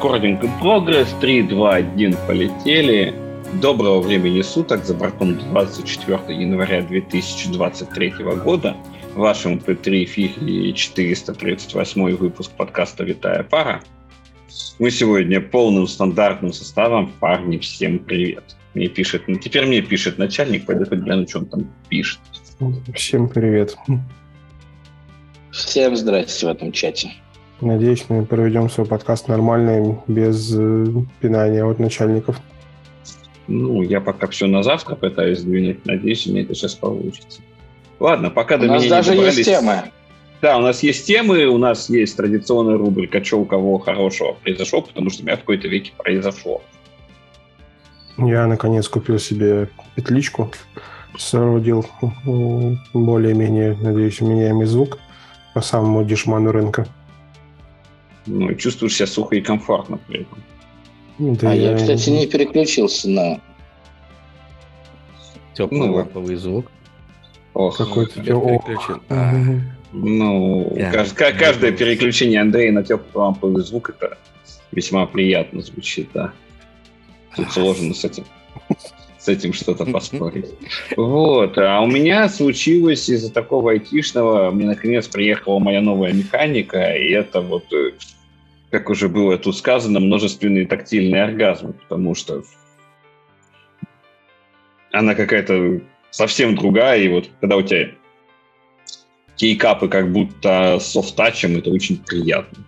Recording 0.00 0.40
in 0.40 0.50
progress. 0.62 1.12
3, 1.20 1.42
2, 1.42 1.74
1, 1.74 2.16
полетели. 2.26 3.14
Доброго 3.60 4.00
времени 4.00 4.40
суток. 4.40 4.86
За 4.86 4.94
бортом 4.94 5.38
24 5.38 6.40
января 6.40 6.80
2023 6.80 8.10
года. 8.42 8.74
В 9.14 9.18
вашем 9.18 9.58
П3 9.58 10.04
эфире 10.04 10.72
438 10.72 12.16
выпуск 12.16 12.50
подкаста 12.52 13.04
«Витая 13.04 13.42
пара». 13.42 13.82
Мы 14.78 14.90
сегодня 14.90 15.38
полным 15.38 15.86
стандартным 15.86 16.54
составом. 16.54 17.12
Парни, 17.20 17.58
всем 17.58 17.98
привет. 17.98 18.56
Мне 18.72 18.88
пишет, 18.88 19.24
ну, 19.26 19.36
теперь 19.36 19.66
мне 19.66 19.82
пишет 19.82 20.16
начальник, 20.16 20.64
пойду 20.64 20.86
гляну, 20.86 21.28
что 21.28 21.40
он 21.40 21.46
там 21.46 21.70
пишет. 21.90 22.20
Всем 22.94 23.28
привет. 23.28 23.76
Всем 25.50 25.94
здрасте 25.94 26.46
в 26.46 26.48
этом 26.48 26.72
чате. 26.72 27.10
Надеюсь, 27.60 28.06
мы 28.08 28.24
проведем 28.24 28.70
свой 28.70 28.86
подкаст 28.86 29.28
нормально, 29.28 30.02
без 30.06 30.54
э, 30.56 30.86
пинания 31.20 31.64
от 31.64 31.78
начальников. 31.78 32.40
Ну, 33.48 33.82
я 33.82 34.00
пока 34.00 34.28
все 34.28 34.46
на 34.46 34.62
завтра 34.62 34.94
пытаюсь 34.94 35.40
сдвинуть. 35.40 35.84
Надеюсь, 35.84 36.26
у 36.26 36.30
меня 36.30 36.42
это 36.42 36.54
сейчас 36.54 36.74
получится. 36.74 37.42
Ладно, 37.98 38.30
пока 38.30 38.56
до 38.56 38.64
у 38.64 38.68
нас 38.68 38.86
даже 38.86 39.10
добрались... 39.10 39.38
есть 39.38 39.50
темы. 39.50 39.82
Да, 40.40 40.56
у 40.56 40.62
нас 40.62 40.82
есть 40.82 41.06
темы, 41.06 41.44
у 41.46 41.58
нас 41.58 41.90
есть 41.90 42.16
традиционная 42.16 42.78
рубрика 42.78 43.22
«Что 43.22 43.40
у 43.40 43.44
кого 43.44 43.78
хорошего 43.78 44.32
произошло», 44.42 44.80
потому 44.80 45.10
что 45.10 45.22
у 45.22 45.26
меня 45.26 45.36
в 45.36 45.40
какой-то 45.40 45.68
веке 45.68 45.92
произошло. 45.98 46.62
Я, 48.16 48.46
наконец, 48.46 48.88
купил 48.88 49.18
себе 49.18 49.68
петличку, 49.96 50.50
соорудил 51.18 51.84
более-менее, 52.94 53.76
надеюсь, 53.82 54.22
меняемый 54.22 54.64
звук 54.64 54.98
по 55.52 55.60
самому 55.60 56.04
дешману 56.04 56.52
рынка. 56.52 56.86
Ну, 58.30 58.54
чувствуешь 58.54 58.94
себя 58.94 59.06
сухо 59.06 59.36
и 59.36 59.40
комфортно 59.40 59.98
при 60.06 60.20
этом. 60.20 60.38
Да 61.18 61.50
а 61.50 61.54
я, 61.54 61.72
я, 61.72 61.76
кстати, 61.76 62.10
не 62.10 62.26
переключился 62.26 63.10
на 63.10 63.40
теплый 65.54 65.88
ну, 65.88 65.94
ламповый 65.94 66.36
звук. 66.36 66.70
Ох, 67.54 67.76
какой-то 67.76 68.20
переключил. 68.20 69.02
А. 69.08 69.34
Ну, 69.92 70.72
yeah. 70.76 70.92
кажд, 70.92 71.16
каждое 71.36 71.72
переключение 71.72 72.40
Андрея 72.40 72.70
на 72.70 72.84
теплый 72.84 73.20
ламповый 73.20 73.64
звук 73.64 73.90
это 73.90 74.16
весьма 74.70 75.06
приятно 75.06 75.60
звучит, 75.60 76.08
да. 76.14 76.32
Тут 77.34 77.50
сложно 77.50 77.92
с 77.92 78.04
этим 78.04 78.24
с 79.20 79.28
этим 79.28 79.52
что-то 79.52 79.84
поспорить. 79.92 80.46
Вот. 80.96 81.58
А 81.58 81.80
у 81.80 81.86
меня 81.86 82.28
случилось 82.28 83.08
из-за 83.08 83.32
такого 83.32 83.72
айтишного, 83.72 84.50
мне 84.50 84.66
наконец 84.66 85.06
приехала 85.08 85.58
моя 85.58 85.80
новая 85.80 86.12
механика, 86.12 86.96
и 86.96 87.10
это 87.10 87.40
вот, 87.40 87.64
э, 87.72 87.92
как 88.70 88.88
уже 88.88 89.08
было 89.08 89.36
тут 89.36 89.56
сказано, 89.56 90.00
множественные 90.00 90.66
тактильные 90.66 91.24
оргазмы, 91.24 91.72
потому 91.72 92.14
что 92.14 92.44
она 94.92 95.14
какая-то 95.14 95.80
совсем 96.10 96.56
другая, 96.56 97.00
и 97.00 97.08
вот 97.08 97.28
когда 97.40 97.56
у 97.56 97.62
тебя 97.62 97.90
кейкапы 99.36 99.88
как 99.88 100.12
будто 100.12 100.78
софт-тачем, 100.80 101.56
это 101.56 101.70
очень 101.70 101.98
приятно. 101.98 102.58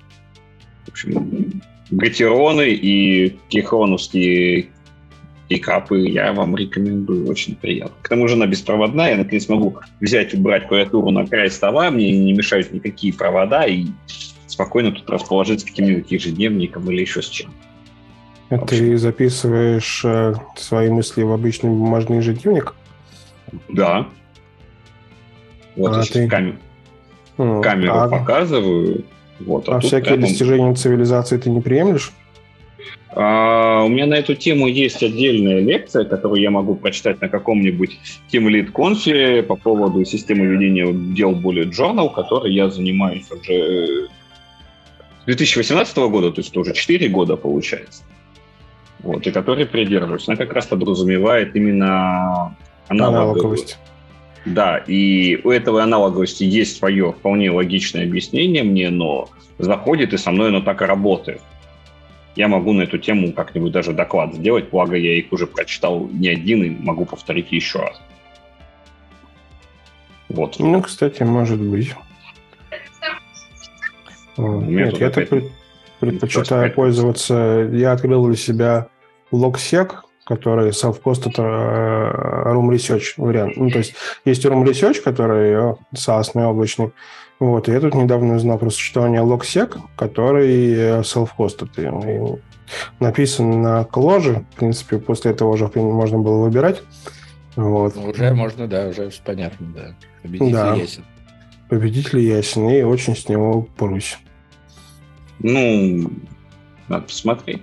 В 0.86 0.90
общем, 0.90 1.62
гатероны 1.90 2.70
и 2.70 3.36
кехроновские 3.48 4.68
пикапы 5.48 6.00
я 6.08 6.32
вам 6.32 6.56
рекомендую, 6.56 7.28
очень 7.28 7.54
приятно. 7.56 7.94
К 8.02 8.08
тому 8.08 8.26
же 8.26 8.34
она 8.34 8.46
беспроводная, 8.46 9.10
я 9.10 9.16
наконец 9.18 9.48
могу 9.48 9.78
взять, 10.00 10.34
убрать 10.34 10.66
клавиатуру 10.66 11.10
на 11.10 11.26
край 11.26 11.50
стола, 11.50 11.90
мне 11.90 12.10
не 12.10 12.32
мешают 12.32 12.72
никакие 12.72 13.12
провода, 13.12 13.66
и 13.66 13.86
спокойно 14.52 14.92
тут 14.92 15.08
расположить 15.08 15.60
с 15.60 15.64
каким-нибудь 15.64 16.10
ежедневником 16.12 16.90
или 16.90 17.00
еще 17.00 17.22
с 17.22 17.28
чем. 17.28 17.50
А 18.50 18.58
ты 18.58 18.98
записываешь 18.98 20.02
э, 20.04 20.34
свои 20.56 20.90
мысли 20.90 21.22
в 21.22 21.32
обычный 21.32 21.70
бумажный 21.70 22.18
ежедневник? 22.18 22.74
Да. 23.70 24.06
Вот 25.74 25.96
а 25.96 26.00
я 26.00 26.04
ты... 26.04 26.28
камеру, 26.28 26.58
камеру 27.62 27.92
а... 27.94 28.08
показываю. 28.08 29.04
Вот, 29.40 29.68
а, 29.68 29.76
а 29.76 29.80
всякие 29.80 30.14
прямо... 30.14 30.22
достижения 30.22 30.74
цивилизации 30.74 31.38
ты 31.38 31.48
не 31.48 31.62
приемлешь? 31.62 32.12
А, 33.14 33.82
у 33.84 33.88
меня 33.88 34.06
на 34.06 34.14
эту 34.14 34.34
тему 34.34 34.66
есть 34.66 35.02
отдельная 35.02 35.60
лекция, 35.60 36.04
которую 36.04 36.42
я 36.42 36.50
могу 36.50 36.74
прочитать 36.74 37.20
на 37.22 37.28
каком-нибудь 37.28 37.98
Team 38.30 38.48
Lead 38.48 38.70
конфе 38.70 39.42
по 39.42 39.56
поводу 39.56 40.04
системы 40.04 40.44
ведения 40.44 40.92
дел 40.92 41.32
Bullet 41.32 41.70
Journal, 41.70 42.12
которой 42.12 42.52
я 42.52 42.68
занимаюсь 42.68 43.30
уже 43.30 44.08
с 44.08 44.21
2018 45.26 45.96
года, 45.96 46.30
то 46.32 46.40
есть 46.40 46.56
уже 46.56 46.72
4 46.72 47.08
года 47.08 47.36
получается. 47.36 48.02
Вот, 49.00 49.26
и 49.26 49.30
который 49.30 49.66
придерживаюсь. 49.66 50.28
Она 50.28 50.36
как 50.36 50.52
раз 50.52 50.66
подразумевает 50.66 51.56
именно 51.56 52.56
аналоговость. 52.88 53.78
Да, 54.44 54.78
и 54.78 55.40
у 55.44 55.50
этого 55.50 55.82
аналоговости 55.82 56.44
есть 56.44 56.76
свое 56.76 57.12
вполне 57.12 57.50
логичное 57.50 58.04
объяснение 58.04 58.64
мне, 58.64 58.90
но 58.90 59.28
заходит, 59.58 60.12
и 60.12 60.18
со 60.18 60.32
мной 60.32 60.48
оно 60.48 60.60
так 60.60 60.82
и 60.82 60.84
работает 60.84 61.40
я 62.36 62.48
могу 62.48 62.72
на 62.72 62.82
эту 62.82 62.98
тему 62.98 63.32
как-нибудь 63.32 63.72
даже 63.72 63.92
доклад 63.92 64.34
сделать, 64.34 64.70
благо 64.70 64.96
я 64.96 65.18
их 65.18 65.32
уже 65.32 65.46
прочитал 65.46 66.08
не 66.08 66.28
один 66.28 66.62
и 66.62 66.70
могу 66.70 67.04
повторить 67.04 67.52
еще 67.52 67.80
раз. 67.80 68.00
Вот. 70.28 70.58
Ну, 70.58 70.80
кстати, 70.80 71.22
может 71.22 71.60
быть. 71.60 71.94
Нет, 74.36 74.98
я 74.98 75.10
так 75.10 75.28
предпочитаю 76.00 76.72
пользоваться. 76.72 77.68
Я 77.72 77.92
открыл 77.92 78.26
для 78.26 78.36
себя 78.36 78.88
LogSec, 79.32 79.92
который 80.24 80.70
self-host 80.70 81.30
это 81.30 81.42
э, 81.42 82.52
Room 82.52 82.70
Research 82.70 83.14
вариант. 83.16 83.56
Ну, 83.56 83.70
то 83.70 83.78
есть 83.78 83.94
есть 84.24 84.44
Room 84.44 84.64
Research, 84.64 85.00
который 85.02 85.76
SaaS 85.94 86.32
облачный, 86.34 86.92
вот, 87.42 87.68
и 87.68 87.72
я 87.72 87.80
тут 87.80 87.94
недавно 87.94 88.36
узнал 88.36 88.56
про 88.56 88.70
существование 88.70 89.20
LogSec, 89.20 89.76
который 89.96 90.72
э, 90.72 91.00
self-hosted. 91.00 92.40
Написан 93.00 93.62
на 93.62 93.84
кложе, 93.84 94.44
в 94.52 94.56
принципе, 94.58 94.98
после 94.98 95.32
этого 95.32 95.50
уже 95.50 95.68
можно 95.74 96.18
было 96.18 96.44
выбирать. 96.44 96.82
Вот. 97.56 97.96
Ну, 97.96 98.10
уже 98.10 98.32
можно, 98.32 98.68
да, 98.68 98.86
уже 98.86 99.10
понятно, 99.24 99.66
да. 99.74 99.96
Победитель 100.22 100.52
да. 100.52 100.74
ясен. 100.74 101.04
Победитель 101.72 102.18
ясен, 102.18 102.68
и 102.68 102.82
очень 102.82 103.16
с 103.16 103.30
него 103.30 103.66
порусь. 103.78 104.18
Ну, 105.38 106.10
надо 106.86 107.04
посмотреть. 107.04 107.62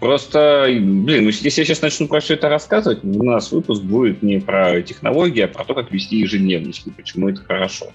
Просто, 0.00 0.66
блин, 0.68 1.28
если 1.28 1.46
я 1.46 1.64
сейчас 1.64 1.80
начну 1.80 2.08
про 2.08 2.20
все 2.20 2.34
это 2.34 2.50
рассказывать, 2.50 3.02
у 3.02 3.22
нас 3.22 3.50
выпуск 3.52 3.80
будет 3.80 4.22
не 4.22 4.38
про 4.38 4.82
технологии, 4.82 5.40
а 5.40 5.48
про 5.48 5.64
то, 5.64 5.72
как 5.72 5.92
вести 5.92 6.18
ежедневнички, 6.18 6.90
почему 6.90 7.30
это 7.30 7.40
хорошо. 7.40 7.86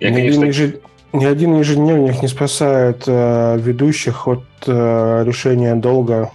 Я, 0.00 0.10
ни, 0.10 0.14
конечно... 0.14 0.42
один 0.42 0.48
ежед... 0.48 0.82
ни 1.12 1.24
один 1.24 1.56
ежедневник 1.60 2.20
не 2.20 2.26
спасает 2.26 3.04
э, 3.06 3.60
ведущих 3.60 4.26
от 4.26 4.44
э, 4.66 5.22
решения 5.24 5.76
долга 5.76 6.32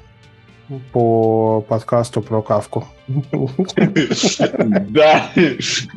по 0.91 1.61
подкасту 1.61 2.21
про 2.21 2.41
кавку. 2.41 2.87
Да, 4.89 5.29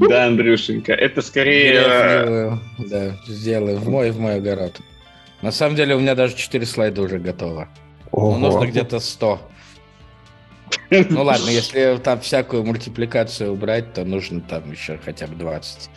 да, 0.09 0.27
Андрюшенька, 0.27 0.93
это 0.93 1.23
скорее... 1.23 2.59
Да, 2.79 3.17
сделаю, 3.27 3.79
в 3.79 3.89
мой, 3.89 4.11
в 4.11 4.19
мой 4.19 4.37
огород. 4.37 4.81
На 5.43 5.53
самом 5.53 5.77
деле 5.77 5.95
у 5.95 6.01
меня 6.01 6.15
даже 6.15 6.35
4 6.35 6.67
слайда 6.67 7.03
уже 7.03 7.19
готово. 7.19 7.69
Но 8.13 8.39
нужно 8.39 8.67
где-то 8.67 8.99
100. 8.99 9.41
Ну 10.91 11.23
ладно, 11.23 11.51
если 11.51 11.99
там 12.03 12.21
всякую 12.21 12.65
мультипликацию 12.65 13.53
убрать, 13.53 13.93
то 13.93 14.05
нужно 14.05 14.41
там 14.41 14.71
еще 14.73 14.99
хотя 15.05 15.27
бы 15.27 15.35
20. 15.37 15.91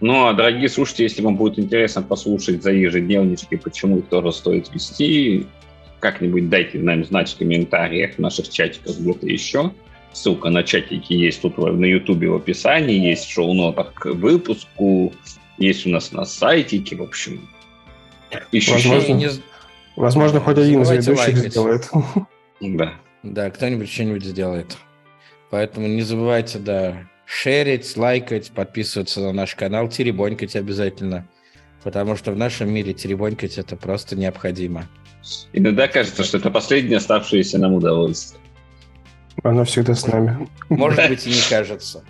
Ну, 0.00 0.26
а, 0.26 0.32
дорогие 0.32 0.68
слушатели, 0.68 1.04
если 1.04 1.22
вам 1.22 1.36
будет 1.36 1.58
интересно 1.60 2.02
послушать 2.02 2.62
за 2.62 2.72
ежедневнички, 2.72 3.56
почему 3.56 3.98
их 3.98 4.08
тоже 4.08 4.32
стоит 4.32 4.74
вести, 4.74 5.46
как-нибудь 6.02 6.48
дайте 6.50 6.78
нам 6.80 7.04
знать 7.04 7.32
в 7.32 7.38
комментариях 7.38 8.16
в 8.16 8.18
наших 8.18 8.50
чатиках 8.50 8.98
где-то 8.98 9.26
еще. 9.26 9.72
Ссылка 10.12 10.50
на 10.50 10.64
чатики 10.64 11.12
есть 11.12 11.40
тут 11.40 11.56
на 11.56 11.86
Ютубе 11.86 12.28
в 12.28 12.34
описании, 12.34 13.08
есть 13.08 13.24
в 13.24 13.30
шоу-нотах 13.30 13.94
к 13.94 14.06
выпуску, 14.06 15.12
есть 15.58 15.86
у 15.86 15.90
нас 15.90 16.10
на 16.10 16.24
сайтике, 16.24 16.96
в 16.96 17.02
общем. 17.02 17.48
Еще 18.50 18.72
возможно, 18.72 19.12
не... 19.12 19.28
возможно 19.94 20.40
хоть 20.40 20.58
один 20.58 20.82
из 20.82 20.90
ведущих 20.90 21.18
лайкать. 21.18 21.50
сделает. 21.50 21.90
Да. 22.60 22.94
Да, 23.24 23.50
кто-нибудь 23.50 23.90
что-нибудь 23.90 24.24
сделает. 24.24 24.76
Поэтому 25.50 25.88
не 25.88 26.02
забывайте, 26.02 26.60
да, 26.60 27.08
шерить, 27.26 27.96
лайкать, 27.96 28.52
подписываться 28.52 29.20
на 29.20 29.32
наш 29.32 29.56
канал, 29.56 29.88
теребонькать 29.88 30.54
обязательно. 30.54 31.26
Потому 31.82 32.14
что 32.14 32.30
в 32.30 32.36
нашем 32.36 32.72
мире 32.72 32.92
теребонькать 32.92 33.58
это 33.58 33.74
просто 33.74 34.14
необходимо. 34.14 34.88
Иногда 35.52 35.88
кажется, 35.88 36.24
что 36.24 36.38
это 36.38 36.50
последнее 36.50 36.98
оставшееся 36.98 37.58
нам 37.58 37.74
удовольствие. 37.74 38.40
Оно 39.42 39.64
всегда 39.64 39.94
с 39.94 40.06
нами. 40.06 40.48
Может 40.68 41.08
быть, 41.08 41.26
и 41.26 41.30
не 41.30 41.40
кажется. 41.48 42.04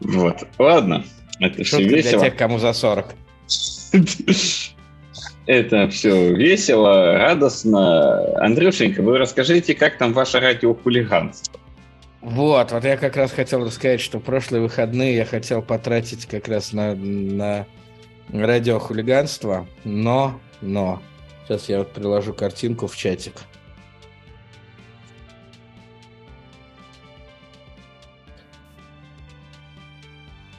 Вот. 0.00 0.46
Ладно. 0.58 1.04
Это 1.40 1.64
Шутка 1.64 1.86
все 1.86 1.96
весело. 1.96 2.20
для 2.20 2.30
тех, 2.30 2.38
кому 2.38 2.58
за 2.58 2.72
40. 2.72 3.14
Это 5.46 5.88
все 5.88 6.34
весело, 6.34 7.18
радостно. 7.18 8.38
Андрюшенька, 8.42 9.02
вы 9.02 9.18
расскажите, 9.18 9.74
как 9.74 9.98
там 9.98 10.12
ваше 10.12 10.40
радиохулиганство? 10.40 11.60
Вот, 12.22 12.72
вот 12.72 12.84
я 12.84 12.96
как 12.96 13.16
раз 13.16 13.32
хотел 13.32 13.64
рассказать, 13.64 14.00
что 14.00 14.18
прошлые 14.18 14.62
выходные 14.62 15.14
я 15.16 15.26
хотел 15.26 15.60
потратить 15.60 16.24
как 16.24 16.48
раз 16.48 16.72
на, 16.72 16.94
на 16.94 17.66
радиохулиганство, 18.32 19.66
но, 19.84 20.40
но, 20.62 21.02
сейчас 21.44 21.68
я 21.68 21.78
вот 21.78 21.92
приложу 21.92 22.32
картинку 22.32 22.86
в 22.86 22.96
чатик. 22.96 23.34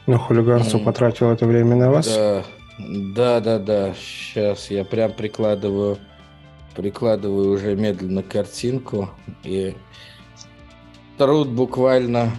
На 0.08 0.20
хулиганство 0.20 0.78
mm. 0.78 0.84
потратил 0.84 1.32
это 1.32 1.48
время 1.48 1.76
на 1.76 1.90
вас? 1.90 2.08
Да, 2.08 2.44
да, 2.78 3.40
да, 3.40 3.60
да. 3.60 3.94
Сейчас 3.96 4.70
я 4.70 4.86
прям 4.86 5.12
прикладываю, 5.14 5.98
прикладываю 6.76 7.52
уже 7.52 7.76
медленно 7.76 8.22
картинку 8.22 9.10
и 9.44 9.76
труд 11.18 11.50
буквально, 11.50 12.32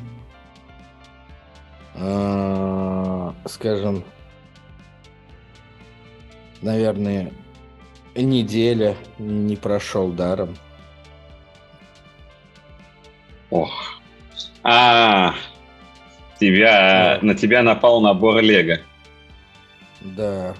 э, 1.94 3.32
скажем, 3.46 4.04
наверное, 6.62 7.32
неделя 8.16 8.96
не 9.18 9.56
прошел 9.56 10.10
даром. 10.10 10.56
Ох. 13.50 14.00
А, 14.62 15.34
тебя, 16.40 17.18
на 17.22 17.34
тебя 17.34 17.62
напал 17.62 18.00
набор 18.00 18.40
Лего. 18.40 18.78
Да. 20.00 20.54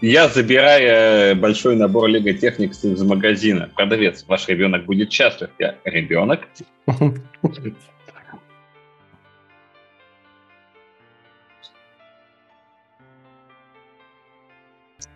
Я, 0.00 0.28
забирая 0.28 1.34
большой 1.34 1.76
набор 1.76 2.08
Лего 2.08 2.32
Техникс 2.32 2.84
из 2.84 3.02
магазина, 3.02 3.68
продавец, 3.74 4.24
ваш 4.28 4.48
ребенок 4.48 4.84
будет 4.84 5.12
счастлив. 5.12 5.50
Я 5.58 5.76
ребенок. 5.84 6.46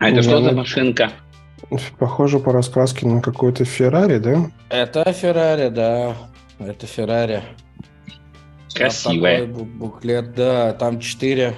А 0.04 0.10
это 0.10 0.22
что 0.22 0.42
за 0.42 0.52
машинка? 0.52 1.12
Похоже 1.98 2.38
по 2.38 2.52
раскраске 2.52 3.06
на 3.06 3.22
какой-то 3.22 3.64
Феррари, 3.64 4.18
да? 4.18 4.50
Это 4.68 5.10
Феррари, 5.14 5.70
да. 5.70 6.14
Это 6.58 6.86
Феррари. 6.86 7.42
Красивая. 8.74 9.46
буклет, 9.46 10.34
да. 10.34 10.74
Там 10.74 11.00
4. 11.00 11.54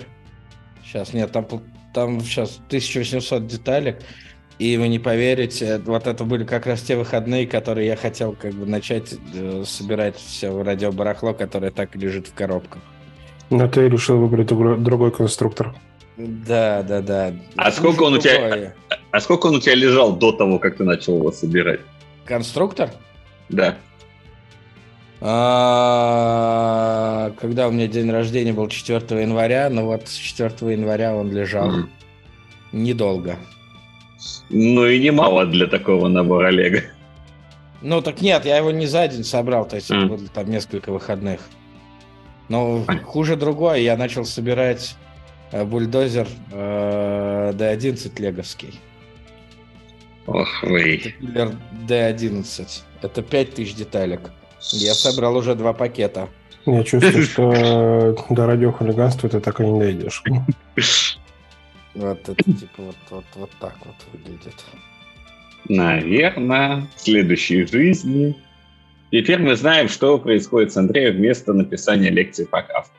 Сейчас, 0.84 1.12
нет, 1.12 1.32
там, 1.32 1.48
там 1.92 2.20
сейчас 2.20 2.60
1800 2.68 3.48
деталек. 3.48 3.98
И 4.60 4.76
вы 4.76 4.86
не 4.86 5.00
поверите, 5.00 5.78
вот 5.84 6.06
это 6.06 6.22
были 6.22 6.44
как 6.44 6.66
раз 6.66 6.82
те 6.82 6.96
выходные, 6.96 7.48
которые 7.48 7.88
я 7.88 7.96
хотел 7.96 8.32
как 8.32 8.54
бы 8.54 8.64
начать 8.64 9.12
э, 9.34 9.64
собирать 9.66 10.16
все 10.16 10.62
радиобарахло, 10.62 11.32
которое 11.32 11.72
так 11.72 11.96
лежит 11.96 12.28
в 12.28 12.34
коробках. 12.34 12.80
Но 13.50 13.66
ты 13.68 13.88
решил 13.88 14.18
выбрать 14.18 14.46
другой 14.46 15.10
конструктор. 15.10 15.74
Да, 16.16 16.82
да, 16.82 17.00
да. 17.02 17.32
А 17.56 17.70
сколько 17.70 18.02
он 18.04 18.14
у 18.14 18.18
тебя? 18.18 18.74
А 19.10 19.20
сколько 19.20 19.46
он 19.46 19.56
у 19.56 19.60
тебя 19.60 19.74
лежал 19.74 20.16
до 20.16 20.32
того, 20.32 20.58
как 20.58 20.78
ты 20.78 20.84
начал 20.84 21.18
его 21.18 21.30
собирать? 21.30 21.80
Конструктор? 22.24 22.90
Да. 23.48 23.76
А, 25.20 25.72
когда 27.40 27.68
у 27.68 27.70
меня 27.70 27.86
день 27.86 28.10
рождения 28.10 28.52
был 28.52 28.68
4 28.68 29.22
января, 29.22 29.70
ну 29.70 29.86
вот 29.86 30.08
с 30.08 30.14
4 30.14 30.72
января 30.72 31.14
он 31.14 31.32
лежал 31.32 31.70
mm. 31.70 31.88
недолго. 32.72 33.36
Ну 34.50 34.86
и 34.86 34.98
немало 34.98 35.46
для 35.46 35.66
такого 35.66 36.08
набора 36.08 36.50
Лего. 36.50 36.82
Ну 37.80 38.02
так 38.02 38.20
нет, 38.20 38.44
я 38.44 38.58
его 38.58 38.70
не 38.72 38.86
за 38.86 39.08
день 39.08 39.24
собрал, 39.24 39.66
то 39.66 39.76
есть 39.76 39.90
mm. 39.90 39.96
это 39.96 40.06
было 40.06 40.28
там 40.28 40.50
несколько 40.50 40.92
выходных. 40.92 41.40
Но 42.48 42.84
хуже 43.04 43.36
другое, 43.36 43.78
я 43.78 43.96
начал 43.96 44.24
собирать 44.24 44.96
бульдозер 45.52 46.28
э, 46.52 47.52
D11 47.54 48.20
леговский. 48.20 48.80
Ох 50.26 50.62
вы. 50.62 50.96
Киллер 50.96 51.52
D11. 51.88 52.82
Это 53.02 53.22
5000 53.22 53.74
деталек. 53.74 54.20
Я 54.72 54.94
собрал 54.94 55.36
уже 55.36 55.54
два 55.54 55.72
пакета. 55.72 56.28
Я 56.66 56.82
чувствую, 56.82 57.22
что 57.24 58.16
до 58.30 58.46
радиохулиганства 58.46 59.28
ты 59.28 59.40
так 59.40 59.60
и 59.60 59.64
не 59.64 59.78
дойдешь. 59.78 60.22
Вот 61.94 62.28
это 62.28 62.34
типа 62.44 62.82
вот, 62.82 62.96
вот, 63.08 63.24
вот 63.36 63.50
так 63.58 63.74
вот 63.82 63.94
выглядит. 64.12 64.52
Наверное, 65.66 66.86
в 66.94 67.00
следующей 67.00 67.64
жизни. 67.64 68.36
Теперь 69.10 69.38
мы 69.38 69.56
знаем, 69.56 69.88
что 69.88 70.18
происходит 70.18 70.72
с 70.72 70.76
Андреем 70.76 71.16
вместо 71.16 71.54
написания 71.54 72.10
лекции 72.10 72.44
по 72.44 72.60
кавке. 72.60 72.92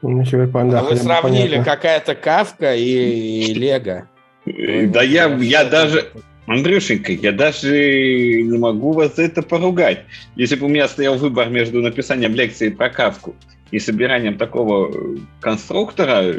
Ну, 0.00 0.22
а 0.22 0.82
вы 0.82 0.96
сравнили 0.96 1.62
какая-то 1.62 2.14
кавка 2.14 2.74
и, 2.74 3.50
и 3.50 3.54
Лего. 3.54 4.08
Да 4.46 5.02
я, 5.02 5.26
я 5.36 5.64
даже... 5.64 6.10
Андрюшенька, 6.46 7.12
я 7.12 7.32
даже 7.32 8.42
не 8.42 8.56
могу 8.56 8.92
вас 8.92 9.16
за 9.16 9.24
это 9.24 9.42
поругать. 9.42 10.04
Если 10.34 10.56
бы 10.56 10.64
у 10.64 10.68
меня 10.70 10.88
стоял 10.88 11.16
выбор 11.16 11.50
между 11.50 11.82
написанием 11.82 12.34
лекции 12.34 12.70
про 12.70 12.88
кавку 12.88 13.34
и 13.70 13.78
собиранием 13.78 14.38
такого 14.38 15.18
конструктора, 15.40 16.36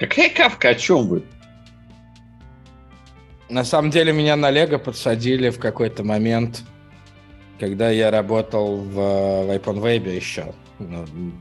какая 0.00 0.28
кавка, 0.28 0.70
о 0.70 0.74
чем 0.74 1.06
вы? 1.06 1.22
На 3.48 3.62
самом 3.62 3.90
деле 3.92 4.12
меня 4.12 4.34
на 4.34 4.50
Лего 4.50 4.78
подсадили 4.78 5.50
в 5.50 5.60
какой-то 5.60 6.02
момент, 6.02 6.64
когда 7.60 7.90
я 7.90 8.10
работал 8.10 8.78
в, 8.78 8.94
в 8.94 9.50
iPhone 9.50 9.80
Web 9.82 10.12
еще 10.12 10.52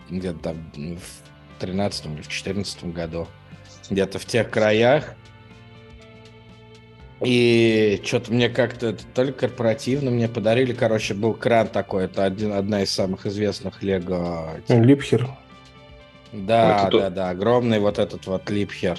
где-то 0.10 0.40
там 0.40 0.56
в 0.74 1.60
13 1.60 2.06
или 2.08 2.22
в 2.22 2.28
14 2.28 2.86
году, 2.86 3.28
где-то 3.90 4.20
в 4.20 4.26
тех 4.26 4.50
краях. 4.50 5.16
И 7.22 8.02
что-то 8.04 8.34
мне 8.34 8.50
как-то, 8.50 8.94
то 9.14 9.24
ли 9.24 9.32
корпоративно 9.32 10.10
мне 10.10 10.28
подарили, 10.28 10.74
короче, 10.74 11.14
был 11.14 11.34
кран 11.34 11.68
такой, 11.68 12.06
это 12.06 12.26
один, 12.26 12.52
одна 12.52 12.82
из 12.82 12.92
самых 12.92 13.28
известных 13.28 13.84
Лего. 13.84 14.60
Липхер. 14.68 15.30
Да, 16.32 16.88
это 16.88 16.98
да, 16.98 17.10
да, 17.10 17.30
огромный 17.30 17.80
вот 17.80 18.00
этот 18.00 18.26
вот 18.26 18.50
Липхер. 18.50 18.98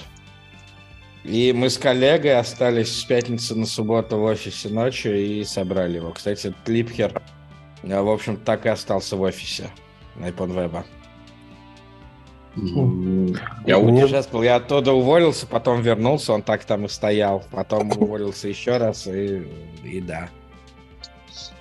И 1.25 1.51
мы 1.53 1.69
с 1.69 1.77
коллегой 1.77 2.37
остались 2.37 2.97
с 2.97 3.03
пятницы 3.03 3.55
на 3.55 3.65
субботу 3.65 4.17
в 4.17 4.23
офисе 4.23 4.69
ночью 4.69 5.19
и 5.19 5.43
собрали 5.43 5.97
его. 5.97 6.11
Кстати, 6.11 6.47
этот 6.47 6.67
Липхер, 6.67 7.21
э, 7.81 8.01
в 8.01 8.09
общем, 8.09 8.37
так 8.37 8.65
и 8.65 8.69
остался 8.69 9.17
в 9.17 9.21
офисе 9.21 9.69
iPhone 10.17 10.53
Web. 10.53 10.83
Я 13.65 13.79
мне... 13.79 14.05
участвовал, 14.05 14.43
я 14.43 14.57
оттуда 14.57 14.93
уволился, 14.93 15.47
потом 15.47 15.81
вернулся, 15.81 16.33
он 16.33 16.43
так 16.43 16.63
там 16.65 16.85
и 16.85 16.87
стоял, 16.87 17.43
потом 17.51 17.91
уволился 17.91 18.47
еще 18.47 18.77
раз, 18.77 19.07
и, 19.07 19.43
и 19.83 20.01
да. 20.01 20.29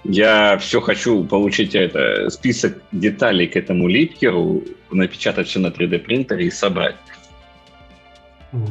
Я 0.04 0.58
все 0.58 0.80
хочу 0.80 1.24
получить 1.24 1.74
это, 1.74 2.28
список 2.28 2.78
деталей 2.92 3.46
к 3.46 3.56
этому 3.56 3.88
липкеру, 3.88 4.62
напечатать 4.90 5.48
все 5.48 5.60
на 5.60 5.68
3D 5.68 5.98
принтере 6.00 6.46
и 6.46 6.50
собрать. 6.50 6.96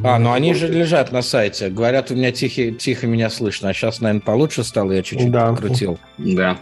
А, 0.04 0.18
ну 0.18 0.32
они 0.32 0.54
же 0.54 0.68
лежат 0.68 1.10
на 1.10 1.22
сайте. 1.22 1.68
Говорят, 1.68 2.10
у 2.12 2.14
меня 2.14 2.30
тихо, 2.30 2.70
тихо 2.70 3.08
меня 3.08 3.30
слышно. 3.30 3.70
А 3.70 3.74
сейчас, 3.74 4.00
наверное, 4.00 4.22
получше 4.24 4.62
стало, 4.62 4.92
я 4.92 5.02
чуть-чуть 5.02 5.32
да. 5.32 5.48
покрутил. 5.48 5.98
Да. 6.18 6.58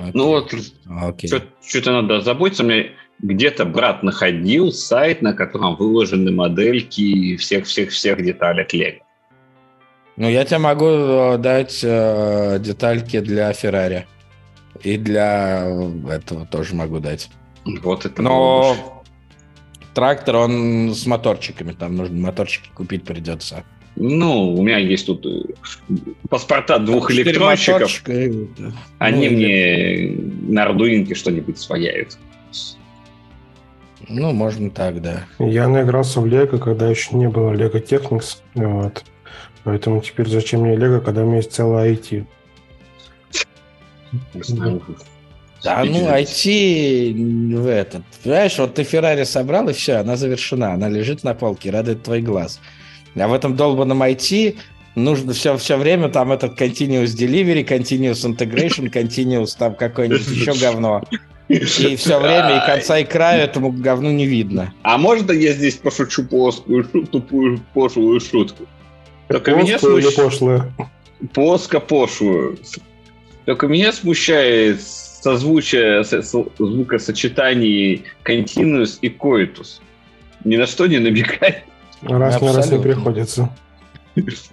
Окей. 0.00 0.12
Ну 0.14 0.26
вот, 0.26 0.54
что-то 1.66 1.92
надо 1.92 2.20
заботиться. 2.20 2.62
У 2.62 2.66
меня 2.66 2.86
где-то 3.20 3.64
брат 3.64 4.02
находил 4.02 4.72
сайт, 4.72 5.22
на 5.22 5.32
котором 5.32 5.76
выложены 5.76 6.32
модельки 6.32 7.36
всех-всех-всех 7.36 8.22
деталек 8.22 8.72
Лего. 8.72 8.98
Ну, 10.16 10.28
я 10.28 10.44
тебе 10.44 10.58
могу 10.58 10.86
э, 10.86 11.38
дать 11.38 11.80
э, 11.82 12.58
детальки 12.58 13.20
для 13.20 13.52
Феррари. 13.52 14.06
И 14.82 14.96
для 14.96 15.66
этого 16.10 16.46
тоже 16.46 16.74
могу 16.74 17.00
дать. 17.00 17.28
Вот 17.64 18.06
это 18.06 18.22
Но 18.22 19.02
трактор, 19.94 20.36
он 20.36 20.94
с 20.94 21.06
моторчиками. 21.06 21.72
Там 21.72 21.96
нужно 21.96 22.18
моторчики 22.18 22.68
купить 22.74 23.04
придется. 23.04 23.64
Ну, 23.96 24.54
у 24.54 24.62
меня 24.62 24.76
есть 24.76 25.06
тут 25.06 25.24
э, 25.24 25.54
паспорта 26.28 26.78
двух 26.78 27.10
электронщиков. 27.10 28.02
Они 28.98 29.28
ну, 29.28 29.36
мне 29.36 30.16
на 30.52 30.64
Ардуинке 30.64 31.14
что-нибудь 31.14 31.58
свояют. 31.58 32.18
Ну, 34.08 34.32
можно 34.32 34.70
так, 34.70 35.00
да. 35.00 35.24
Я 35.38 35.66
наигрался 35.68 36.20
в 36.20 36.26
Лего, 36.26 36.58
когда 36.58 36.88
еще 36.88 37.16
не 37.16 37.28
было 37.28 37.52
Лего 37.52 37.78
Technics. 37.78 38.38
Вот. 38.54 39.04
Поэтому 39.64 40.00
теперь 40.00 40.28
зачем 40.28 40.60
мне 40.60 40.76
Лего, 40.76 41.00
когда 41.00 41.22
у 41.22 41.26
меня 41.26 41.38
есть 41.38 41.52
целое 41.52 41.94
IT? 41.94 42.26
Да, 45.64 45.82
ну, 45.84 46.06
IT 46.08 47.56
в 47.56 47.66
этот. 47.66 48.02
Понимаешь, 48.22 48.58
вот 48.58 48.74
ты 48.74 48.84
Феррари 48.84 49.24
собрал, 49.24 49.68
и 49.70 49.72
все, 49.72 49.94
она 49.94 50.16
завершена. 50.16 50.74
Она 50.74 50.88
лежит 50.88 51.24
на 51.24 51.34
полке, 51.34 51.70
радует 51.70 52.02
твой 52.02 52.20
глаз. 52.20 52.60
А 53.18 53.28
в 53.28 53.32
этом 53.32 53.56
долбанном 53.56 54.02
IT 54.02 54.56
нужно 54.94 55.32
все, 55.32 55.56
все 55.56 55.76
время 55.76 56.08
там 56.08 56.32
этот 56.32 56.60
continuous 56.60 57.16
delivery, 57.16 57.66
continuous 57.66 58.24
integration, 58.24 58.90
continuous 58.90 59.56
там 59.58 59.74
какое-нибудь 59.74 60.26
еще 60.28 60.52
говно. 60.54 61.02
И 61.48 61.60
все 61.96 62.18
время, 62.18 62.56
и 62.56 62.66
конца 62.66 62.98
и 62.98 63.04
края 63.04 63.44
этому 63.44 63.70
говну 63.70 64.10
не 64.10 64.26
видно. 64.26 64.74
А 64.82 64.98
можно 64.98 65.30
я 65.30 65.52
здесь 65.52 65.76
пошучу 65.76 66.24
плоскую, 66.24 66.84
тупую, 66.84 67.60
пошлую 67.72 68.18
шутку? 68.20 68.66
Только 69.28 69.54
меня 69.54 69.78
смущает... 69.78 70.16
пошлую? 70.16 70.72
Плоско 71.32 71.78
пошлую. 71.80 72.58
Только 73.44 73.68
меня 73.68 73.92
смущает 73.92 74.82
созвучие 74.82 76.02
звукосочетаний 76.58 78.02
continuous 78.24 78.98
и 79.02 79.08
coitus. 79.08 79.80
Ни 80.44 80.56
на 80.56 80.66
что 80.66 80.86
не 80.86 80.98
намекает. 80.98 81.62
Раз 82.02 82.40
на 82.40 82.52
раз 82.52 82.70
не 82.70 82.78
приходится. 82.78 83.50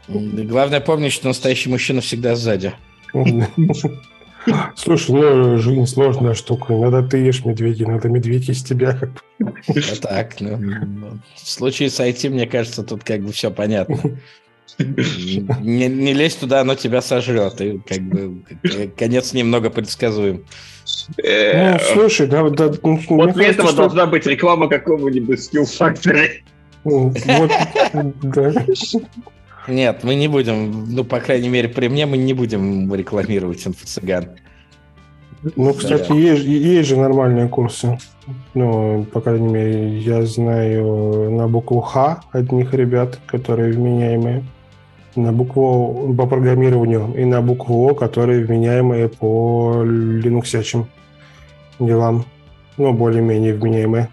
Главное 0.07 0.81
помнить, 0.81 1.13
что 1.13 1.27
настоящий 1.27 1.69
мужчина 1.69 2.01
всегда 2.01 2.35
сзади. 2.35 2.73
Слушай, 4.75 5.11
ну, 5.11 5.57
жизнь 5.57 5.85
сложная 5.85 6.33
штука. 6.33 6.73
Иногда 6.73 7.01
ты 7.01 7.17
ешь 7.17 7.45
медведи, 7.45 7.83
иногда 7.83 8.09
медведь 8.09 8.49
из 8.49 8.61
тебя. 8.63 8.99
Ну 9.39 9.53
так, 10.01 10.41
ну, 10.41 10.57
ну, 10.57 11.19
в 11.35 11.49
случае 11.49 11.89
с 11.89 11.99
IT, 11.99 12.29
мне 12.29 12.45
кажется, 12.45 12.83
тут 12.83 13.03
как 13.03 13.21
бы 13.21 13.31
все 13.31 13.51
понятно. 13.51 13.97
Не, 14.77 15.87
не 15.87 16.13
лезь 16.13 16.35
туда, 16.35 16.61
оно 16.61 16.75
тебя 16.75 17.01
сожрет. 17.01 17.61
И 17.61 17.79
как 17.87 18.01
бы 18.01 18.43
конец 18.97 19.33
немного 19.33 19.69
предсказуем. 19.69 20.45
Ну, 21.17 21.77
слушай, 21.93 22.27
да, 22.27 22.49
да. 22.49 22.71
Ну, 22.83 22.99
вот 23.09 23.33
для 23.33 23.47
этого 23.47 23.71
должна 23.71 24.07
быть 24.07 24.25
реклама 24.25 24.67
какого-нибудь 24.67 25.39
Skill 25.39 25.63
Factory. 25.63 26.03
Вот, 26.03 26.13
да. 26.13 26.52
Нет, 29.67 30.03
мы 30.03 30.15
не 30.15 30.27
будем, 30.27 30.93
ну, 30.93 31.03
по 31.03 31.19
крайней 31.19 31.49
мере, 31.49 31.69
при 31.69 31.87
мне 31.87 32.05
мы 32.05 32.17
не 32.17 32.33
будем 32.33 32.93
рекламировать 32.93 33.65
инфо-цыган. 33.65 34.29
Ну, 35.55 35.73
кстати, 35.73 36.09
да. 36.09 36.15
есть, 36.15 36.43
есть 36.45 36.89
же 36.89 36.97
нормальные 36.97 37.47
курсы. 37.49 37.97
Ну, 38.53 39.05
по 39.11 39.19
крайней 39.21 39.47
мере, 39.47 39.97
я 39.99 40.25
знаю 40.25 41.31
на 41.31 41.47
букву 41.47 41.81
Х 41.81 42.21
одних 42.31 42.73
ребят, 42.73 43.19
которые 43.25 43.73
вменяемые, 43.73 44.43
на 45.15 45.31
букву 45.33 46.13
по 46.17 46.27
программированию 46.27 47.13
и 47.15 47.25
на 47.25 47.41
букву 47.41 47.89
О, 47.89 47.93
которые 47.93 48.45
вменяемые 48.45 49.09
по 49.09 49.83
линуксячим 49.83 50.87
делам. 51.79 52.25
Ну, 52.77 52.93
более-менее 52.93 53.53
вменяемые. 53.53 54.09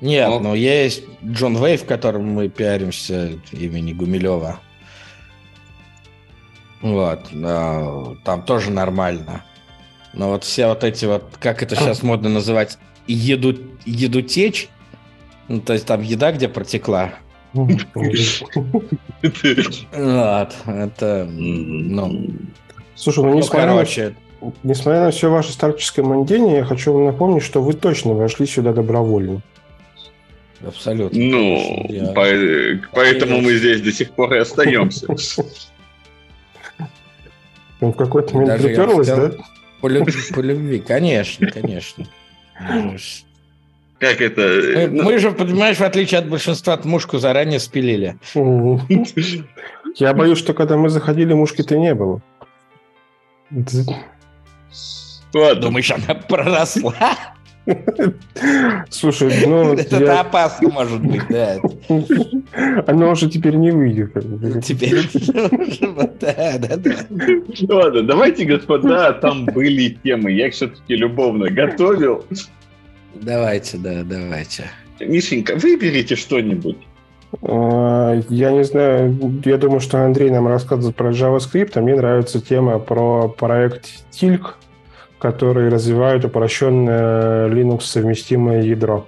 Нет, 0.00 0.28
но, 0.28 0.40
но 0.40 0.54
есть 0.54 1.04
Джон 1.24 1.56
Вейв, 1.56 1.82
в 1.82 1.86
котором 1.86 2.28
мы 2.28 2.48
пиаримся 2.48 3.30
имени 3.52 3.92
Гумилева. 3.92 4.60
Вот, 6.82 7.28
там 7.32 8.42
тоже 8.44 8.70
нормально. 8.70 9.44
Но 10.12 10.30
вот 10.30 10.44
все 10.44 10.68
вот 10.68 10.84
эти 10.84 11.04
вот, 11.06 11.24
как 11.40 11.62
это 11.62 11.76
сейчас 11.76 12.02
модно 12.02 12.28
называть, 12.28 12.78
еду, 13.06 13.56
еду 13.84 14.22
течь, 14.22 14.68
ну, 15.48 15.60
то 15.60 15.72
есть 15.72 15.86
там 15.86 16.02
еда, 16.02 16.32
где 16.32 16.48
протекла. 16.48 17.14
Вот, 17.52 17.80
это, 20.66 21.26
ну... 21.30 22.30
Слушай, 22.94 23.24
ну, 23.24 23.34
несмотря, 23.34 23.66
ну, 23.66 23.72
короче... 23.74 24.14
на, 24.40 24.52
несмотря 24.62 25.04
на 25.04 25.10
все 25.10 25.30
ваше 25.30 25.52
старческое 25.52 26.04
мандение, 26.04 26.56
я 26.56 26.64
хочу 26.64 26.92
вам 26.92 27.06
напомнить, 27.06 27.42
что 27.42 27.62
вы 27.62 27.72
точно 27.74 28.12
вошли 28.12 28.46
сюда 28.46 28.72
добровольно. 28.72 29.42
Абсолютно. 30.64 31.18
Ну, 31.18 31.86
я... 31.88 32.12
по, 32.12 32.26
поэтому 32.92 33.40
мы 33.40 33.54
здесь 33.56 33.80
до 33.82 33.92
сих 33.92 34.10
пор 34.12 34.34
и 34.34 34.38
остаемся. 34.38 35.06
Он 37.80 37.92
в 37.92 37.96
какой-то 37.96 38.34
момент 38.34 38.62
приперлась, 38.62 39.06
да? 39.06 39.32
По 39.80 39.88
любви, 39.88 40.14
по 40.34 40.40
любви, 40.40 40.78
конечно, 40.80 41.50
конечно. 41.50 42.06
Как 43.98 44.20
это? 44.20 44.40
Мы, 44.42 44.88
ну... 44.88 45.02
мы 45.04 45.18
же, 45.18 45.30
понимаешь, 45.32 45.78
в 45.78 45.82
отличие 45.82 46.20
от 46.20 46.28
большинства, 46.28 46.78
мушку 46.84 47.18
заранее 47.18 47.60
спилили. 47.60 48.18
Я 49.96 50.14
боюсь, 50.14 50.38
что 50.38 50.54
когда 50.54 50.76
мы 50.76 50.88
заходили, 50.88 51.32
мушки-то 51.32 51.78
не 51.78 51.94
было. 51.94 52.20
Ладно. 55.34 55.62
Думаешь, 55.62 55.90
она 55.90 56.14
проросла? 56.14 56.94
Слушай, 58.90 59.46
ну... 59.46 59.72
Это 59.78 59.98
я... 59.98 60.20
опасно 60.20 60.68
может 60.70 61.02
быть, 61.02 61.22
да. 61.28 61.58
Оно 62.86 63.10
уже 63.10 63.28
теперь 63.28 63.56
не 63.56 63.70
выйдет. 63.70 64.12
Теперь 64.64 65.00
да, 66.20 66.58
да, 66.58 66.76
да. 66.76 66.94
Ладно, 67.68 68.02
давайте, 68.02 68.44
господа, 68.44 69.12
там 69.14 69.46
были 69.46 69.98
темы. 70.02 70.32
Я 70.32 70.48
их 70.48 70.54
все-таки 70.54 70.94
любовно 70.94 71.50
готовил. 71.50 72.24
Давайте, 73.14 73.78
да, 73.78 74.02
давайте. 74.04 74.64
Мишенька, 75.00 75.56
выберите 75.56 76.16
что-нибудь. 76.16 76.78
А, 77.42 78.20
я 78.28 78.52
не 78.52 78.64
знаю, 78.64 79.40
я 79.44 79.58
думаю, 79.58 79.80
что 79.80 80.04
Андрей 80.04 80.30
нам 80.30 80.46
рассказывает 80.48 80.96
про 80.96 81.10
JavaScript, 81.10 81.72
а 81.74 81.80
мне 81.80 81.94
нравится 81.94 82.40
тема 82.40 82.78
про 82.78 83.28
проект 83.28 84.04
Tilk, 84.12 84.54
которые 85.18 85.68
развивают 85.68 86.24
упрощенное 86.24 87.48
Linux 87.48 87.82
совместимое 87.82 88.62
ядро. 88.62 89.06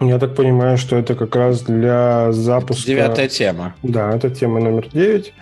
Я 0.00 0.18
так 0.18 0.34
понимаю, 0.34 0.76
что 0.76 0.96
это 0.96 1.14
как 1.14 1.34
раз 1.36 1.62
для 1.62 2.30
запуска... 2.32 2.86
Девятая 2.86 3.28
тема. 3.28 3.74
Да, 3.82 4.14
это 4.14 4.28
тема 4.28 4.60
номер 4.60 4.88
девять. 4.92 5.32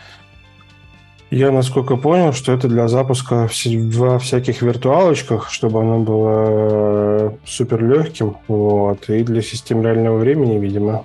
Я, 1.30 1.50
насколько 1.50 1.96
понял, 1.96 2.32
что 2.32 2.52
это 2.52 2.68
для 2.68 2.86
запуска 2.86 3.48
во 3.66 4.18
всяких 4.20 4.62
виртуалочках, 4.62 5.50
чтобы 5.50 5.80
оно 5.80 5.98
было 5.98 7.36
супер 7.44 7.84
легким, 7.84 8.36
вот, 8.46 9.08
и 9.08 9.24
для 9.24 9.42
систем 9.42 9.82
реального 9.82 10.18
времени, 10.18 10.58
видимо. 10.58 11.04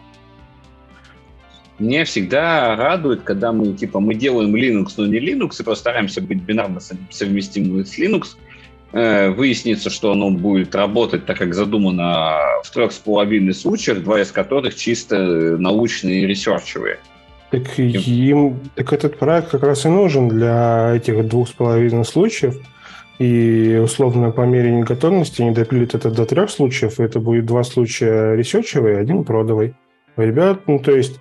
Мне 1.79 2.03
всегда 2.03 2.75
радует, 2.75 3.21
когда 3.21 3.53
мы, 3.53 3.74
типа, 3.74 4.01
мы 4.01 4.13
делаем 4.13 4.53
Linux, 4.55 4.93
но 4.98 5.05
не 5.05 5.19
Linux, 5.19 5.62
и 5.62 5.63
постараемся 5.63 6.21
быть 6.21 6.41
бинарно 6.41 6.81
совместимым 7.09 7.86
с 7.86 7.98
Linux, 7.98 8.36
э, 8.91 9.29
выяснится, 9.29 9.89
что 9.89 10.12
оно 10.12 10.29
будет 10.29 10.75
работать 10.75 11.25
так, 11.25 11.38
как 11.38 11.53
задумано 11.53 12.38
в 12.63 12.71
трех 12.71 12.91
с 12.91 12.98
половиной 12.98 13.53
случаях, 13.53 14.03
два 14.03 14.21
из 14.21 14.31
которых 14.31 14.75
чисто 14.75 15.17
научные 15.57 16.24
и 16.24 16.27
ресерчевые. 16.27 17.00
Так, 17.51 17.79
им, 17.79 18.59
так 18.75 18.93
этот 18.93 19.17
проект 19.17 19.50
как 19.50 19.63
раз 19.63 19.86
и 19.86 19.89
нужен 19.89 20.27
для 20.27 20.95
этих 20.95 21.27
двух 21.27 21.48
с 21.48 21.51
половиной 21.51 22.05
случаев, 22.05 22.57
и 23.19 23.79
условно 23.81 24.31
по 24.31 24.41
мере 24.41 24.83
готовности 24.83 25.41
они 25.41 25.51
допилят 25.51 25.95
это 25.95 26.12
до 26.12 26.25
трех 26.25 26.50
случаев, 26.50 27.00
и 27.00 27.03
это 27.03 27.19
будет 27.19 27.45
два 27.45 27.63
случая 27.63 28.36
ресерчевые, 28.36 28.98
один 28.98 29.24
продовый. 29.24 29.75
Ребят, 30.15 30.67
ну 30.67 30.79
то 30.79 30.95
есть 30.95 31.19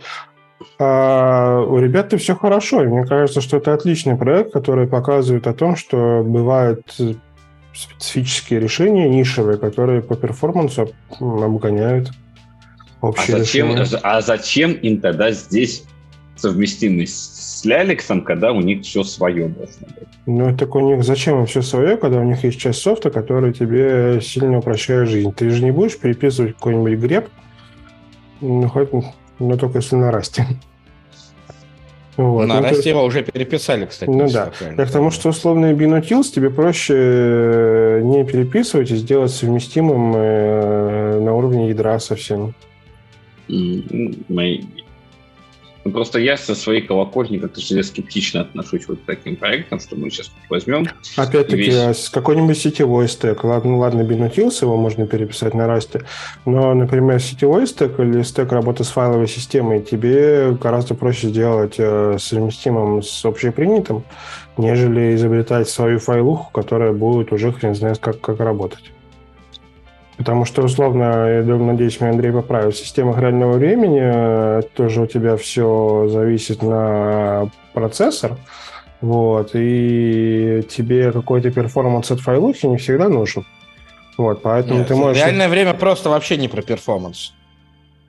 а 0.78 1.60
у 1.60 1.78
ребят-то 1.78 2.18
все 2.18 2.36
хорошо. 2.36 2.84
И 2.84 2.86
мне 2.86 3.04
кажется, 3.04 3.40
что 3.40 3.56
это 3.56 3.74
отличный 3.74 4.16
проект, 4.16 4.52
который 4.52 4.86
показывает 4.86 5.46
о 5.46 5.54
том, 5.54 5.76
что 5.76 6.22
бывают 6.24 6.82
специфические 7.74 8.60
решения 8.60 9.08
нишевые, 9.08 9.58
которые 9.58 10.02
по 10.02 10.16
перформансу 10.16 10.90
обгоняют 11.20 12.10
общие 13.00 13.36
а 13.36 13.38
зачем, 13.40 13.70
решения. 13.70 14.00
А 14.02 14.20
зачем 14.20 14.72
им 14.72 15.00
тогда 15.00 15.30
здесь 15.30 15.84
совместимость 16.36 17.60
с 17.60 17.64
Ляликсом, 17.64 18.22
когда 18.22 18.52
у 18.52 18.60
них 18.60 18.82
все 18.82 19.02
свое 19.02 19.48
должно 19.48 19.86
быть? 19.86 20.08
Ну, 20.26 20.56
так 20.56 20.74
у 20.74 20.80
них 20.80 21.04
зачем 21.04 21.40
им 21.40 21.46
все 21.46 21.62
свое, 21.62 21.96
когда 21.96 22.20
у 22.20 22.24
них 22.24 22.44
есть 22.44 22.58
часть 22.60 22.80
софта, 22.80 23.10
который 23.10 23.52
тебе 23.52 24.20
сильно 24.20 24.58
упрощает 24.58 25.08
жизнь? 25.08 25.32
Ты 25.32 25.50
же 25.50 25.62
не 25.64 25.70
будешь 25.70 25.98
переписывать 25.98 26.54
какой-нибудь 26.54 26.98
греб, 26.98 27.28
ну, 28.40 28.68
хоть 28.68 28.90
но 29.38 29.56
только 29.56 29.78
если 29.78 29.96
на 29.96 30.10
расте. 30.10 30.46
Вот. 32.18 32.46
На 32.46 32.60
ну, 32.60 32.62
расте 32.62 32.90
его 32.90 33.04
уже 33.04 33.22
переписали, 33.22 33.86
кстати. 33.86 34.10
Ну 34.10 34.28
да. 34.28 34.50
Я 34.76 34.86
к 34.86 34.90
тому, 34.90 35.12
что 35.12 35.28
условный 35.28 35.72
Binutils 35.72 36.24
тебе 36.34 36.50
проще 36.50 36.94
э, 36.96 38.00
не 38.02 38.24
переписывать 38.24 38.90
и 38.90 38.96
сделать 38.96 39.30
совместимым 39.30 40.14
э, 40.16 41.20
на 41.20 41.32
уровне 41.32 41.68
ядра 41.68 42.00
совсем. 42.00 42.54
Ну, 45.88 45.94
просто 45.94 46.18
я 46.18 46.36
со 46.36 46.54
своей 46.54 46.82
колокольни 46.82 47.38
как-то 47.38 47.60
всегда 47.62 47.82
скептично 47.82 48.42
отношусь 48.42 48.86
вот 48.88 48.98
к 48.98 49.04
таким 49.06 49.36
проектам, 49.36 49.80
что 49.80 49.96
мы 49.96 50.10
сейчас 50.10 50.30
возьмем. 50.50 50.86
Опять-таки, 51.16 51.56
весь... 51.56 51.74
А 51.74 51.94
с 51.94 52.10
какой-нибудь 52.10 52.58
сетевой 52.58 53.08
стек. 53.08 53.42
Ладно, 53.42 53.78
ладно, 53.78 54.02
Binutils 54.02 54.58
его 54.60 54.76
можно 54.76 55.06
переписать 55.06 55.54
на 55.54 55.66
расте, 55.66 56.02
но, 56.44 56.74
например, 56.74 57.20
сетевой 57.20 57.66
стек 57.66 57.98
или 58.00 58.22
стек 58.22 58.52
работы 58.52 58.84
с 58.84 58.88
файловой 58.88 59.28
системой 59.28 59.80
тебе 59.80 60.52
гораздо 60.60 60.94
проще 60.94 61.28
сделать 61.28 61.76
э, 61.78 62.18
совместимым 62.20 63.02
с 63.02 63.24
общепринятым, 63.24 64.04
нежели 64.58 65.14
изобретать 65.14 65.70
свою 65.70 66.00
файлуху, 66.00 66.50
которая 66.52 66.92
будет 66.92 67.32
уже 67.32 67.50
хрен 67.50 67.74
знает 67.74 67.96
как, 67.96 68.20
как 68.20 68.40
работать. 68.40 68.92
Потому 70.18 70.44
что, 70.44 70.62
условно, 70.62 71.28
я 71.28 71.42
думаю, 71.42 71.72
надеюсь, 71.72 72.00
меня 72.00 72.10
Андрей 72.10 72.32
поправит, 72.32 72.74
в 72.74 72.78
системах 72.78 73.20
реального 73.20 73.52
времени 73.52 74.02
э, 74.02 74.62
тоже 74.74 75.02
у 75.02 75.06
тебя 75.06 75.36
все 75.36 76.08
зависит 76.10 76.60
на 76.60 77.48
процессор, 77.72 78.36
вот, 79.00 79.50
и 79.54 80.66
тебе 80.68 81.12
какой-то 81.12 81.52
performance 81.52 82.10
от 82.10 82.18
файлухи 82.18 82.66
не 82.66 82.78
всегда 82.78 83.08
нужен. 83.08 83.46
Вот, 84.16 84.42
поэтому 84.42 84.80
Нет, 84.80 84.88
ты 84.88 84.96
можешь... 84.96 85.22
Реальное 85.22 85.48
время 85.48 85.72
просто 85.72 86.10
вообще 86.10 86.36
не 86.36 86.48
про 86.48 86.62
performance. 86.62 87.32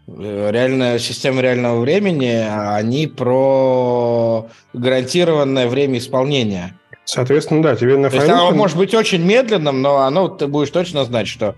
Э, 0.07 0.49
реальная 0.51 0.97
система 0.97 1.41
реального 1.41 1.79
времени, 1.79 2.43
они 2.75 3.05
про 3.05 4.47
гарантированное 4.73 5.67
время 5.67 5.99
исполнения. 5.99 6.73
Соответственно, 7.05 7.61
да, 7.61 7.75
тебе 7.75 7.97
на 7.97 8.09
файле... 8.09 8.31
оно 8.31 8.51
может 8.51 8.77
быть 8.77 8.95
очень 8.95 9.23
медленным, 9.23 9.83
но 9.83 9.97
оно 9.97 10.27
ты 10.27 10.47
будешь 10.47 10.69
точно 10.69 11.05
знать, 11.05 11.27
что 11.27 11.55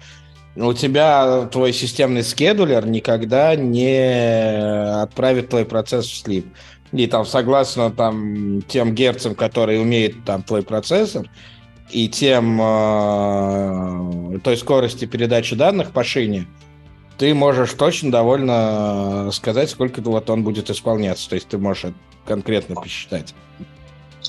у 0.55 0.73
тебя 0.73 1.45
твой 1.51 1.73
системный 1.73 2.23
скедулер 2.23 2.85
никогда 2.85 3.55
не 3.55 5.01
отправит 5.01 5.49
твой 5.49 5.65
процесс 5.65 6.05
в 6.05 6.15
слип. 6.15 6.47
И 6.91 7.07
там, 7.07 7.25
согласно 7.25 7.89
там, 7.89 8.61
тем 8.63 8.93
герцам, 8.93 9.33
которые 9.33 9.79
умеет 9.79 10.25
там 10.25 10.43
твой 10.43 10.61
процессор, 10.61 11.29
и 11.89 12.09
тем 12.09 12.59
э, 12.61 14.39
той 14.43 14.57
скорости 14.57 15.05
передачи 15.05 15.55
данных 15.55 15.91
по 15.91 16.03
шине, 16.03 16.47
ты 17.17 17.33
можешь 17.33 17.73
точно 17.73 18.11
довольно 18.11 19.29
сказать, 19.31 19.69
сколько 19.69 20.01
вот 20.01 20.29
он 20.29 20.43
будет 20.43 20.69
исполняться. 20.69 21.29
То 21.29 21.35
есть 21.35 21.47
ты 21.47 21.57
можешь 21.57 21.93
конкретно 22.25 22.75
посчитать. 22.75 23.33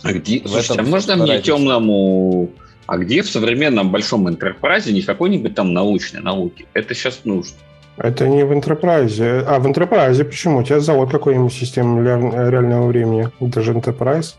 А 0.03 0.13
где, 0.13 0.41
в 0.41 0.49
слушайте, 0.49 0.75
этом 0.75 0.87
а 0.87 0.89
можно 0.89 1.17
мне 1.17 1.41
темному 1.41 2.51
а 2.93 2.99
где 2.99 3.23
в 3.23 3.31
современном 3.31 3.91
большом 3.91 4.29
интерпрайзе 4.29 4.93
не 4.93 5.01
какой-нибудь 5.01 5.55
там 5.55 5.73
научной 5.73 6.21
науки? 6.21 6.67
Это 6.75 6.95
сейчас 6.95 7.21
нужно. 7.25 7.57
Это 7.97 8.29
не 8.29 8.45
в 8.45 8.53
интерпрайзе. 8.53 9.43
А 9.49 9.61
в 9.61 9.67
интерпрайзе 9.67 10.25
почему? 10.25 10.59
У 10.59 10.63
тебя 10.63 10.79
завод 10.79 11.11
какой-нибудь 11.11 11.55
системы 11.55 12.05
реального 12.05 12.87
времени. 12.87 13.31
Это 13.41 13.63
же 13.63 13.73
интерпрайз. 13.73 14.37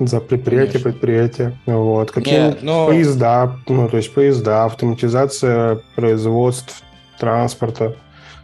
За 0.00 0.18
предприятие, 0.18 0.82
Конечно. 0.82 0.90
предприятие. 0.90 1.58
Вот. 1.66 2.10
Какие 2.10 2.56
но... 2.62 2.88
поезда, 2.88 3.56
ну, 3.68 3.88
то 3.88 3.98
есть 3.98 4.12
поезда, 4.12 4.64
автоматизация 4.64 5.80
производств, 5.94 6.82
транспорта. 7.16 7.94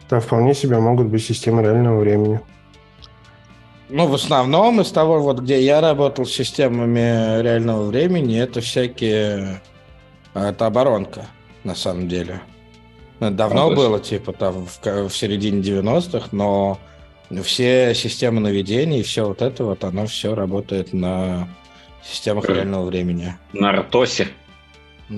Там 0.09 0.21
вполне 0.21 0.55
себе 0.55 0.79
могут 0.79 1.09
быть 1.09 1.25
системы 1.25 1.63
реального 1.63 1.99
времени. 1.99 2.41
Ну, 3.89 4.07
в 4.07 4.15
основном 4.15 4.81
из 4.81 4.91
того, 4.91 5.21
вот 5.21 5.41
где 5.41 5.63
я 5.63 5.81
работал 5.81 6.25
с 6.25 6.33
системами 6.33 7.43
реального 7.43 7.85
времени, 7.85 8.39
это 8.39 8.61
всякие... 8.61 9.61
Это 10.33 10.67
оборонка, 10.67 11.27
на 11.63 11.75
самом 11.75 12.09
деле. 12.09 12.41
Давно 13.21 13.71
а, 13.71 13.75
было, 13.75 14.01
типа, 14.01 14.33
там, 14.33 14.67
в, 14.67 15.09
в 15.09 15.17
середине 15.17 15.61
90-х, 15.61 16.29
но 16.33 16.79
все 17.43 17.95
системы 17.95 18.41
наведения 18.41 19.01
и 19.01 19.03
все 19.05 19.27
вот 19.27 19.43
это 19.43 19.65
вот, 19.65 19.85
оно 19.85 20.07
все 20.07 20.35
работает 20.35 20.93
на 20.93 21.49
системах 22.03 22.47
Р... 22.47 22.57
реального 22.57 22.85
времени. 22.87 23.37
На 23.53 23.73
Ртосе. 23.73 24.29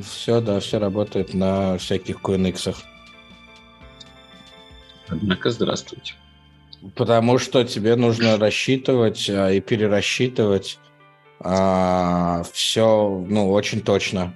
Все, 0.05 0.41
да, 0.41 0.61
все 0.61 0.79
работает 0.79 1.33
на 1.33 1.79
всяких 1.79 2.17
QNX. 2.21 2.77
Однако, 5.09 5.51
здравствуйте. 5.51 6.15
Потому 6.95 7.39
что 7.39 7.65
тебе 7.65 7.97
нужно 7.97 8.39
рассчитывать 8.39 9.29
а, 9.31 9.51
и 9.51 9.61
перерасчитывать 9.61 10.79
а, 11.41 12.43
все, 12.53 13.25
ну, 13.29 13.51
очень 13.51 13.81
точно. 13.81 14.35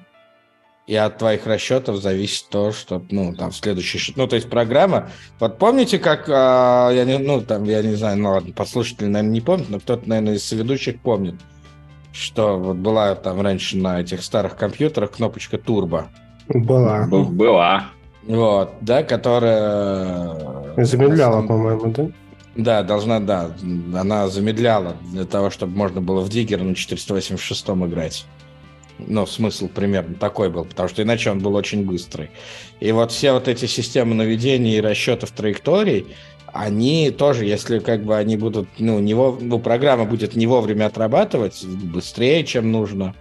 И 0.86 0.96
от 0.96 1.18
твоих 1.18 1.46
расчетов 1.46 1.98
зависит 1.98 2.48
то, 2.50 2.72
что, 2.72 3.02
ну, 3.10 3.34
там, 3.34 3.52
следующий... 3.52 4.12
Ну, 4.16 4.26
то 4.26 4.36
есть 4.36 4.50
программа... 4.50 5.10
Вот 5.38 5.58
помните, 5.58 5.98
как... 5.98 6.28
А, 6.28 6.90
я 6.90 7.04
не, 7.04 7.18
ну, 7.18 7.40
там, 7.42 7.64
я 7.64 7.82
не 7.82 7.94
знаю, 7.94 8.18
ну, 8.18 8.30
ладно, 8.30 8.52
послушатели, 8.52 9.06
наверное, 9.06 9.32
не 9.32 9.40
помнят, 9.40 9.68
но 9.68 9.78
кто-то, 9.78 10.08
наверное, 10.08 10.34
из 10.34 10.50
ведущих 10.50 11.00
помнит, 11.00 11.36
что 12.12 12.58
вот 12.58 12.76
была 12.76 13.14
там 13.14 13.40
раньше 13.40 13.76
на 13.76 14.00
этих 14.00 14.22
старых 14.22 14.56
компьютерах 14.56 15.12
кнопочка 15.12 15.58
турбо. 15.58 16.08
Была. 16.48 17.06
Была. 17.06 17.84
Вот, 18.24 18.72
да, 18.80 19.02
которая... 19.02 20.74
Замедляла, 20.76 21.46
по-моему, 21.46 21.92
да? 21.92 22.10
Да, 22.56 22.82
должна, 22.82 23.20
да. 23.20 23.52
Она 23.94 24.28
замедляла 24.28 24.96
для 25.12 25.24
того, 25.24 25.50
чтобы 25.50 25.76
можно 25.76 26.00
было 26.00 26.20
в 26.20 26.28
Диггер 26.28 26.62
на 26.62 26.74
486 26.74 27.68
играть. 27.68 28.26
Но 28.98 29.24
смысл 29.24 29.68
примерно 29.68 30.14
такой 30.14 30.50
был, 30.50 30.64
потому 30.64 30.88
что 30.88 31.02
иначе 31.02 31.30
он 31.30 31.38
был 31.38 31.54
очень 31.54 31.86
быстрый. 31.86 32.30
И 32.80 32.92
вот 32.92 33.12
все 33.12 33.32
вот 33.32 33.48
эти 33.48 33.66
системы 33.66 34.14
наведения 34.14 34.76
и 34.76 34.80
расчетов 34.80 35.30
траекторий, 35.30 36.06
они 36.52 37.10
тоже, 37.10 37.44
если 37.44 37.78
как 37.78 38.04
бы 38.04 38.16
они 38.16 38.36
будут, 38.36 38.68
ну, 38.78 38.98
не 38.98 39.14
вов... 39.14 39.40
ну, 39.40 39.58
программа 39.58 40.04
будет 40.04 40.34
не 40.34 40.46
вовремя 40.46 40.86
отрабатывать, 40.86 41.64
быстрее, 41.64 42.44
чем 42.44 42.72
нужно, 42.72 43.14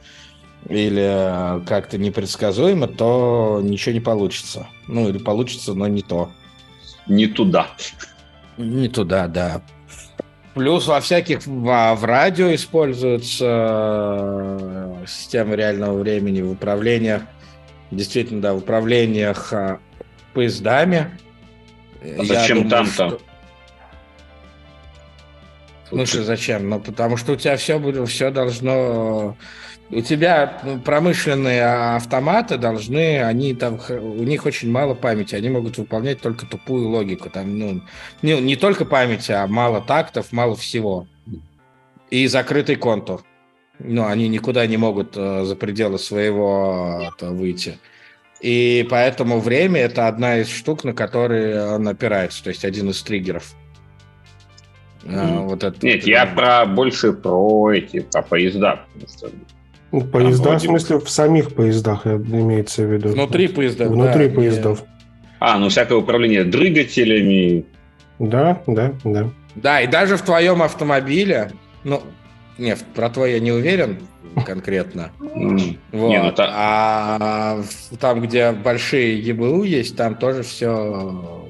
или 0.68 1.04
э, 1.04 1.62
как-то 1.66 1.98
непредсказуемо, 1.98 2.88
то 2.88 3.62
ничего 3.64 3.94
не 3.94 4.00
получится. 4.00 4.68
Ну, 4.88 5.08
или 5.08 5.20
получится, 5.20 5.74
но 5.74 5.88
не 5.88 6.02
то. 6.02 6.32
Не 7.08 7.28
туда. 7.28 7.68
Не 8.60 8.90
туда, 8.90 9.28
да. 9.28 9.62
Плюс 10.54 10.86
во 10.88 11.00
всяких 11.00 11.48
в, 11.48 11.96
в 11.96 12.04
радио 12.04 12.54
используются 12.54 13.46
э, 13.48 15.06
системы 15.08 15.56
реального 15.56 15.98
времени 15.98 16.42
в 16.42 16.52
управлениях, 16.52 17.22
действительно, 17.90 18.42
да, 18.42 18.54
в 18.54 18.58
управлениях 18.58 19.54
а, 19.54 19.80
поездами. 20.34 21.10
А 22.04 22.26
зачем 22.26 22.68
там-то? 22.68 22.92
Что... 22.92 23.20
Слушай, 25.90 26.24
зачем? 26.24 26.70
Ну, 26.70 26.80
потому 26.80 27.18
что 27.18 27.34
у 27.34 27.36
тебя 27.36 27.58
все, 27.58 27.80
будет, 27.80 28.08
все 28.08 28.32
должно 28.32 29.36
у 29.92 30.02
тебя 30.02 30.60
ну, 30.64 30.80
промышленные 30.80 31.96
автоматы 31.96 32.58
должны, 32.58 33.24
они 33.24 33.56
там, 33.56 33.80
у 33.90 34.24
них 34.24 34.46
очень 34.46 34.70
мало 34.70 34.94
памяти, 34.94 35.34
они 35.36 35.50
могут 35.50 35.78
выполнять 35.78 36.22
только 36.22 36.46
тупую 36.46 36.90
логику. 36.90 37.30
Там, 37.30 37.58
ну, 37.58 37.82
не, 38.22 38.40
не 38.40 38.56
только 38.56 38.86
памяти, 38.86 39.32
а 39.32 39.48
мало 39.48 39.82
тактов, 39.82 40.32
мало 40.32 40.56
всего. 40.56 41.08
И 42.12 42.28
закрытый 42.28 42.76
контур. 42.76 43.24
Ну, 43.80 44.06
они 44.06 44.28
никуда 44.28 44.68
не 44.68 44.78
могут 44.78 45.14
э, 45.16 45.44
за 45.46 45.56
пределы 45.56 45.98
своего 45.98 47.02
это, 47.02 47.32
выйти. 47.32 47.80
И 48.42 48.86
поэтому 48.90 49.40
время 49.40 49.82
это 49.82 50.08
одна 50.08 50.38
из 50.38 50.50
штук, 50.50 50.84
на 50.84 50.94
которые 50.94 51.66
он 51.66 51.88
опирается, 51.88 52.44
то 52.44 52.50
есть 52.50 52.64
один 52.64 52.90
из 52.90 53.02
триггеров. 53.02 53.56
А, 55.12 55.42
вот 55.42 55.64
это, 55.64 55.86
Нет, 55.86 56.02
вот, 56.02 56.08
я 56.08 56.26
про 56.26 56.66
больше 56.66 57.14
про 57.14 57.72
эти, 57.72 58.02
про 58.02 58.22
поезда. 58.22 58.82
Ну, 59.92 60.02
поезда, 60.02 60.58
в 60.58 60.62
смысле, 60.62 61.00
в 61.00 61.10
самих 61.10 61.56
поездах 61.56 62.06
имеется 62.06 62.84
в 62.84 62.94
виду. 62.94 63.10
Внутри 63.10 63.48
поездов. 63.48 63.88
Внутри 63.90 64.30
да, 64.30 64.36
поездов. 64.36 64.84
А, 65.40 65.58
ну 65.58 65.70
всякое 65.70 65.98
управление 65.98 66.44
двигателями. 66.44 67.66
Да, 68.20 68.62
да, 68.68 68.94
да. 69.04 69.30
Да, 69.56 69.82
и 69.82 69.88
даже 69.88 70.18
в 70.18 70.22
твоем 70.22 70.62
автомобиле, 70.62 71.52
ну, 71.84 72.04
нет, 72.58 72.84
про 72.94 73.10
твой 73.10 73.34
я 73.34 73.40
не 73.40 73.52
уверен 73.52 73.98
конкретно. 74.46 75.12
Вот. 75.20 76.10
Не, 76.10 76.22
ну, 76.22 76.32
та... 76.32 76.50
А 76.52 77.62
там, 78.00 78.22
где 78.22 78.52
большие 78.52 79.20
ЕБУ 79.20 79.64
есть, 79.64 79.96
там 79.96 80.16
тоже 80.16 80.44
все, 80.44 81.46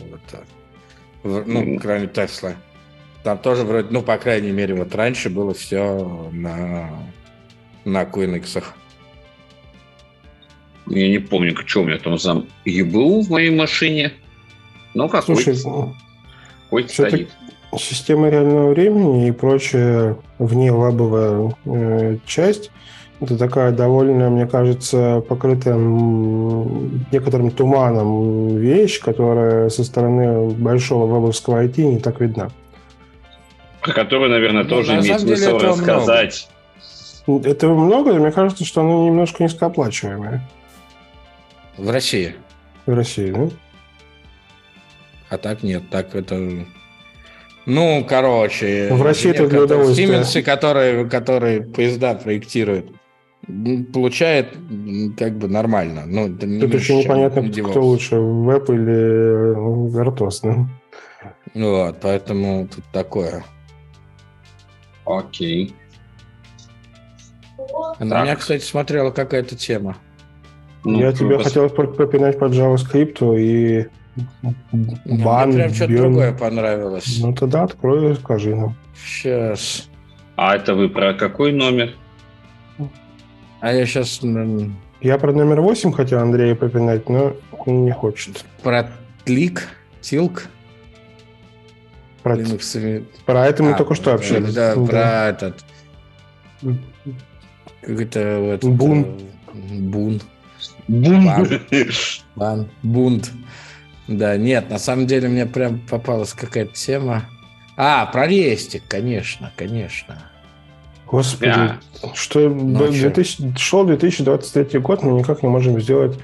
ну, 1.24 1.80
кроме 1.82 2.08
Тесла. 2.08 2.54
Там 3.24 3.38
тоже 3.38 3.64
вроде, 3.64 3.88
ну, 3.92 4.02
по 4.02 4.18
крайней 4.18 4.52
мере, 4.52 4.76
вот 4.76 4.96
раньше 4.96 5.30
было 5.30 5.54
все 5.54 6.30
на 6.32 6.90
на 7.86 8.04
QNX. 8.04 8.64
Я 10.88 11.10
не 11.10 11.20
помню, 11.20 11.56
что 11.66 11.82
у 11.82 11.86
меня 11.86 11.98
там 11.98 12.18
за 12.18 12.46
EBU 12.66 13.22
в 13.22 13.30
моей 13.30 13.52
машине. 13.52 14.14
Ну, 14.94 15.08
какой 15.08 15.36
Слушай, 15.36 15.58
какой 16.64 16.90
стоит. 16.90 17.30
Система 17.78 18.30
реального 18.30 18.72
времени 18.72 19.28
и 19.28 19.32
прочая 19.32 20.18
внелабовая 20.40 21.56
э, 21.66 22.18
часть 22.26 22.72
это 23.22 23.38
такая 23.38 23.72
довольно, 23.72 24.30
мне 24.30 24.48
кажется, 24.48 25.22
покрытая 25.28 25.76
некоторым 25.76 27.52
туманом 27.52 28.56
вещь, 28.58 29.02
которая 29.02 29.70
со 29.70 29.84
стороны 29.84 30.50
большого 30.52 31.06
вебовского 31.14 31.66
IT 31.66 31.84
не 31.84 32.00
так 32.00 32.22
видна. 32.22 32.50
Про 33.82 33.94
которую, 33.94 34.30
наверное, 34.30 34.64
ну, 34.64 34.70
тоже 34.70 35.00
имеет 35.00 35.22
смысл 35.22 35.58
рассказать. 35.58 36.48
Много. 37.28 37.50
Этого 37.50 37.76
много, 37.76 38.14
мне 38.14 38.32
кажется, 38.32 38.66
что 38.66 38.82
оно 38.82 39.06
немножко 39.06 39.44
низкооплачиваемое. 39.44 40.42
В 41.78 41.90
России? 41.90 42.36
В 42.86 42.94
России, 42.94 43.32
да? 43.32 43.50
А 45.30 45.38
так 45.38 45.64
нет, 45.64 45.84
так 45.92 46.16
это... 46.16 46.66
Ну, 47.66 48.06
короче... 48.10 48.90
В 48.92 49.02
России 49.04 49.30
это 49.30 49.48
для 49.48 49.62
удовольствия. 49.64 50.08
Сименсы, 50.08 50.42
которые, 50.42 51.08
которые 51.08 51.62
поезда 51.62 52.16
проектируют, 52.16 52.92
получает 53.94 54.54
как 55.18 55.38
бы 55.38 55.48
нормально. 55.48 56.04
Ну, 56.06 56.30
Тут 56.30 56.44
не 56.44 56.66
еще 56.66 57.04
непонятно, 57.04 57.42
не 57.42 57.62
кто 57.62 57.82
лучше, 57.82 58.16
веб 58.16 58.70
или 58.70 59.92
Вертос. 59.96 60.42
Да? 60.42 60.68
Вот, 61.54 61.98
поэтому 62.02 62.68
тут 62.68 62.84
такое. 62.92 63.44
Окей. 65.10 65.76
На 68.00 68.22
меня, 68.22 68.36
кстати, 68.36 68.64
смотрела 68.64 69.12
какая-то 69.12 69.56
тема. 69.56 69.98
Ну, 70.86 71.00
Я 71.00 71.12
тебе 71.12 71.38
пос... 71.38 71.48
хотел 71.48 71.70
попинать 71.70 72.40
по 72.40 72.46
JavaScript 72.46 73.38
и 73.38 73.88
бан. 75.06 75.50
Мне 75.50 75.58
прям 75.58 75.74
что-то 75.74 75.98
другое 75.98 76.34
понравилось. 76.34 77.20
Ну 77.22 77.34
тогда 77.34 77.64
открой 77.64 78.12
и 78.12 78.16
скажи 78.16 78.56
нам. 78.56 78.76
Сейчас. 78.96 79.90
А 80.36 80.56
это 80.56 80.76
вы 80.76 80.90
про 80.90 81.14
какой 81.14 81.52
номер? 81.52 81.96
А 83.60 83.74
я 83.74 83.86
сейчас... 83.86 84.22
Я 85.02 85.18
про 85.18 85.34
номер 85.34 85.62
8 85.62 85.92
хотел 85.92 86.20
Андрея 86.20 86.56
попинать, 86.56 87.10
но 87.10 87.36
не 87.66 87.92
хочет. 87.92 88.46
Про 88.64 88.90
тлик, 89.26 89.68
тилк. 90.02 90.44
Про, 92.24 92.36
Linux. 92.36 93.06
про 93.26 93.48
это 93.48 93.64
мы 93.64 93.72
а, 93.72 93.76
только 93.76 93.96
что 93.96 94.14
общались. 94.14 94.54
Да, 94.54 94.76
да, 94.76 94.86
про 94.86 95.28
этот... 95.30 95.64
Как 97.82 98.02
это... 98.02 98.40
Вот, 98.40 98.64
Бун. 98.64 99.20
Бун. 99.54 100.22
Бун. 100.88 101.30
Бан. 102.36 102.70
Бунт. 102.84 103.32
Да, 104.08 104.38
нет, 104.38 104.70
на 104.70 104.80
самом 104.80 105.06
деле 105.08 105.30
мне 105.30 105.46
прям 105.46 105.80
попалась 105.80 106.34
какая-то 106.34 106.74
тема. 106.74 107.26
А, 107.78 108.08
про 108.08 108.28
рестик, 108.28 108.84
конечно, 108.88 109.52
конечно. 109.56 110.18
Господи, 111.06 111.52
да. 111.52 111.80
что 112.14 112.50
ну, 112.50 112.92
2000, 112.92 113.58
шел 113.58 113.86
2023 113.86 114.80
год, 114.80 115.04
мы 115.04 115.14
никак 115.14 115.44
не 115.44 115.50
можем 115.50 115.80
сделать 115.80 116.20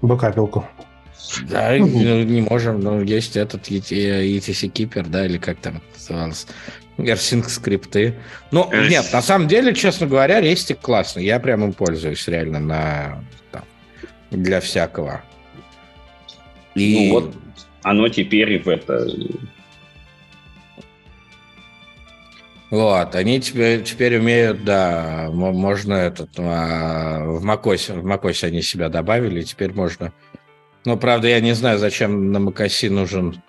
бэкапилку. 0.00 0.66
Да, 1.48 1.78
не 1.78 2.40
можем, 2.42 2.80
но 2.80 3.00
есть 3.00 3.36
этот 3.36 3.68
ETC 3.70 4.72
Keeper, 4.72 5.06
да, 5.08 5.26
или 5.26 5.38
как 5.38 5.58
там 5.58 5.82
называлось, 5.94 6.46
AirSync 6.98 7.48
скрипты. 7.48 8.14
Ну, 8.50 8.70
нет, 8.72 9.06
на 9.12 9.22
самом 9.22 9.48
деле, 9.48 9.74
честно 9.74 10.06
говоря, 10.06 10.40
рестик 10.40 10.80
классный. 10.80 11.24
Я 11.24 11.40
прям 11.40 11.64
им 11.64 11.72
пользуюсь 11.72 12.26
реально 12.28 12.60
на, 12.60 13.24
там, 13.50 13.64
для 14.30 14.60
всякого. 14.60 15.22
И... 16.74 17.08
Ну 17.08 17.20
вот, 17.20 17.34
оно 17.82 18.08
теперь 18.08 18.62
в 18.62 18.68
это 18.68 19.06
Вот, 22.72 23.14
они 23.16 23.38
теперь, 23.38 23.82
теперь 23.82 24.16
умеют, 24.16 24.64
да, 24.64 25.28
можно 25.30 25.92
этот, 25.92 26.30
а, 26.38 27.22
в 27.22 27.44
macOS, 27.44 28.00
в 28.00 28.06
macOS 28.06 28.46
они 28.46 28.62
себя 28.62 28.88
добавили, 28.88 29.42
теперь 29.42 29.74
можно, 29.74 30.14
ну, 30.84 30.96
правда, 30.96 31.28
я 31.28 31.40
не 31.40 31.52
знаю, 31.54 31.78
зачем 31.78 32.32
на 32.32 32.38
macOS 32.38 32.90
нужен 32.90 33.42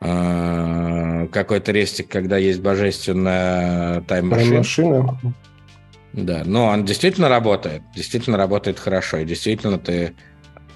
э, 0.00 1.28
какой-то 1.32 1.72
рестик, 1.72 2.08
когда 2.08 2.36
есть 2.36 2.60
божественная 2.60 4.02
тайм-машина. 4.02 4.50
Тайм-машина? 4.50 5.18
Да, 6.12 6.42
но 6.44 6.66
он 6.66 6.84
действительно 6.84 7.28
работает, 7.28 7.82
действительно 7.94 8.36
работает 8.36 8.78
хорошо, 8.78 9.18
и 9.18 9.24
действительно 9.24 9.78
ты, 9.78 10.14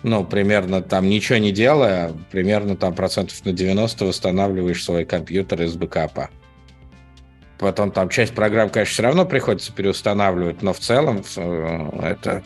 ну, 0.02 0.24
примерно 0.24 0.82
там 0.82 1.08
ничего 1.08 1.38
не 1.38 1.52
делая, 1.52 2.12
примерно 2.30 2.76
там 2.76 2.94
процентов 2.94 3.44
на 3.44 3.52
90 3.52 4.04
восстанавливаешь 4.04 4.84
свой 4.84 5.04
компьютер 5.04 5.62
из 5.62 5.74
бэкапа. 5.74 6.30
Потом 7.58 7.92
там 7.92 8.08
часть 8.08 8.34
программ, 8.34 8.70
конечно, 8.70 8.92
все 8.92 9.02
равно 9.02 9.24
приходится 9.24 9.72
переустанавливать, 9.72 10.62
но 10.62 10.72
в 10.72 10.80
целом 10.80 11.22
э, 11.36 11.88
это 12.02 12.42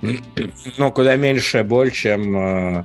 ну, 0.00 0.92
куда 0.92 1.16
меньшая 1.16 1.64
боль, 1.64 1.90
чем 1.90 2.36
э, 2.36 2.84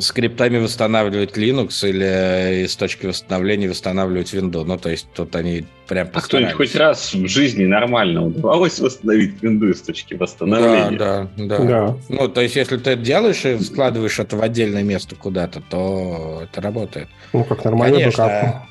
скриптами 0.00 0.58
восстанавливать 0.58 1.36
Linux 1.36 1.86
или 1.88 2.64
из 2.64 2.76
точки 2.76 3.06
восстановления 3.06 3.68
восстанавливать 3.68 4.32
Windows. 4.32 4.64
Ну, 4.64 4.78
то 4.78 4.90
есть 4.90 5.06
тут 5.14 5.36
они 5.36 5.64
прям 5.88 6.08
А 6.12 6.20
кто-нибудь 6.20 6.54
хоть 6.54 6.74
раз 6.74 7.12
в 7.12 7.26
жизни 7.28 7.66
нормально 7.66 8.26
удавалось 8.26 8.78
восстановить 8.80 9.34
Windows 9.42 9.74
с 9.74 9.82
точки 9.82 10.14
восстановления? 10.14 10.98
Да, 10.98 11.28
да, 11.36 11.58
да, 11.58 11.64
да. 11.64 11.96
Ну, 12.08 12.28
то 12.28 12.40
есть 12.40 12.56
если 12.56 12.76
ты 12.76 12.90
это 12.90 13.02
делаешь 13.02 13.44
и 13.44 13.58
складываешь 13.58 14.18
это 14.18 14.36
в 14.36 14.42
отдельное 14.42 14.82
место 14.82 15.16
куда-то, 15.16 15.62
то 15.68 16.42
это 16.44 16.60
работает. 16.60 17.08
Ну, 17.32 17.44
как 17.44 17.64
нормально 17.64 17.98
Конечно, 17.98 18.24
бэкап. 18.24 18.62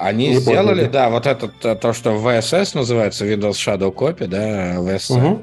Они 0.00 0.28
не 0.28 0.36
сделали, 0.36 0.76
поняли. 0.76 0.92
да, 0.92 1.10
вот 1.10 1.26
это 1.26 1.48
то, 1.74 1.92
что 1.92 2.12
в 2.12 2.26
VSS 2.26 2.70
называется, 2.74 3.26
Windows 3.26 3.54
Shadow 3.54 3.92
Copy, 3.92 4.28
да, 4.28 4.76
VSS. 4.76 5.16
Угу. 5.16 5.42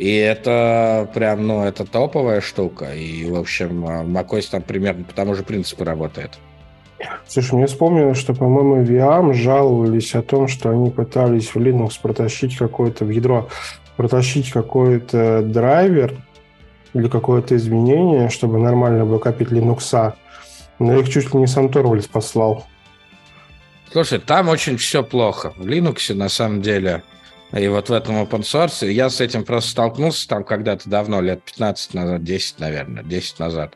И 0.00 0.14
это 0.16 1.10
прям, 1.12 1.46
ну, 1.46 1.62
это 1.62 1.84
топовая 1.84 2.40
штука. 2.40 2.94
И, 2.94 3.30
в 3.30 3.36
общем, 3.36 3.84
macOS 3.84 4.48
там 4.50 4.62
примерно 4.62 5.04
по 5.04 5.12
тому 5.12 5.34
же 5.34 5.42
принципу 5.42 5.84
работает. 5.84 6.38
Слушай, 7.28 7.56
мне 7.56 7.66
вспомнилось, 7.66 8.16
что, 8.16 8.32
по-моему, 8.32 8.82
Veeam 8.82 9.34
жаловались 9.34 10.14
о 10.14 10.22
том, 10.22 10.48
что 10.48 10.70
они 10.70 10.90
пытались 10.90 11.54
в 11.54 11.56
Linux 11.56 12.00
протащить 12.00 12.56
какое-то 12.56 13.04
в 13.04 13.10
ядро, 13.10 13.50
протащить 13.96 14.50
какой-то 14.50 15.42
драйвер 15.42 16.16
или 16.94 17.08
какое-то 17.08 17.54
изменение, 17.56 18.30
чтобы 18.30 18.58
нормально 18.58 19.04
бэкапить 19.04 19.48
Linux. 19.48 20.14
Но 20.78 20.98
их 20.98 21.10
чуть 21.10 21.34
ли 21.34 21.40
не 21.40 21.46
сам 21.46 21.68
Торвальдс 21.68 22.06
послал. 22.06 22.64
Слушай, 23.92 24.18
там 24.18 24.48
очень 24.48 24.78
все 24.78 25.04
плохо. 25.04 25.52
В 25.58 25.66
Linux 25.66 26.14
на 26.14 26.30
самом 26.30 26.62
деле, 26.62 27.02
и 27.52 27.68
вот 27.68 27.88
в 27.88 27.92
этом 27.92 28.22
open 28.22 28.42
source, 28.42 28.88
я 28.90 29.10
с 29.10 29.20
этим 29.20 29.44
просто 29.44 29.70
столкнулся 29.70 30.28
там 30.28 30.44
когда-то 30.44 30.88
давно, 30.88 31.20
лет 31.20 31.42
15 31.42 31.94
назад, 31.94 32.24
10, 32.24 32.60
наверное, 32.60 33.02
10 33.02 33.38
назад. 33.38 33.74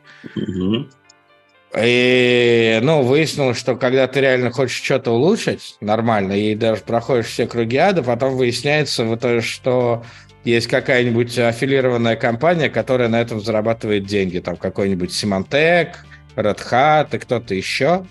И, 1.77 2.79
ну, 2.81 3.01
выяснилось, 3.01 3.57
что 3.57 3.75
когда 3.75 4.07
ты 4.07 4.21
реально 4.21 4.51
хочешь 4.51 4.81
что-то 4.81 5.11
улучшить 5.11 5.75
нормально, 5.81 6.31
и 6.31 6.55
даже 6.55 6.81
проходишь 6.81 7.25
все 7.25 7.47
круги 7.47 7.75
ада, 7.75 8.01
потом 8.01 8.37
выясняется, 8.37 9.03
вот, 9.03 9.25
что 9.43 10.05
есть 10.45 10.67
какая-нибудь 10.67 11.37
аффилированная 11.37 12.15
компания, 12.15 12.69
которая 12.69 13.09
на 13.09 13.19
этом 13.19 13.41
зарабатывает 13.41 14.05
деньги. 14.05 14.39
Там 14.39 14.55
какой-нибудь 14.55 15.09
Symantec, 15.09 15.95
Red 16.37 16.59
Hat 16.71 17.13
и 17.13 17.17
кто-то 17.17 17.53
еще 17.53 18.05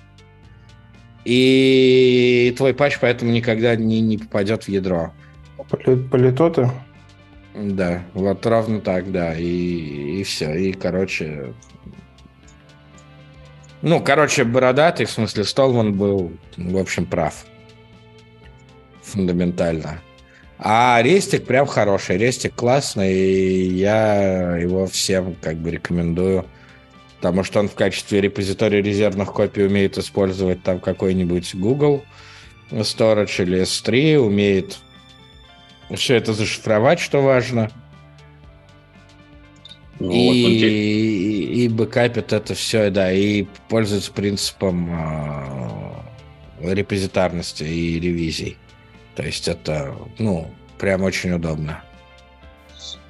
и 1.24 2.54
твой 2.56 2.74
патч 2.74 2.98
поэтому 3.00 3.30
никогда 3.30 3.74
не, 3.76 4.00
не 4.00 4.18
попадет 4.18 4.64
в 4.64 4.68
ядро. 4.68 5.12
Политоты? 5.68 6.70
Да, 7.54 8.02
вот 8.14 8.44
ровно 8.46 8.80
так, 8.80 9.12
да, 9.12 9.34
и, 9.34 10.20
и 10.20 10.22
все, 10.24 10.54
и, 10.54 10.72
короче... 10.72 11.54
Ну, 13.82 14.02
короче, 14.02 14.44
бородатый, 14.44 15.04
в 15.04 15.10
смысле, 15.10 15.44
Столман 15.44 15.92
был, 15.94 16.32
в 16.56 16.78
общем, 16.78 17.06
прав. 17.06 17.44
Фундаментально. 19.02 20.00
А 20.58 21.00
Рестик 21.02 21.46
прям 21.46 21.66
хороший, 21.66 22.16
Рестик 22.16 22.54
классный, 22.54 23.12
и 23.12 23.74
я 23.74 24.56
его 24.56 24.86
всем 24.86 25.36
как 25.40 25.56
бы 25.56 25.70
рекомендую 25.70 26.46
потому 27.24 27.42
что 27.42 27.60
он 27.60 27.70
в 27.70 27.74
качестве 27.74 28.20
репозитория 28.20 28.82
резервных 28.82 29.32
копий 29.32 29.64
умеет 29.64 29.96
использовать 29.96 30.62
там 30.62 30.78
какой-нибудь 30.78 31.54
Google 31.54 32.04
Storage 32.70 33.42
или 33.42 33.62
S3, 33.62 34.18
умеет 34.18 34.76
все 35.96 36.16
это 36.16 36.32
зашифровать, 36.32 37.00
что 37.00 37.22
важно. 37.22 37.70
Ну, 40.00 40.10
и, 40.10 40.42
вот 40.42 40.50
и, 40.50 41.64
и 41.64 41.68
бэкапит 41.68 42.32
это 42.32 42.54
все, 42.54 42.90
да, 42.90 43.12
и 43.12 43.46
пользуется 43.68 44.12
принципом 44.12 44.90
э, 46.60 46.74
репозитарности 46.74 47.62
и 47.64 48.00
ревизий. 48.00 48.56
То 49.14 49.22
есть 49.22 49.46
это, 49.48 49.94
ну, 50.18 50.50
прям 50.78 51.02
очень 51.02 51.32
удобно. 51.32 51.82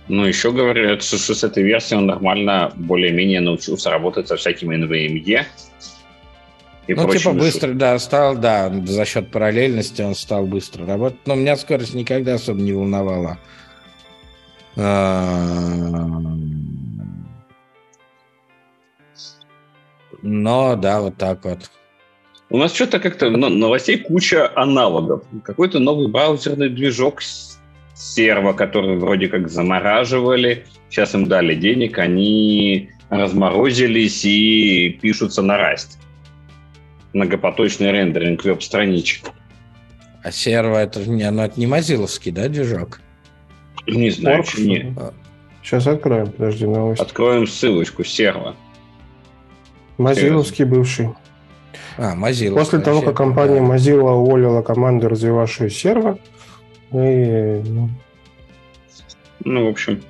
Ну, 0.08 0.26
еще 0.26 0.52
говорят, 0.52 1.02
что 1.02 1.16
с 1.16 1.42
этой 1.42 1.62
версией 1.62 1.98
он 1.98 2.06
нормально 2.06 2.72
более-менее 2.76 3.40
научился 3.40 3.90
работать 3.90 4.28
со 4.28 4.36
всякими 4.36 4.76
NVMe. 4.76 5.46
И 6.86 6.94
ну, 6.94 7.10
типа 7.10 7.32
быстро, 7.32 7.72
да, 7.72 7.98
стал, 7.98 8.36
да, 8.36 8.70
за 8.84 9.04
счет 9.06 9.30
параллельности 9.30 10.02
он 10.02 10.14
стал 10.14 10.46
быстро 10.46 10.86
работать. 10.86 11.18
Но 11.26 11.34
меня 11.34 11.56
скорость 11.56 11.94
никогда 11.94 12.34
особо 12.34 12.60
не 12.60 12.72
волновала. 12.72 13.38
Но, 14.76 14.82
да, 20.76 21.00
вот 21.00 21.16
так 21.16 21.44
вот. 21.44 21.70
У 22.50 22.58
нас 22.58 22.74
что-то 22.74 23.00
как-то 23.00 23.30
новостей 23.30 23.98
куча 23.98 24.50
аналогов. 24.54 25.22
Какой-то 25.42 25.78
новый 25.78 26.08
браузерный 26.08 26.68
движок 26.68 27.22
серво, 27.94 28.52
который 28.52 28.98
вроде 28.98 29.28
как 29.28 29.48
замораживали, 29.48 30.66
сейчас 30.90 31.14
им 31.14 31.26
дали 31.26 31.54
денег, 31.54 31.98
они 31.98 32.90
разморозились 33.08 34.24
и 34.24 34.98
пишутся 35.00 35.42
на 35.42 35.56
раст. 35.56 35.98
Многопоточный 37.14 37.90
рендеринг 37.90 38.44
веб-страничек. 38.44 39.30
А 40.22 40.30
серво 40.30 40.78
это 40.78 41.00
не, 41.08 41.30
ну, 41.30 41.42
это 41.42 41.58
не 41.58 41.66
мазиловский, 41.66 42.32
да, 42.32 42.48
движок? 42.48 43.00
Не 43.86 44.10
знаю, 44.10 44.40
Орг, 44.40 44.58
не. 44.58 44.94
Сейчас 45.62 45.86
откроем, 45.86 46.30
подожди, 46.30 46.66
новость. 46.66 47.00
Откроем 47.00 47.46
ссылочку 47.46 48.04
серва. 48.04 48.54
Мазиловский 49.96 50.64
бывший. 50.64 51.10
А, 51.96 52.14
Mozilla. 52.16 52.54
После 52.54 52.80
того, 52.80 53.02
как 53.02 53.16
компания 53.16 53.60
да. 53.60 53.74
Mozilla 53.74 54.12
уволила 54.12 54.62
команду, 54.62 55.08
развивавшую 55.08 55.70
сервер, 55.70 56.18
и... 56.92 57.62
Ну. 57.64 57.90
ну, 59.44 59.66
в 59.66 59.68
общем... 59.68 60.02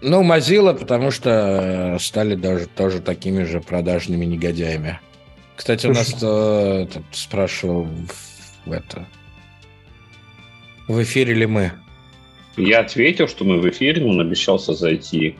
Ну, 0.00 0.22
Mozilla, 0.24 0.76
потому 0.76 1.12
что 1.12 1.96
стали 2.00 2.34
даже 2.34 2.66
тоже 2.66 3.00
такими 3.00 3.44
же 3.44 3.60
продажными 3.60 4.24
негодяями. 4.24 4.98
Кстати, 5.62 5.86
у 5.86 5.92
нас 5.92 6.12
э, 6.20 6.86
спрашивал 7.12 7.86
в, 8.66 8.72
это... 8.72 9.06
В 10.88 11.00
эфире 11.04 11.34
ли 11.34 11.46
мы? 11.46 11.70
Я 12.56 12.80
ответил, 12.80 13.28
что 13.28 13.44
мы 13.44 13.60
в 13.60 13.70
эфире, 13.70 14.04
он 14.04 14.20
обещался 14.20 14.74
зайти. 14.74 15.36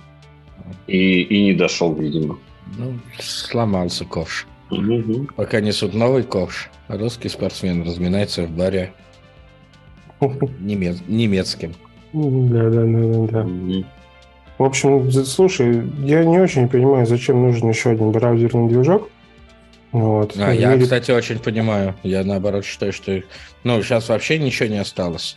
И, 0.86 1.22
и 1.22 1.42
не 1.46 1.54
дошел, 1.54 1.92
видимо. 1.92 2.38
Ну, 2.78 3.00
сломался 3.18 4.04
ковш. 4.04 4.46
Угу. 4.70 5.30
Пока 5.34 5.60
несут 5.60 5.92
новый 5.92 6.22
ковш, 6.22 6.70
русский 6.86 7.28
спортсмен 7.28 7.82
разминается 7.82 8.44
в 8.44 8.50
баре 8.52 8.92
немец... 10.60 10.98
немецким. 11.08 11.74
Да, 12.12 12.70
да, 12.70 12.84
да, 12.84 13.26
да, 13.26 13.42
да. 13.42 13.86
В 14.58 14.62
общем, 14.62 15.10
слушай, 15.10 15.82
я 16.04 16.22
не 16.22 16.38
очень 16.38 16.68
понимаю, 16.68 17.06
зачем 17.06 17.42
нужен 17.42 17.70
еще 17.70 17.90
один 17.90 18.12
браузерный 18.12 18.68
движок. 18.68 19.10
Вот. 19.92 20.34
А, 20.38 20.52
я, 20.52 20.70
мире... 20.70 20.84
кстати, 20.84 21.10
очень 21.10 21.38
понимаю. 21.38 21.94
Я 22.02 22.24
наоборот 22.24 22.64
считаю, 22.64 22.92
что 22.92 23.22
ну, 23.62 23.82
сейчас 23.82 24.08
вообще 24.08 24.38
ничего 24.38 24.68
не 24.68 24.78
осталось. 24.78 25.36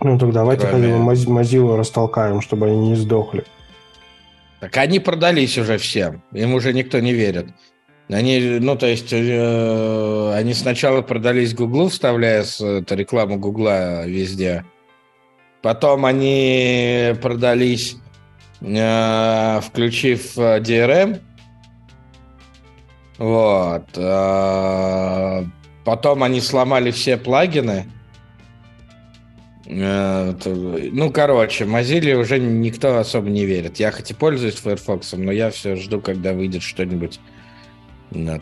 Ну 0.00 0.18
так 0.18 0.32
давайте 0.32 0.66
Кроме... 0.66 0.88
хотя 0.88 0.98
бы 0.98 1.12
Mozilla 1.40 1.76
растолкаем, 1.76 2.42
чтобы 2.42 2.66
они 2.66 2.90
не 2.90 2.94
сдохли. 2.94 3.44
Так 4.60 4.76
они 4.76 5.00
продались 5.00 5.58
уже 5.58 5.78
всем. 5.78 6.22
Им 6.32 6.54
уже 6.54 6.72
никто 6.72 7.00
не 7.00 7.12
верит. 7.12 7.46
Они, 8.08 8.58
ну, 8.60 8.76
то 8.76 8.86
есть, 8.86 9.12
э, 9.12 10.32
они 10.34 10.52
сначала 10.52 11.00
продались 11.00 11.54
Гуглу, 11.54 11.88
вставляя 11.88 12.42
с, 12.42 12.60
это, 12.60 12.94
рекламу 12.94 13.38
Гугла 13.38 14.06
везде. 14.06 14.64
Потом 15.62 16.04
они 16.04 17.14
продались, 17.22 17.96
э, 18.60 19.60
включив 19.62 20.36
DRM. 20.36 21.20
Вот. 23.18 23.86
Э, 23.96 25.44
потом 25.84 26.22
они 26.22 26.40
сломали 26.40 26.90
все 26.90 27.16
плагины. 27.16 27.86
Э, 29.66 30.34
ну, 30.44 31.10
короче, 31.10 31.64
Mozilla 31.64 32.14
уже 32.14 32.38
никто 32.38 32.98
особо 32.98 33.30
не 33.30 33.44
верит. 33.46 33.78
Я 33.78 33.92
хоть 33.92 34.10
и 34.10 34.14
пользуюсь 34.14 34.54
Firefox, 34.54 35.12
но 35.12 35.32
я 35.32 35.50
все 35.50 35.76
жду, 35.76 36.00
когда 36.00 36.32
выйдет 36.32 36.62
что-нибудь 36.62 37.20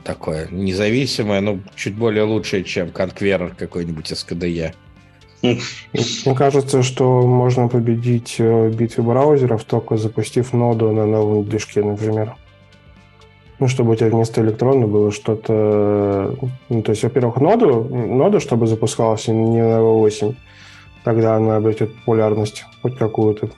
такое 0.05 0.49
независимое, 0.51 1.41
ну, 1.41 1.61
чуть 1.75 1.95
более 1.95 2.25
лучшее, 2.25 2.63
чем 2.63 2.89
Conqueror 2.89 3.55
какой-нибудь 3.57 4.13
из 4.13 4.23
КДЕ. 4.25 4.75
Мне 5.43 6.35
кажется, 6.37 6.83
что 6.83 7.23
можно 7.23 7.69
победить 7.69 8.37
э, 8.39 8.71
битвы 8.71 9.03
браузеров, 9.03 9.65
только 9.65 9.97
запустив 9.97 10.53
ноду 10.53 10.93
на 10.93 11.07
новом 11.07 11.45
движке, 11.45 11.83
например. 11.83 12.37
Ну, 13.63 13.69
чтобы 13.69 13.93
у 13.93 13.95
тебя 13.95 14.09
вместо 14.09 14.41
электрона 14.41 14.89
было 14.89 15.13
что-то... 15.13 16.35
Ну, 16.69 16.83
то 16.83 16.91
есть, 16.91 17.05
во-первых, 17.05 17.37
ноду, 17.41 17.85
ноду, 17.85 18.41
чтобы 18.41 18.67
запускалась 18.67 19.29
не 19.29 19.63
на 19.63 19.79
V8, 19.79 20.35
тогда 21.05 21.37
она 21.37 21.59
обретет 21.59 21.95
популярность 21.95 22.65
хоть 22.83 22.99
какую-то, 22.99 23.51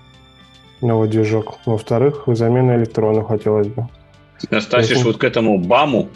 новый 0.83 1.09
движок. 1.09 1.55
Во-вторых, 1.65 2.25
замена 2.27 2.77
электрона 2.77 3.25
хотелось 3.25 3.69
бы. 3.69 3.89
Настасишь 4.51 5.03
вот 5.05 5.17
к 5.17 5.25
этому 5.25 5.57
БАМу, 5.59 6.11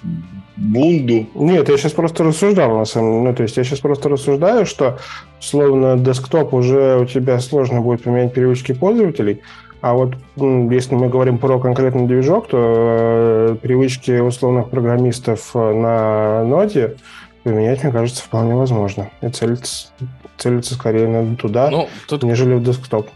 бунду. 0.59 1.27
Нет, 1.35 1.70
я 1.70 1.79
сейчас 1.79 1.92
просто 1.92 2.24
рассуждал, 2.24 2.77
на 2.77 2.85
самом. 2.85 3.24
Ну, 3.24 3.35
то 3.35 3.42
есть 3.42 3.57
я 3.57 3.64
сейчас 3.64 3.81
просто 3.81 4.11
рассуждаю, 4.11 4.66
что, 4.66 4.98
словно 5.40 5.96
десктоп 5.96 6.53
уже 6.53 6.98
у 6.98 7.07
тебя 7.07 7.40
сложно 7.40 7.81
будет 7.81 8.03
поменять 8.03 8.35
привычки 8.35 8.72
пользователей, 8.72 9.40
а 9.81 9.95
вот 9.95 10.17
если 10.37 10.95
мы 10.95 11.09
говорим 11.09 11.38
про 11.38 11.59
конкретный 11.59 12.07
движок, 12.07 12.49
то 12.49 12.59
э, 12.59 13.57
привычки 13.61 14.19
условных 14.19 14.71
программистов 14.71 15.55
на 15.55 16.45
ноде 16.45 16.97
поменять, 17.45 17.83
мне 17.83 17.93
кажется, 17.93 18.23
вполне 18.23 18.55
возможно. 18.55 19.11
И 19.21 19.29
целиться, 19.29 19.88
целиться 20.37 20.75
скорее 20.75 21.07
надо 21.07 21.37
туда, 21.37 21.71
ну, 21.71 21.88
тут... 22.09 22.23
нежели 22.25 22.55
в 22.55 22.62
десктоп. 22.62 23.09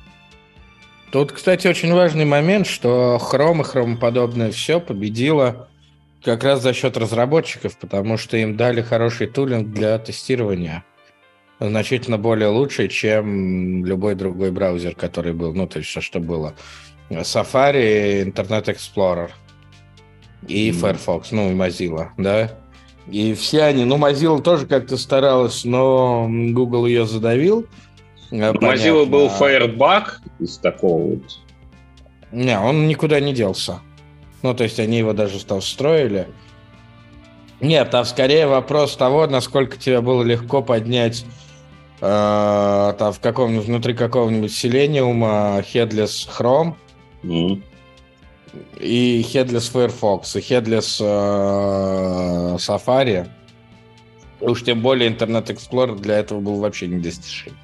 Тут, 1.10 1.32
кстати, 1.32 1.66
очень 1.66 1.92
важный 1.92 2.24
момент, 2.24 2.66
что 2.66 3.20
Chrome 3.20 3.60
и 3.60 3.64
Chrome 3.64 3.96
подобное 3.98 4.50
все 4.50 4.80
победило 4.80 5.68
как 6.24 6.44
раз 6.44 6.62
за 6.62 6.72
счет 6.72 6.96
разработчиков, 6.96 7.76
потому 7.76 8.16
что 8.16 8.36
им 8.36 8.56
дали 8.56 8.80
хороший 8.80 9.26
тулинг 9.26 9.72
для 9.72 9.98
тестирования. 9.98 10.84
Значительно 11.68 12.18
более 12.18 12.48
лучший, 12.48 12.88
чем 12.88 13.84
любой 13.84 14.16
другой 14.16 14.50
браузер, 14.50 14.96
который 14.96 15.32
был. 15.32 15.54
Ну, 15.54 15.68
то 15.68 15.78
есть, 15.78 15.90
что 15.90 16.18
было? 16.18 16.54
Safari, 17.08 18.24
Internet 18.24 18.64
Explorer 18.64 19.30
и 20.48 20.70
mm. 20.70 20.72
Firefox, 20.72 21.30
ну, 21.30 21.50
и 21.50 21.54
Mozilla, 21.54 22.08
да? 22.16 22.50
И 23.08 23.34
все 23.34 23.64
они, 23.64 23.84
ну, 23.84 23.96
Mozilla 23.96 24.40
тоже 24.42 24.66
как-то 24.66 24.96
старалась, 24.96 25.64
но 25.64 26.28
Google 26.28 26.86
ее 26.86 27.06
задавил. 27.06 27.66
Mozilla 28.32 29.04
был 29.04 29.28
Firebug 29.28 30.04
из 30.40 30.58
такого 30.58 31.14
вот. 31.14 31.38
Не, 32.32 32.58
он 32.58 32.88
никуда 32.88 33.20
не 33.20 33.34
делся. 33.34 33.80
Ну, 34.42 34.54
то 34.54 34.64
есть 34.64 34.80
они 34.80 34.98
его 34.98 35.12
даже 35.12 35.44
там 35.44 35.60
встроили. 35.60 36.26
Нет, 37.60 37.90
там 37.90 38.04
скорее 38.04 38.48
вопрос 38.48 38.96
того, 38.96 39.28
насколько 39.28 39.76
тебе 39.76 40.00
было 40.00 40.24
легко 40.24 40.62
поднять 40.62 41.24
там 42.02 43.12
в 43.12 43.20
каком-нибудь 43.20 43.66
внутри 43.66 43.94
какого-нибудь 43.94 44.52
селениума 44.52 45.60
Headless 45.60 46.28
Chrome 46.28 46.74
mm. 47.22 47.62
и 48.80 49.24
Headless 49.32 49.70
Firefox 49.70 50.34
и 50.34 50.40
Headless 50.40 51.00
э, 51.00 52.56
Safari. 52.56 53.28
Уж 54.40 54.64
тем 54.64 54.82
более 54.82 55.10
Internet 55.10 55.46
Explorer 55.46 55.96
для 55.96 56.18
этого 56.18 56.40
был 56.40 56.56
вообще 56.56 56.88
недостижим. 56.88 57.56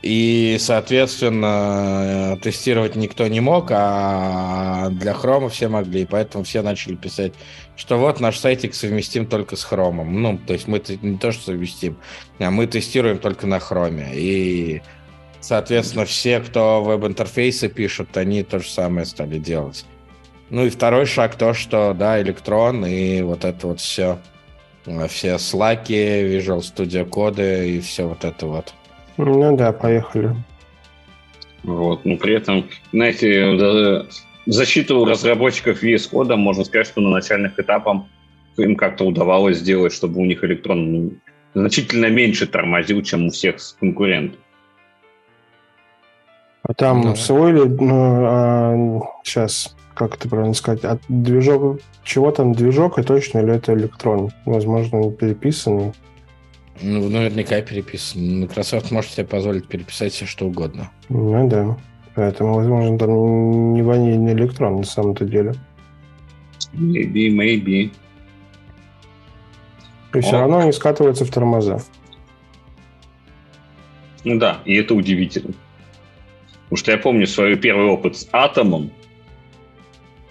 И, 0.00 0.58
соответственно, 0.60 2.38
тестировать 2.40 2.94
никто 2.94 3.26
не 3.26 3.40
мог, 3.40 3.68
а 3.70 4.90
для 4.90 5.12
хрома 5.12 5.48
все 5.48 5.68
могли. 5.68 6.02
И 6.02 6.06
поэтому 6.06 6.44
все 6.44 6.62
начали 6.62 6.94
писать, 6.94 7.32
что 7.74 7.98
вот 7.98 8.20
наш 8.20 8.38
сайтик 8.38 8.74
совместим 8.74 9.26
только 9.26 9.56
с 9.56 9.64
хромом. 9.64 10.22
Ну, 10.22 10.38
то 10.38 10.52
есть 10.52 10.68
мы 10.68 10.80
не 11.02 11.18
то, 11.18 11.32
что 11.32 11.46
совместим, 11.46 11.98
а 12.38 12.50
мы 12.50 12.68
тестируем 12.68 13.18
только 13.18 13.48
на 13.48 13.58
хроме. 13.58 14.10
И, 14.14 14.82
соответственно, 15.40 16.04
все, 16.04 16.38
кто 16.40 16.82
веб-интерфейсы 16.84 17.68
пишут, 17.68 18.16
они 18.16 18.44
то 18.44 18.60
же 18.60 18.68
самое 18.68 19.04
стали 19.04 19.38
делать. 19.38 19.84
Ну 20.50 20.64
и 20.64 20.70
второй 20.70 21.06
шаг 21.06 21.34
то, 21.34 21.54
что, 21.54 21.92
да, 21.92 22.22
электрон 22.22 22.86
и 22.86 23.20
вот 23.22 23.44
это 23.44 23.66
вот 23.66 23.80
все. 23.80 24.18
Все 25.08 25.38
слаки, 25.38 25.92
Visual 25.92 26.60
Studio 26.60 27.04
коды 27.04 27.76
и 27.76 27.80
все 27.80 28.08
вот 28.08 28.24
это 28.24 28.46
вот. 28.46 28.72
Ну 29.18 29.56
да, 29.56 29.72
поехали. 29.72 30.34
Вот, 31.64 32.04
но 32.04 32.16
при 32.16 32.34
этом, 32.34 32.68
знаете, 32.92 34.06
защиту 34.46 35.04
разработчиков 35.04 35.82
VS 35.82 36.10
Code 36.10 36.36
можно 36.36 36.64
сказать, 36.64 36.86
что 36.86 37.00
на 37.00 37.10
начальных 37.10 37.58
этапах 37.58 38.02
им 38.56 38.76
как-то 38.76 39.04
удавалось 39.04 39.58
сделать, 39.58 39.92
чтобы 39.92 40.20
у 40.20 40.24
них 40.24 40.42
электрон 40.44 40.92
ну, 40.92 41.12
значительно 41.54 42.06
меньше 42.06 42.46
тормозил, 42.46 43.02
чем 43.02 43.26
у 43.26 43.30
всех 43.30 43.56
конкурентов. 43.78 44.40
А 46.62 46.74
там 46.74 47.00
ну, 47.02 47.16
свой 47.16 47.52
ли, 47.52 47.64
ну, 47.64 48.24
а, 48.26 49.00
сейчас, 49.24 49.76
как 49.94 50.16
это 50.16 50.28
правильно 50.28 50.54
сказать, 50.54 50.84
от 50.84 51.00
движок, 51.08 51.80
чего 52.04 52.30
там 52.30 52.52
движок 52.52 52.98
и 52.98 53.02
точно 53.02 53.38
или 53.38 53.54
это 53.54 53.74
электрон? 53.74 54.30
Возможно, 54.44 55.10
переписанный. 55.10 55.92
Ну, 56.80 57.08
наверняка 57.08 57.60
переписан. 57.60 58.40
Microsoft 58.40 58.90
может 58.90 59.10
себе 59.10 59.26
позволить 59.26 59.66
переписать 59.66 60.12
все 60.12 60.26
что 60.26 60.46
угодно. 60.46 60.90
Ну 61.08 61.48
да. 61.48 61.76
Поэтому, 62.14 62.54
возможно, 62.54 62.98
там 62.98 63.74
не 63.74 63.82
ванильный 63.82 64.32
электрон 64.32 64.76
на 64.76 64.84
самом-то 64.84 65.24
деле. 65.24 65.54
Maybe, 66.72 67.30
maybe. 67.30 67.92
И 70.14 70.20
все 70.20 70.32
равно 70.32 70.58
они 70.58 70.72
скатываются 70.72 71.24
в 71.24 71.30
тормоза. 71.30 71.80
Ну 74.24 74.38
да, 74.38 74.60
и 74.64 74.74
это 74.74 74.94
удивительно. 74.94 75.54
Потому 76.64 76.76
что 76.76 76.92
я 76.92 76.98
помню 76.98 77.26
свой 77.26 77.56
первый 77.56 77.86
опыт 77.86 78.16
с 78.16 78.28
атомом. 78.32 78.90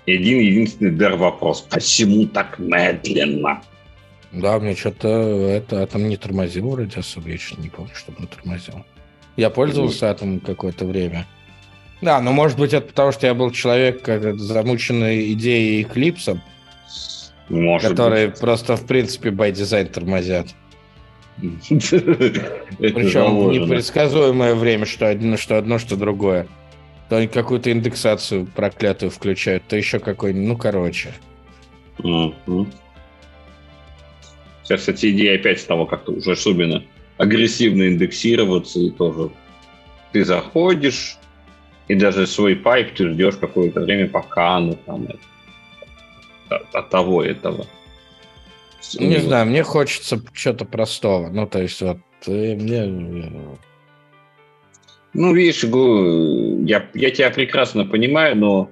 И 0.05 0.13
один 0.13 0.39
единственный 0.39 0.91
дар 0.91 1.15
вопрос. 1.15 1.61
Почему 1.61 2.25
так 2.27 2.59
медленно? 2.59 3.61
Да, 4.31 4.59
мне 4.59 4.75
что-то 4.75 5.07
это, 5.47 5.87
там 5.87 6.09
не 6.09 6.17
тормозил 6.17 6.69
вроде 6.69 6.99
особо, 6.99 7.29
я 7.29 7.37
что-то 7.37 7.61
не 7.61 7.69
помню, 7.69 7.91
чтобы 7.95 8.17
он 8.19 8.27
тормозил. 8.27 8.85
Я 9.37 9.49
пользовался 9.49 10.07
Atom 10.07 10.39
какое-то 10.39 10.85
время. 10.85 11.25
Да, 12.01 12.21
но 12.21 12.31
может 12.31 12.59
быть 12.59 12.73
это 12.73 12.87
потому, 12.87 13.11
что 13.11 13.27
я 13.27 13.33
был 13.33 13.51
человек, 13.51 14.01
как 14.01 14.39
замученный 14.39 15.33
идеей 15.33 15.83
Eclipse, 15.83 16.39
может 17.49 17.89
которые 17.89 18.27
быть. 18.27 18.39
просто 18.39 18.75
в 18.75 18.85
принципе 18.85 19.29
by 19.29 19.51
design 19.51 19.85
тормозят. 19.85 20.47
Причем 21.37 23.51
непредсказуемое 23.51 24.55
время, 24.55 24.85
что 24.85 25.09
одно, 25.09 25.37
что 25.37 25.57
одно, 25.57 25.79
что 25.79 25.95
другое. 25.95 26.47
То 27.09 27.17
они 27.17 27.27
какую-то 27.27 27.71
индексацию 27.71 28.47
проклятую 28.47 29.11
включают, 29.11 29.63
то 29.67 29.77
еще 29.77 29.99
какой-нибудь, 29.99 30.47
ну, 30.47 30.57
короче. 30.57 31.13
Сейчас, 34.67 34.81
кстати, 34.81 35.11
идея 35.11 35.35
опять 35.35 35.61
стала 35.61 35.85
как-то 35.85 36.11
уже 36.11 36.33
особенно 36.33 36.83
агрессивно 37.17 37.87
индексироваться, 37.87 38.79
и 38.79 38.91
тоже 38.91 39.31
ты 40.11 40.25
заходишь, 40.25 41.17
и 41.87 41.95
даже 41.95 42.27
свой 42.27 42.57
pipe 42.57 42.93
ты 42.93 43.09
ждешь 43.09 43.37
какое-то 43.37 43.79
время, 43.79 44.09
пока 44.09 44.57
оно 44.57 44.73
там 44.85 45.07
от, 46.49 46.75
от 46.75 46.89
того 46.89 47.23
этого. 47.23 47.65
Не 48.99 49.19
знаю, 49.19 49.47
мне 49.47 49.63
хочется 49.63 50.21
чего-то 50.33 50.65
простого. 50.65 51.29
Ну, 51.29 51.47
то 51.47 51.61
есть, 51.61 51.81
вот, 51.81 51.99
э, 52.27 52.55
мне... 52.55 52.85
Ну, 55.13 55.33
видишь, 55.33 55.63
я, 55.63 56.89
я 56.93 57.11
тебя 57.11 57.29
прекрасно 57.31 57.85
понимаю, 57.85 58.35
но, 58.35 58.71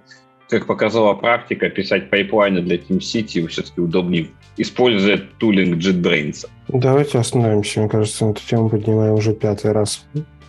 как 0.49 0.67
показала 0.67 1.13
практика, 1.13 1.69
писать 1.69 2.09
пайплайны 2.09 2.61
для 2.61 2.75
TeamCity 2.75 3.47
все-таки 3.47 3.79
удобнее, 3.79 4.27
используя 4.57 5.21
тулинг 5.39 5.77
JetBrains. 5.77 6.47
Давайте 6.67 7.19
остановимся. 7.19 7.81
Мне 7.81 7.89
кажется, 7.89 8.29
эту 8.29 8.41
тему 8.47 8.69
поднимаем 8.69 9.13
уже 9.13 9.33
пятый 9.33 9.71
раз. 9.71 10.05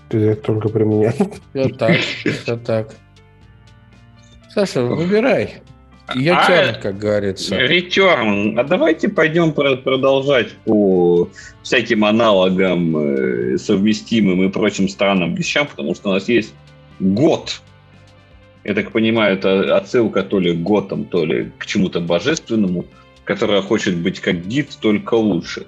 Ты 0.08 0.34
только 0.34 0.68
применяет. 0.68 1.40
Все 1.52 1.68
так, 1.68 1.96
все 1.96 2.56
так. 2.56 2.94
Саша, 4.54 4.82
выбирай. 4.82 5.60
Я 6.14 6.38
а, 6.38 6.72
как 6.74 6.98
говорится. 6.98 7.56
Return. 7.56 8.58
А 8.58 8.64
давайте 8.64 9.08
пойдем 9.08 9.52
продолжать 9.52 10.52
по 10.64 11.28
всяким 11.62 12.04
аналогам, 12.04 12.96
э, 12.96 13.58
совместимым 13.58 14.44
и 14.44 14.48
прочим 14.48 14.88
странным 14.88 15.34
вещам, 15.34 15.66
потому 15.66 15.94
что 15.94 16.10
у 16.10 16.12
нас 16.12 16.28
есть 16.28 16.54
год. 17.00 17.60
Я 18.62 18.74
так 18.74 18.92
понимаю, 18.92 19.36
это 19.36 19.76
отсылка 19.76 20.22
то 20.22 20.38
ли 20.38 20.54
к 20.54 20.62
готам, 20.62 21.04
то 21.04 21.24
ли 21.24 21.50
к 21.58 21.66
чему-то 21.66 22.00
божественному, 22.00 22.84
которая 23.26 23.60
хочет 23.60 23.96
быть 23.98 24.20
как 24.20 24.46
гид, 24.46 24.70
только 24.80 25.14
лучше. 25.14 25.66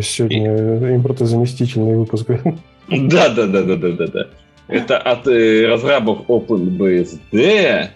Сегодня 0.00 0.90
и... 0.90 0.96
импортозаместительный 0.96 1.96
выпуск. 1.96 2.28
Да, 2.88 3.28
да, 3.30 3.46
да, 3.46 3.62
да, 3.64 3.74
да, 3.74 3.90
да, 3.90 4.06
да. 4.06 4.28
Это 4.68 4.96
от 4.96 5.26
э, 5.26 5.66
разрабов 5.66 6.20
OpenBSD 6.28 7.90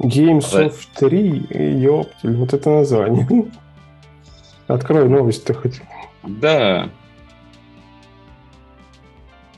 Gamesoft 0.00 0.88
3, 0.96 1.46
ёптель, 1.80 2.34
вот 2.34 2.52
это 2.52 2.70
название. 2.70 3.24
Открой 4.66 5.08
новость-то 5.08 5.54
хоть. 5.54 5.80
Да. 6.24 6.90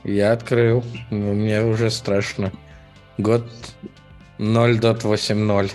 Я 0.03 0.33
открыл. 0.33 0.83
Мне 1.09 1.63
уже 1.63 1.89
страшно. 1.89 2.51
Год 3.17 3.43
0.80. 4.37 5.71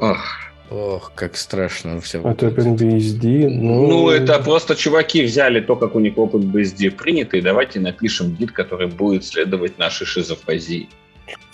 Ох. 0.00 0.40
Ох, 0.70 1.12
как 1.14 1.36
страшно 1.36 2.00
все. 2.00 2.20
От 2.20 2.42
OpenBSD? 2.42 3.48
Ну... 3.48 3.88
ну, 3.88 4.08
это 4.08 4.38
просто 4.38 4.76
чуваки 4.76 5.22
взяли 5.22 5.60
то, 5.60 5.76
как 5.76 5.94
у 5.96 6.00
них 6.00 6.14
OpenBSD 6.14 6.92
принято, 6.92 7.36
и 7.36 7.40
давайте 7.40 7.80
напишем 7.80 8.36
гид, 8.36 8.52
который 8.52 8.86
будет 8.86 9.24
следовать 9.24 9.78
нашей 9.78 10.06
шизофазии. 10.06 10.88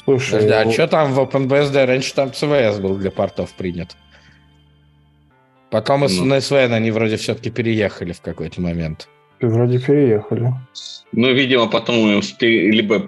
Слушай, 0.05 0.41
Подожди, 0.41 0.53
а 0.53 0.65
ну... 0.65 0.73
что 0.73 0.87
там 0.87 1.13
в 1.15 1.21
OpenBSD? 1.21 1.87
Раньше 1.87 2.15
там 2.15 2.29
CVS 2.29 2.81
был 2.81 2.97
для 2.97 3.11
портов 3.11 3.53
принят. 3.55 3.97
Потом 5.71 6.03
ну. 6.03 6.25
на 6.25 6.35
SVN 6.35 6.75
они 6.75 6.91
вроде 6.91 7.17
все-таки 7.17 7.51
переехали 7.51 8.13
в 8.13 8.21
какой-то 8.21 8.61
момент. 8.61 9.09
Вроде 9.41 9.79
переехали. 9.79 10.53
Ну, 11.13 11.33
видимо, 11.33 11.67
потом 11.69 12.21
либо 12.41 13.01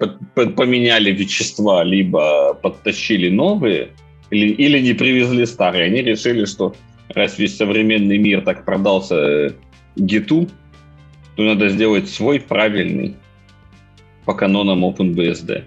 поменяли 0.57 1.13
вещества, 1.13 1.85
либо 1.85 2.55
подтащили 2.55 3.29
новые 3.29 3.91
или, 4.31 4.49
или 4.49 4.81
не 4.81 4.93
привезли 4.95 5.47
старые. 5.47 5.85
Они 5.85 6.03
решили, 6.03 6.45
что 6.45 6.75
раз 7.09 7.39
весь 7.39 7.57
современный 7.57 8.19
мир 8.19 8.43
так 8.43 8.65
продался 8.65 9.17
э, 9.17 9.51
гиту, 9.97 10.49
то 11.37 11.43
надо 11.43 11.69
сделать 11.69 12.09
свой 12.09 12.41
правильный 12.41 13.17
по 14.25 14.35
канонам 14.35 14.85
OpenBSD. 14.85 15.65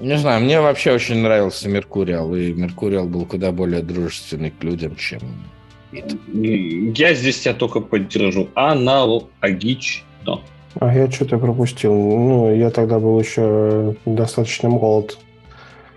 Не 0.00 0.16
знаю, 0.16 0.42
мне 0.42 0.60
вообще 0.60 0.92
очень 0.92 1.18
нравился 1.18 1.68
Меркуриал, 1.68 2.34
и 2.34 2.52
Меркуриал 2.52 3.06
был 3.06 3.26
куда 3.26 3.52
более 3.52 3.82
дружественный 3.82 4.50
к 4.50 4.64
людям, 4.64 4.96
чем 4.96 5.20
Я 5.92 7.14
здесь 7.14 7.40
тебя 7.40 7.54
только 7.54 7.80
поддержу. 7.80 8.48
Аналогично. 8.54 10.40
А 10.78 10.94
я 10.94 11.10
что-то 11.10 11.38
пропустил. 11.38 11.92
Ну, 11.92 12.54
я 12.54 12.70
тогда 12.70 12.98
был 12.98 13.20
еще 13.20 13.96
достаточно 14.06 14.68
молод 14.68 15.18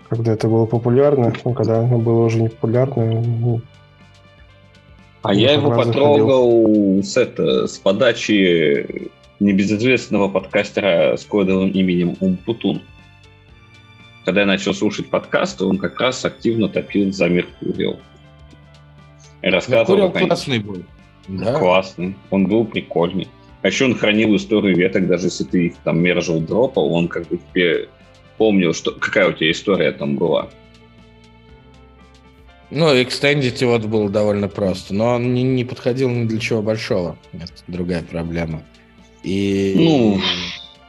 когда 0.08 0.32
это 0.32 0.48
было 0.48 0.66
популярно, 0.66 1.32
ну, 1.44 1.52
когда 1.52 1.80
оно 1.80 1.98
было 1.98 2.26
уже 2.26 2.40
не 2.42 2.48
популярно. 2.48 3.22
Ну, 3.22 3.60
а 5.24 5.32
я 5.32 5.52
его 5.52 5.70
потрогал 5.70 7.02
с, 7.02 7.16
это, 7.16 7.66
с 7.66 7.78
подачи 7.78 9.10
небезызвестного 9.40 10.28
подкастера 10.28 11.16
с 11.16 11.24
кодовым 11.24 11.70
именем 11.70 12.16
Умпутун. 12.20 12.82
Когда 14.26 14.42
я 14.42 14.46
начал 14.46 14.74
слушать 14.74 15.08
подкасты, 15.08 15.64
он 15.64 15.78
как 15.78 15.98
раз 15.98 16.24
активно 16.26 16.68
топил 16.68 17.10
за 17.10 17.28
Меркуриал. 17.28 18.00
И 19.40 19.48
рассказывал... 19.48 20.02
Меркуриал 20.02 20.28
классный 20.28 20.58
был. 20.58 20.82
Да. 21.28 21.58
Классный. 21.58 22.16
Он 22.30 22.46
был 22.46 22.66
прикольный. 22.66 23.28
А 23.62 23.68
еще 23.68 23.86
он 23.86 23.96
хранил 23.96 24.36
историю 24.36 24.76
веток, 24.76 25.06
даже 25.06 25.28
если 25.28 25.44
ты 25.44 25.66
их 25.68 25.76
там 25.84 26.00
мержил 26.00 26.38
дропал, 26.38 26.92
он 26.92 27.08
как 27.08 27.26
бы 27.28 27.40
тебе 27.54 27.88
помнил, 28.36 28.74
что 28.74 28.92
какая 28.92 29.28
у 29.28 29.32
тебя 29.32 29.50
история 29.50 29.92
там 29.92 30.16
была. 30.16 30.50
Ну, 32.70 32.90
экстендить 33.00 33.60
его 33.60 33.78
было 33.78 34.10
довольно 34.10 34.48
просто, 34.48 34.94
но 34.94 35.14
он 35.14 35.32
не, 35.32 35.42
не 35.42 35.64
подходил 35.64 36.08
ни 36.10 36.26
для 36.26 36.40
чего 36.40 36.62
большого. 36.62 37.16
Это 37.32 37.52
другая 37.68 38.02
проблема. 38.02 38.64
И... 39.22 39.74
Ну, 39.76 40.20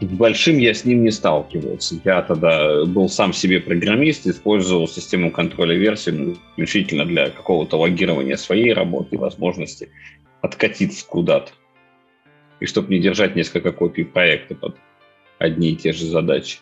большим 0.01 0.57
я 0.57 0.73
с 0.73 0.83
ним 0.83 1.03
не 1.03 1.11
сталкивался. 1.11 1.95
Я 2.03 2.21
тогда 2.21 2.85
был 2.85 3.07
сам 3.07 3.33
себе 3.33 3.59
программист, 3.59 4.25
использовал 4.25 4.87
систему 4.87 5.31
контроля 5.31 5.75
версий 5.75 6.11
ну, 6.11 6.37
исключительно 6.51 7.05
для 7.05 7.29
какого-то 7.29 7.77
логирования 7.77 8.35
своей 8.35 8.73
работы 8.73 9.15
и 9.15 9.19
возможности 9.19 9.89
откатиться 10.41 11.05
куда-то. 11.05 11.51
И 12.59 12.65
чтобы 12.65 12.93
не 12.93 12.99
держать 12.99 13.35
несколько 13.35 13.71
копий 13.71 14.05
проекта 14.05 14.55
под 14.55 14.75
одни 15.39 15.71
и 15.71 15.75
те 15.75 15.91
же 15.91 16.05
задачи. 16.05 16.59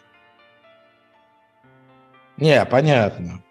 Не, 2.38 2.66
понятно. 2.66 3.42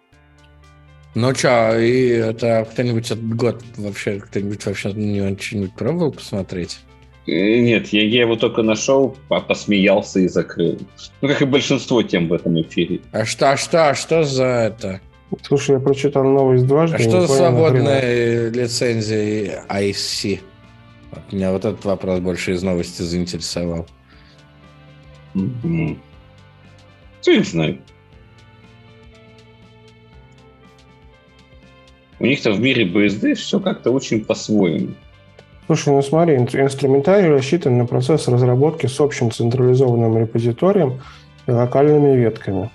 Ну 1.15 1.35
что, 1.35 1.79
и 1.79 2.09
это 2.09 2.67
кто-нибудь 2.71 3.07
этот 3.07 3.37
год 3.37 3.63
вообще, 3.77 4.21
кто-нибудь 4.21 4.65
вообще 4.65 4.89
на 4.89 4.99
него 4.99 5.37
что-нибудь 5.39 5.75
пробовал 5.75 6.13
посмотреть? 6.13 6.81
Нет, 7.27 7.89
я, 7.89 8.05
я 8.05 8.23
его 8.23 8.37
только 8.37 8.63
нашел, 8.63 9.17
посмеялся 9.29 10.21
и 10.21 10.29
закрыл. 10.29 10.79
Ну, 11.21 11.29
как 11.29 11.43
и 11.43 11.45
большинство 11.45 12.03
тем 12.03 12.29
в 12.29 12.33
этом 12.33 12.61
эфире. 12.63 13.01
А 13.13 13.25
что, 13.25 13.53
а 13.53 13.57
что, 13.57 13.91
а 13.91 13.95
что 13.95 14.25
за 14.25 14.45
это? 14.45 15.01
Слушай, 15.43 15.77
я 15.77 15.81
прочитал 15.81 16.25
новость 16.25 16.67
дважды. 16.67 16.97
А 16.97 16.99
что 16.99 17.21
за 17.21 17.29
свободная 17.29 18.51
лицензия 18.51 19.65
IC? 19.69 20.41
Вот 21.11 21.33
меня 21.33 21.53
вот 21.53 21.65
этот 21.65 21.85
вопрос 21.85 22.21
больше 22.21 22.53
из 22.53 22.63
новости 22.63 23.03
заинтересовал. 23.03 23.87
Mm-hmm. 25.35 25.99
не 27.27 27.43
знаю. 27.45 27.79
У 32.23 32.27
них-то 32.27 32.53
в 32.53 32.61
мире 32.61 32.85
BSD 32.85 33.35
все 33.35 33.59
как-то 33.59 33.91
очень 33.91 34.25
по-своему. 34.25 34.91
Слушай, 35.67 35.89
ну 35.89 36.03
смотри, 36.03 36.37
инструментарий 36.37 37.29
рассчитан 37.29 37.77
на 37.77 37.85
процесс 37.85 38.29
разработки 38.29 38.87
с 38.87 39.01
общим 39.01 39.33
централизованным 39.33 40.17
репозиторием 40.17 41.01
и 41.49 41.51
локальными 41.51 42.17
ветками. 42.17 42.71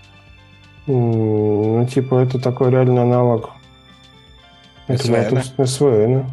Ну, 0.85 1.87
типа, 1.89 2.15
это 2.15 2.39
такой 2.39 2.71
реальный 2.71 3.01
аналог 3.01 3.51
SVN. 4.89 5.41
SVN. 5.57 6.25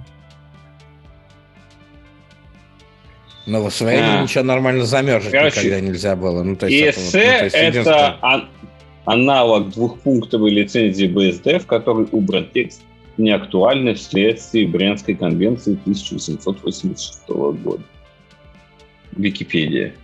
Но 3.47 3.63
в 3.63 3.67
SVN 3.69 4.01
а. 4.01 4.23
ничего 4.25 4.43
нормально 4.43 4.87
замерзать 4.87 5.31
Короче, 5.31 5.61
никогда 5.61 5.81
нельзя 5.81 6.17
было. 6.17 6.43
Ну, 6.43 6.57
то 6.57 6.67
есть 6.67 6.99
ESC 6.99 7.19
это, 7.21 7.45
вот, 7.45 7.53
ну, 7.53 7.59
есть 7.59 7.77
это 7.77 8.49
аналог 9.05 9.71
двухпунктовой 9.71 10.51
лицензии 10.51 11.07
BSD, 11.07 11.61
в 11.61 11.67
которой 11.67 12.09
убран 12.11 12.49
текст 12.53 12.83
не 13.17 13.31
актуальны 13.31 13.95
вследствие 13.95 14.67
Брянской 14.67 15.15
конвенции 15.15 15.73
1886 15.73 17.29
года. 17.29 17.83
Википедия. 19.13 19.95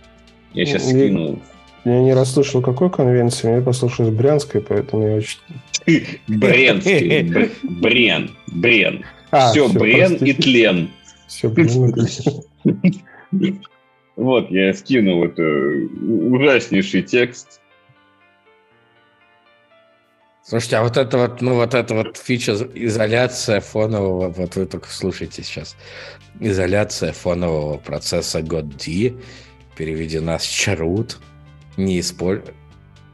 Я 0.53 0.65
сейчас 0.65 0.83
я, 0.83 0.89
скину. 0.89 1.39
Я 1.83 1.99
не 2.01 2.13
расслышал, 2.13 2.61
какой 2.61 2.89
конвенции, 2.89 3.55
я 3.55 3.61
послушал 3.61 4.11
Брянской, 4.11 4.61
поэтому 4.61 5.07
я 5.07 5.15
очень... 5.15 5.39
Брянский. 6.27 7.49
Брен. 7.63 8.31
Брен. 8.47 9.03
А, 9.31 9.51
все, 9.51 9.67
Брен 9.67 10.15
и 10.15 10.33
тлен. 10.33 10.89
Все, 11.27 11.49
Брен 11.49 11.93
Вот, 14.15 14.51
я 14.51 14.73
скинул 14.73 15.23
это 15.23 15.41
ужаснейший 16.01 17.01
текст 17.01 17.60
Слушайте, 20.43 20.77
а 20.77 20.83
вот 20.83 20.97
это 20.97 21.17
вот, 21.17 21.41
ну 21.41 21.55
вот 21.55 21.73
это 21.73 21.93
вот 21.93 22.17
фича 22.17 22.53
изоляция 22.73 23.61
фонового, 23.61 24.29
вот 24.29 24.55
вы 24.55 24.65
только 24.65 24.89
слушайте 24.89 25.43
сейчас, 25.43 25.75
изоляция 26.39 27.13
фонового 27.13 27.77
процесса 27.77 28.39
GOT-D 28.39 29.15
переведена 29.75 30.39
с 30.39 30.45
chroot 30.45 31.17
не 31.77 31.99
исполь... 31.99 32.43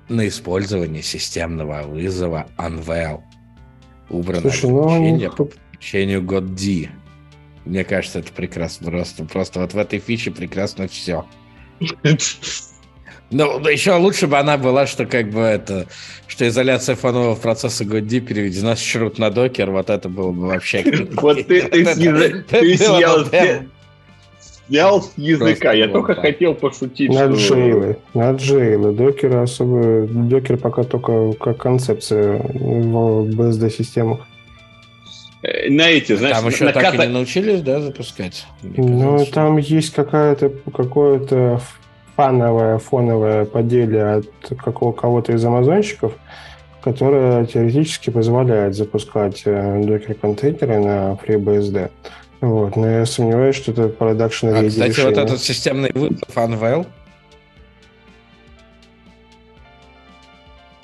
на 0.07 0.27
использование 0.27 1.03
системного 1.03 1.83
вызова 1.83 2.47
Unveil. 2.57 3.21
Убрано 4.09 4.41
Слушай, 4.41 4.69
ну... 4.69 4.81
обучение 4.83 5.31
по 5.31 5.45
подключению. 5.45 6.89
Мне 7.65 7.83
кажется, 7.83 8.19
это 8.19 8.31
прекрасно. 8.31 8.89
Просто, 8.89 9.25
просто 9.25 9.59
вот 9.59 9.73
в 9.73 9.77
этой 9.77 9.99
фиче 9.99 10.31
прекрасно 10.31 10.87
все. 10.87 11.25
Ну, 13.29 13.59
еще 13.67 13.95
лучше 13.95 14.27
бы 14.27 14.37
она 14.37 14.57
была, 14.57 14.87
что 14.87 15.05
как 15.05 15.29
бы 15.29 15.41
это, 15.41 15.87
что 16.27 16.47
изоляция 16.47 16.95
фонового 16.95 17.35
процесса 17.35 17.83
GoD 17.83 18.21
переведена 18.21 18.75
с 18.75 18.81
шрут 18.81 19.19
на 19.19 19.29
докер, 19.29 19.71
вот 19.71 19.89
это 19.89 20.07
было 20.07 20.31
бы 20.31 20.47
вообще... 20.47 20.83
Вот 21.21 21.45
ты 21.45 21.61
съел 22.77 23.25
снял 24.67 25.01
с 25.01 25.13
языка. 25.17 25.73
Я 25.73 25.87
только 25.87 26.15
хотел 26.15 26.53
пошутить. 26.53 27.09
На 27.09 27.27
джейлы. 27.27 27.97
На 28.13 28.31
джейлы. 28.31 28.91
Докер 28.93 29.37
особо... 29.37 30.07
Докер 30.07 30.57
пока 30.57 30.83
только 30.83 31.33
как 31.33 31.57
концепция 31.57 32.39
в 32.39 33.29
BSD-системах. 33.29 34.27
Э, 35.43 35.69
на 35.69 35.89
эти, 35.89 36.15
знаешь, 36.15 36.35
там 36.35 36.47
еще 36.47 36.71
так 36.71 36.93
и 36.93 36.97
не 36.97 37.07
научились, 37.07 37.61
да, 37.61 37.79
запускать? 37.79 38.45
Ну, 38.61 39.25
там 39.31 39.57
есть 39.57 39.93
какая-то 39.93 40.51
какое-то 40.73 41.61
фановое, 42.17 42.79
фоновое 42.79 43.45
поделие 43.45 44.15
от 44.15 44.27
кого-то 44.63 45.33
из 45.33 45.45
амазонщиков, 45.45 46.13
которое 46.81 47.45
теоретически 47.45 48.09
позволяет 48.09 48.75
запускать 48.75 49.43
э, 49.45 49.83
докер-контейнеры 49.83 50.79
на 50.79 51.13
FreeBSD. 51.13 51.91
Вот, 52.41 52.75
но 52.75 52.87
я 52.87 53.05
сомневаюсь, 53.05 53.55
что 53.55 53.71
это 53.71 53.89
продакшн 53.89 54.47
а, 54.47 54.67
Кстати, 54.67 54.89
решение. 54.89 55.09
вот 55.09 55.17
этот 55.17 55.41
системный 55.41 55.91
вызов 55.93 56.35
Unveil, 56.35 56.87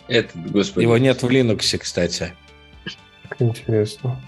Этот, 0.07 0.51
господи. 0.51 0.83
Его 0.83 0.97
нет 0.97 1.23
в 1.23 1.27
Linux, 1.27 1.77
кстати. 1.77 2.33
Интересно. 3.39 4.21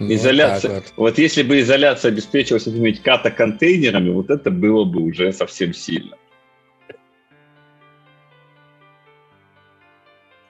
Ну, 0.00 0.14
изоляция. 0.14 0.76
Вот, 0.76 0.92
вот. 0.96 1.18
если 1.18 1.42
бы 1.42 1.60
изоляция 1.60 2.10
обеспечивалась 2.10 2.66
этими 2.66 2.92
ката-контейнерами, 2.92 4.08
вот 4.10 4.30
это 4.30 4.50
было 4.50 4.84
бы 4.84 5.02
уже 5.02 5.30
совсем 5.30 5.74
сильно. 5.74 6.16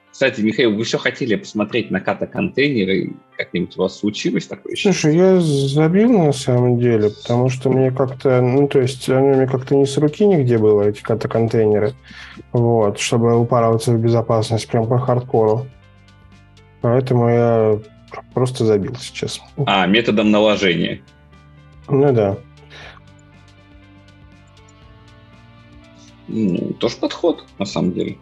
Кстати, 0.09 0.39
Михаил, 0.39 0.75
вы 0.75 0.83
все 0.85 0.97
хотели 0.97 1.35
посмотреть 1.35 1.91
на 1.91 1.99
ката-контейнеры? 1.99 3.11
Как-нибудь 3.35 3.77
у 3.77 3.81
вас 3.81 3.99
случилось 3.99 4.47
такое? 4.47 4.75
Слушай, 4.75 5.17
я 5.17 5.41
забил 5.41 6.11
на 6.11 6.31
самом 6.31 6.79
деле, 6.79 7.09
потому 7.09 7.49
что 7.49 7.69
мне 7.69 7.91
как-то, 7.91 8.39
ну, 8.39 8.69
то 8.69 8.79
есть, 8.79 9.09
они 9.09 9.29
мне 9.29 9.47
как-то 9.47 9.75
не 9.75 9.85
с 9.85 9.97
руки 9.97 10.25
нигде 10.25 10.57
было, 10.59 10.83
эти 10.83 11.01
ката-контейнеры, 11.01 11.93
вот, 12.53 12.99
чтобы 12.99 13.37
упарываться 13.37 13.91
в 13.91 13.99
безопасность 13.99 14.67
прям 14.69 14.87
по 14.87 14.97
хардкору. 14.97 15.65
Поэтому 16.81 17.29
я 17.29 17.79
Просто 18.33 18.65
забил 18.65 18.95
сейчас. 18.99 19.41
А, 19.65 19.85
методом 19.87 20.31
наложения. 20.31 21.01
Ну 21.87 22.13
да. 22.13 22.37
Ну, 26.27 26.73
тоже 26.79 26.95
подход, 26.95 27.45
на 27.59 27.65
самом 27.65 27.93
деле. 27.93 28.17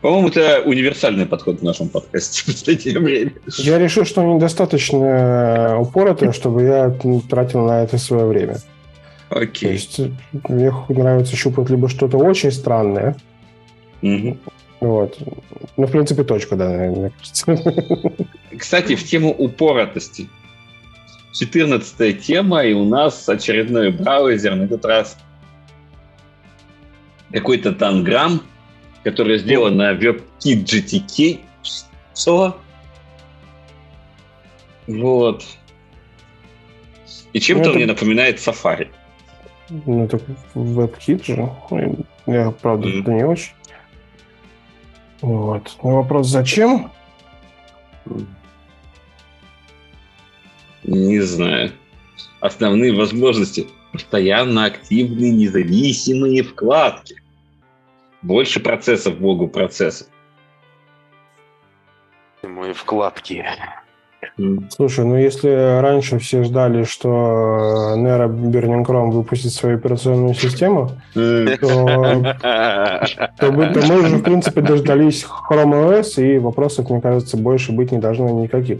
По-моему, 0.00 0.28
это 0.28 0.62
универсальный 0.64 1.26
подход 1.26 1.60
в 1.60 1.62
нашем 1.62 1.88
подкасте 1.88 2.42
в 2.42 2.46
последнее 2.46 2.98
время. 2.98 3.32
Я 3.58 3.78
решил, 3.78 4.04
что 4.04 4.22
недостаточно 4.22 5.78
упорото, 5.78 6.32
чтобы 6.32 6.62
я 6.62 6.90
тратил 7.28 7.66
на 7.66 7.84
это 7.84 7.98
свое 7.98 8.26
время. 8.26 8.58
Окей. 9.30 9.68
То 9.68 9.72
есть 9.72 10.00
мне 10.48 10.72
нравится 10.88 11.36
щупать 11.36 11.70
либо 11.70 11.88
что-то 11.88 12.18
очень 12.18 12.52
странное, 12.52 13.16
угу. 14.02 14.36
Вот. 14.82 15.16
Ну, 15.76 15.86
в 15.86 15.92
принципе, 15.92 16.24
точка, 16.24 16.56
да, 16.56 16.68
наверное, 16.68 17.12
Кстати, 18.58 18.96
в 18.96 19.04
тему 19.04 19.30
упоротости. 19.30 20.28
14 21.34 22.20
тема, 22.20 22.64
и 22.64 22.72
у 22.72 22.84
нас 22.84 23.28
очередной 23.28 23.92
браузер, 23.92 24.56
на 24.56 24.64
этот 24.64 24.84
раз 24.84 25.16
какой-то 27.30 27.72
танграмм, 27.72 28.42
который 29.04 29.38
сделан 29.38 29.76
на 29.76 29.92
WebKit 29.92 30.64
GTK. 30.64 31.38
Что? 32.12 32.60
Вот. 34.88 35.44
И 37.32 37.38
чем-то 37.38 37.66
ну, 37.66 37.70
это... 37.70 37.78
мне 37.78 37.86
напоминает 37.86 38.38
Safari. 38.38 38.88
Ну, 39.70 40.06
это 40.06 40.20
WebKit 40.56 41.24
же. 41.24 41.48
Я, 42.26 42.50
правда, 42.50 42.88
mm-hmm. 42.88 43.00
это 43.00 43.10
не 43.12 43.24
очень. 43.24 43.52
Вот. 45.22 45.76
Но 45.82 45.96
вопрос, 45.96 46.26
зачем? 46.26 46.90
Не 50.82 51.20
знаю. 51.20 51.72
Основные 52.40 52.92
возможности. 52.92 53.68
Постоянно 53.92 54.64
активные 54.64 55.30
независимые 55.30 56.42
вкладки. 56.42 57.22
Больше 58.22 58.60
процессов 58.60 59.18
богу 59.18 59.48
процессов. 59.48 60.08
Мои 62.42 62.72
вкладки. 62.72 63.44
Слушай, 64.70 65.04
ну 65.04 65.16
если 65.16 65.80
раньше 65.80 66.18
все 66.18 66.42
ждали, 66.42 66.84
что 66.84 67.08
Nero 67.96 68.28
Burning 68.28 68.84
Chrome 68.84 69.10
выпустит 69.10 69.52
свою 69.52 69.76
операционную 69.76 70.34
систему, 70.34 70.90
то, 71.14 71.20
мы 73.52 74.00
уже, 74.00 74.16
в 74.16 74.22
принципе, 74.22 74.62
дождались 74.62 75.24
Chrome 75.24 76.00
OS, 76.00 76.22
и 76.22 76.38
вопросов, 76.38 76.88
мне 76.88 77.00
кажется, 77.00 77.36
больше 77.36 77.72
быть 77.72 77.92
не 77.92 77.98
должно 77.98 78.30
никаких. 78.30 78.78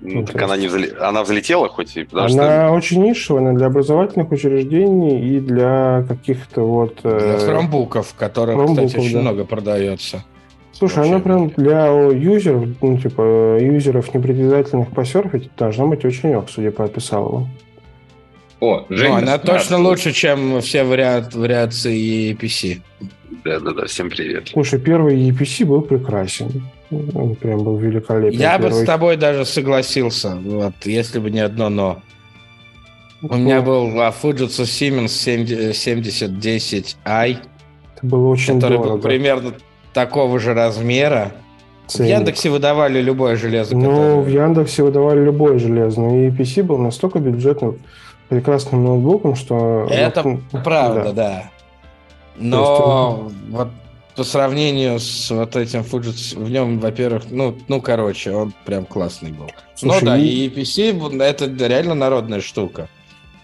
Ну, 0.00 0.24
так 0.24 0.40
она, 0.42 0.56
не 0.58 0.68
взле... 0.68 0.92
она 1.00 1.22
взлетела 1.22 1.68
хоть? 1.68 1.96
И 1.96 2.06
она 2.12 2.28
что... 2.28 2.70
очень 2.72 3.02
нишевая 3.02 3.54
для 3.54 3.66
образовательных 3.66 4.30
учреждений 4.32 5.36
и 5.36 5.40
для 5.40 6.04
каких-то 6.06 6.60
вот... 6.60 7.00
Для 7.02 7.36
э... 7.36 7.38
фрамбуков, 7.38 8.14
которых, 8.14 8.56
фрамбуков, 8.56 8.86
кстати, 8.86 9.02
очень 9.02 9.14
да. 9.14 9.20
много 9.22 9.44
продается. 9.44 10.22
Слушай, 10.76 11.04
она 11.08 11.20
прям 11.20 11.50
для 11.50 11.86
юзеров, 11.86 12.68
ну, 12.82 12.98
типа, 12.98 13.58
юзеров 13.60 14.12
непритязательных 14.12 14.90
посерфить 14.90 15.48
должна 15.56 15.86
быть 15.86 16.04
очень 16.04 16.34
ок, 16.34 16.50
судя 16.50 16.72
по 16.72 16.84
описалову. 16.84 17.48
О, 18.60 18.84
Женя 18.88 19.10
ну, 19.10 19.16
она 19.18 19.38
точно 19.38 19.78
лучше, 19.78 20.12
чем 20.12 20.60
все 20.60 20.84
вариант, 20.84 21.34
вариации 21.34 22.32
EPC. 22.32 22.80
Да-да-да, 23.44 23.86
всем 23.86 24.10
привет. 24.10 24.48
Слушай, 24.48 24.80
первый 24.80 25.30
EPC 25.30 25.64
был 25.64 25.82
прекрасен. 25.82 26.64
Он 26.90 27.34
прям 27.36 27.62
был 27.62 27.76
великолепен. 27.76 28.38
Я 28.38 28.58
первый. 28.58 28.70
бы 28.70 28.76
с 28.76 28.84
тобой 28.84 29.16
даже 29.16 29.44
согласился, 29.44 30.36
вот, 30.36 30.74
если 30.84 31.18
бы 31.18 31.30
не 31.30 31.40
одно 31.40 31.68
«но». 31.68 32.02
У 33.22 33.36
меня 33.36 33.62
был 33.62 33.88
Fujitsu 33.88 34.64
Siemens 34.64 35.14
7010i. 35.72 37.36
Это 37.96 38.06
было 38.06 38.28
очень 38.28 38.54
который 38.56 38.78
дорого. 38.78 38.94
был 38.94 39.00
примерно 39.00 39.54
такого 39.94 40.38
же 40.38 40.52
размера. 40.52 41.32
Ценник. 41.86 42.08
В 42.08 42.18
Яндексе 42.18 42.50
выдавали 42.50 43.00
любое 43.00 43.36
железо. 43.36 43.76
Ну, 43.76 43.90
которое... 43.90 44.20
в 44.20 44.28
Яндексе 44.28 44.82
выдавали 44.82 45.24
любое 45.24 45.58
железо, 45.58 46.02
и 46.08 46.30
PC 46.30 46.62
был 46.62 46.78
настолько 46.78 47.18
бюджетным, 47.20 47.78
прекрасным 48.28 48.84
ноутбуком, 48.84 49.36
что... 49.36 49.86
Это 49.90 50.22
вот, 50.22 50.40
правда, 50.64 51.04
да. 51.04 51.12
да. 51.12 51.50
Но 52.36 53.28
есть, 53.28 53.36
вот 53.50 53.68
по 54.16 54.24
сравнению 54.24 54.98
с 54.98 55.30
вот 55.30 55.56
этим 55.56 55.80
Fujitsu, 55.80 56.42
в 56.42 56.50
нем, 56.50 56.78
во-первых, 56.78 57.24
ну, 57.30 57.54
ну, 57.68 57.80
короче, 57.80 58.32
он 58.32 58.54
прям 58.64 58.86
классный 58.86 59.32
был. 59.32 59.50
Слушай, 59.74 60.00
ну 60.00 60.06
да, 60.06 60.18
и 60.18 60.48
PC 60.48 61.22
это 61.22 61.46
реально 61.66 61.94
народная 61.94 62.40
штука. 62.40 62.88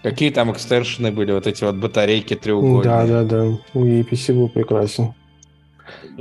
Какие 0.01 0.31
там 0.31 0.51
экстеншены 0.51 1.11
были, 1.11 1.31
вот 1.31 1.45
эти 1.45 1.63
вот 1.63 1.75
батарейки 1.75 2.35
треугольные. 2.35 2.83
Да, 2.83 3.05
да, 3.05 3.23
да. 3.23 3.45
И 3.79 4.01
PC 4.01 4.33
был 4.33 4.49
прекрасен. 4.49 5.13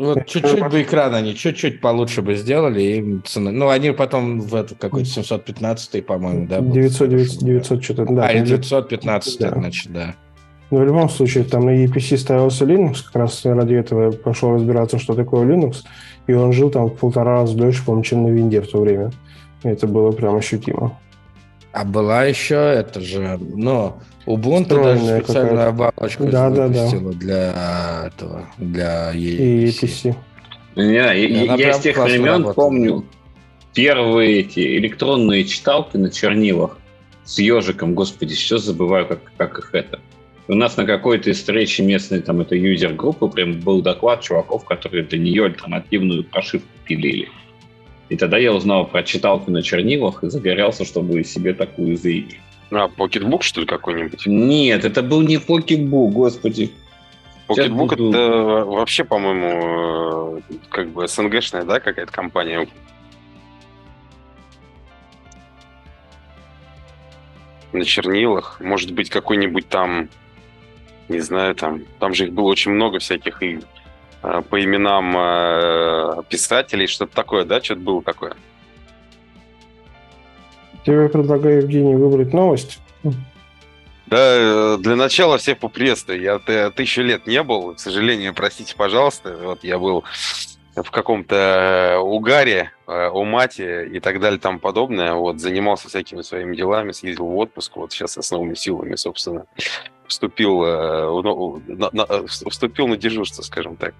Вот 0.00 0.26
чуть-чуть 0.26 0.68
бы 0.68 0.82
экран 0.82 1.14
они 1.14 1.34
чуть-чуть 1.34 1.80
получше 1.80 2.22
бы 2.22 2.34
сделали, 2.34 2.82
и 2.82 3.20
цены. 3.26 3.50
Ну, 3.50 3.68
они 3.68 3.92
потом 3.92 4.40
в 4.40 4.54
эту 4.54 4.74
какой-то 4.74 5.08
715, 5.08 6.04
по-моему, 6.04 6.46
да? 6.46 6.60
900, 6.60 7.08
900, 7.08 7.44
900 7.44 7.84
что-то, 7.84 8.06
да. 8.06 8.26
А, 8.26 8.34
915, 8.34 9.40
да. 9.40 9.50
значит, 9.50 9.92
да. 9.92 10.14
Но 10.70 10.78
в 10.78 10.84
любом 10.84 11.10
случае, 11.10 11.44
там 11.44 11.66
на 11.66 11.84
EPC 11.84 12.16
ставился 12.16 12.64
Linux, 12.64 13.04
как 13.04 13.16
раз 13.16 13.44
ради 13.44 13.74
этого 13.74 14.12
пошел 14.12 14.54
разбираться, 14.54 14.98
что 14.98 15.14
такое 15.14 15.46
Linux, 15.46 15.78
и 16.26 16.32
он 16.32 16.52
жил 16.52 16.70
там 16.70 16.86
в 16.86 16.96
полтора 16.96 17.40
раза 17.40 17.56
дольше, 17.56 17.84
по-моему, 17.84 18.04
чем 18.04 18.22
на 18.22 18.28
винде 18.28 18.60
в 18.60 18.68
то 18.68 18.80
время. 18.80 19.10
И 19.64 19.68
это 19.68 19.86
было 19.86 20.12
прям 20.12 20.36
ощутимо. 20.36 20.98
А 21.72 21.84
была 21.84 22.24
еще 22.24 22.54
это 22.54 23.00
же, 23.00 23.38
ну, 23.38 23.96
Ubuntu 24.26 24.82
даже 24.82 25.22
специальную 25.22 25.68
оболочку 25.68 26.26
да, 26.26 26.50
да, 26.50 26.68
да. 26.68 26.90
для 27.12 28.06
этого, 28.06 28.46
для 28.58 29.12
EPC. 29.14 30.14
Не, 30.76 30.94
я, 30.94 31.12
я 31.12 31.72
с 31.72 31.80
тех 31.80 31.96
времен 31.96 32.26
работала. 32.26 32.52
помню 32.52 33.04
первые 33.74 34.40
эти 34.40 34.78
электронные 34.78 35.44
читалки 35.44 35.96
на 35.96 36.10
чернилах 36.10 36.78
с 37.24 37.38
ежиком, 37.38 37.94
господи, 37.94 38.34
все 38.34 38.58
забываю, 38.58 39.06
как, 39.06 39.20
как 39.36 39.58
их 39.58 39.74
это. 39.74 40.00
У 40.48 40.54
нас 40.54 40.76
на 40.76 40.84
какой-то 40.84 41.30
из 41.30 41.38
встречи 41.38 41.80
местной 41.80 42.20
там 42.20 42.40
это 42.40 42.56
юзер-группы 42.56 43.28
прям 43.28 43.60
был 43.60 43.82
доклад 43.82 44.20
чуваков, 44.20 44.64
которые 44.64 45.04
для 45.04 45.18
нее 45.18 45.44
альтернативную 45.44 46.24
прошивку 46.24 46.68
пилили. 46.84 47.28
И 48.08 48.16
тогда 48.16 48.36
я 48.36 48.52
узнал 48.52 48.86
про 48.86 49.04
читалку 49.04 49.52
на 49.52 49.62
чернилах 49.62 50.24
и 50.24 50.30
загорелся, 50.30 50.84
чтобы 50.84 51.22
себе 51.22 51.54
такую 51.54 51.96
заиметь. 51.96 52.40
А, 52.70 52.88
PocketBook, 52.88 53.42
что 53.42 53.60
ли, 53.60 53.66
какой-нибудь? 53.66 54.26
Нет, 54.26 54.84
это 54.84 55.02
был 55.02 55.22
не 55.22 55.38
PocketBook, 55.38 56.12
господи. 56.12 56.72
PocketBook 57.46 57.90
буду... 57.90 58.10
это 58.10 58.64
вообще, 58.64 59.04
по-моему, 59.04 60.38
э, 60.48 60.56
как 60.68 60.88
бы 60.90 61.08
СНГшная, 61.08 61.64
да, 61.64 61.80
какая-то 61.80 62.12
компания. 62.12 62.68
На 67.72 67.84
чернилах. 67.84 68.60
Может 68.60 68.92
быть, 68.92 69.10
какой-нибудь 69.10 69.68
там, 69.68 70.08
не 71.08 71.20
знаю, 71.20 71.54
там, 71.54 71.82
там 71.98 72.14
же 72.14 72.26
их 72.26 72.32
было 72.32 72.46
очень 72.46 72.70
много 72.70 73.00
всяких 73.00 73.42
и 73.42 73.60
Э, 74.22 74.42
по 74.48 74.62
именам 74.62 75.14
э, 75.16 76.22
писателей, 76.28 76.86
что-то 76.86 77.14
такое, 77.14 77.44
да? 77.44 77.62
Что-то 77.62 77.80
было 77.80 78.02
такое. 78.02 78.34
Тебе 80.84 81.08
предлагаю, 81.08 81.62
Евгений, 81.62 81.94
выбрать 81.94 82.32
новость. 82.32 82.80
Да, 84.06 84.16
э, 84.16 84.78
для 84.80 84.96
начала 84.96 85.38
все 85.38 85.54
поприветствую. 85.54 86.20
Я 86.20 86.38
тысячу 86.70 87.02
лет 87.02 87.26
не 87.26 87.42
был, 87.42 87.74
к 87.74 87.80
сожалению, 87.80 88.34
простите, 88.34 88.74
пожалуйста. 88.76 89.36
Вот 89.40 89.62
я 89.62 89.78
был 89.78 90.04
в 90.74 90.90
каком-то 90.90 91.98
угаре, 92.02 92.72
умате 92.86 93.86
и 93.86 94.00
так 94.00 94.20
далее, 94.20 94.40
там 94.40 94.58
подобное. 94.58 95.14
Вот, 95.14 95.40
занимался 95.40 95.88
всякими 95.88 96.22
своими 96.22 96.56
делами, 96.56 96.92
съездил 96.92 97.26
в 97.26 97.36
отпуск. 97.36 97.76
Вот 97.76 97.92
сейчас 97.92 98.16
с 98.16 98.30
новыми 98.30 98.54
силами, 98.54 98.96
собственно, 98.96 99.46
вступил, 100.10 100.62
э, 100.64 101.62
на, 101.68 101.90
на, 101.92 102.06
э, 102.08 102.26
вступил 102.26 102.88
на 102.88 102.96
дежурство, 102.96 103.42
скажем 103.42 103.76
так. 103.76 103.94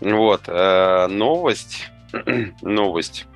Вот. 0.00 0.42
Э, 0.46 1.06
новость. 1.08 1.88
новость. 2.62 3.26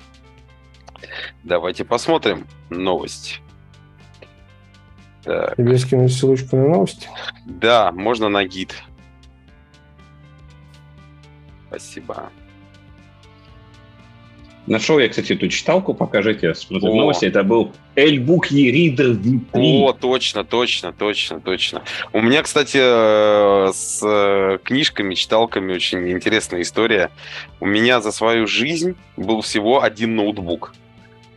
Давайте 1.43 1.85
посмотрим 1.85 2.47
новость. 2.69 3.41
Так. 5.23 5.55
Тебе 5.55 5.77
скинуть 5.77 6.13
ссылочку 6.13 6.57
на 6.57 6.67
новости? 6.67 7.07
Да, 7.45 7.91
можно 7.91 8.29
на 8.29 8.43
гид. 8.43 8.75
Спасибо. 11.67 12.29
Нашел 14.65 14.97
я, 14.99 15.09
кстати, 15.09 15.33
эту 15.33 15.49
читалку, 15.49 15.93
покажите, 15.93 16.55
смотрю 16.55 16.93
О. 16.93 16.95
новости. 16.95 17.25
Это 17.25 17.43
был 17.43 17.73
Эльбук 17.95 18.49
Reader 18.49 19.19
V3. 19.19 19.49
О, 19.53 19.91
точно, 19.91 20.45
точно, 20.45 20.93
точно, 20.93 21.41
точно. 21.41 21.83
У 22.13 22.21
меня, 22.21 22.41
кстати, 22.43 22.77
э, 22.81 23.71
с 23.73 24.01
э, 24.01 24.59
книжками, 24.63 25.15
читалками 25.15 25.73
очень 25.73 26.09
интересная 26.11 26.61
история. 26.61 27.11
У 27.59 27.65
меня 27.65 27.99
за 27.99 28.13
свою 28.13 28.47
жизнь 28.47 28.95
был 29.17 29.41
всего 29.41 29.83
один 29.83 30.15
ноутбук. 30.15 30.73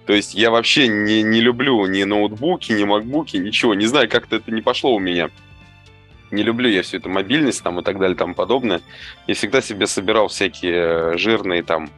То 0.06 0.12
есть 0.12 0.34
я 0.34 0.50
вообще 0.50 0.86
не, 0.86 1.22
не 1.22 1.40
люблю 1.40 1.84
ни 1.86 2.04
ноутбуки, 2.04 2.72
ни 2.72 2.84
макбуки, 2.84 3.36
ничего. 3.36 3.74
Не 3.74 3.86
знаю, 3.86 4.08
как-то 4.08 4.36
это 4.36 4.52
не 4.52 4.62
пошло 4.62 4.94
у 4.94 5.00
меня. 5.00 5.30
Не 6.30 6.42
люблю 6.42 6.68
я 6.68 6.82
всю 6.82 6.98
эту 6.98 7.08
мобильность 7.08 7.62
там 7.62 7.80
и 7.80 7.82
так 7.82 7.98
далее, 7.98 8.16
там 8.16 8.34
подобное. 8.34 8.80
Я 9.26 9.34
всегда 9.34 9.60
себе 9.60 9.86
собирал 9.86 10.28
всякие 10.28 11.14
э, 11.14 11.18
жирные 11.18 11.62
там 11.62 11.90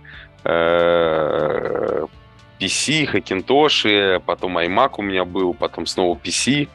PC, 2.59 3.03
э, 3.03 3.07
Хакинтоши, 3.07 4.23
потом 4.25 4.59
iMac 4.59 4.95
у 4.99 5.03
меня 5.03 5.25
был, 5.25 5.53
потом 5.53 5.87
снова 5.87 6.19
PC. 6.19 6.69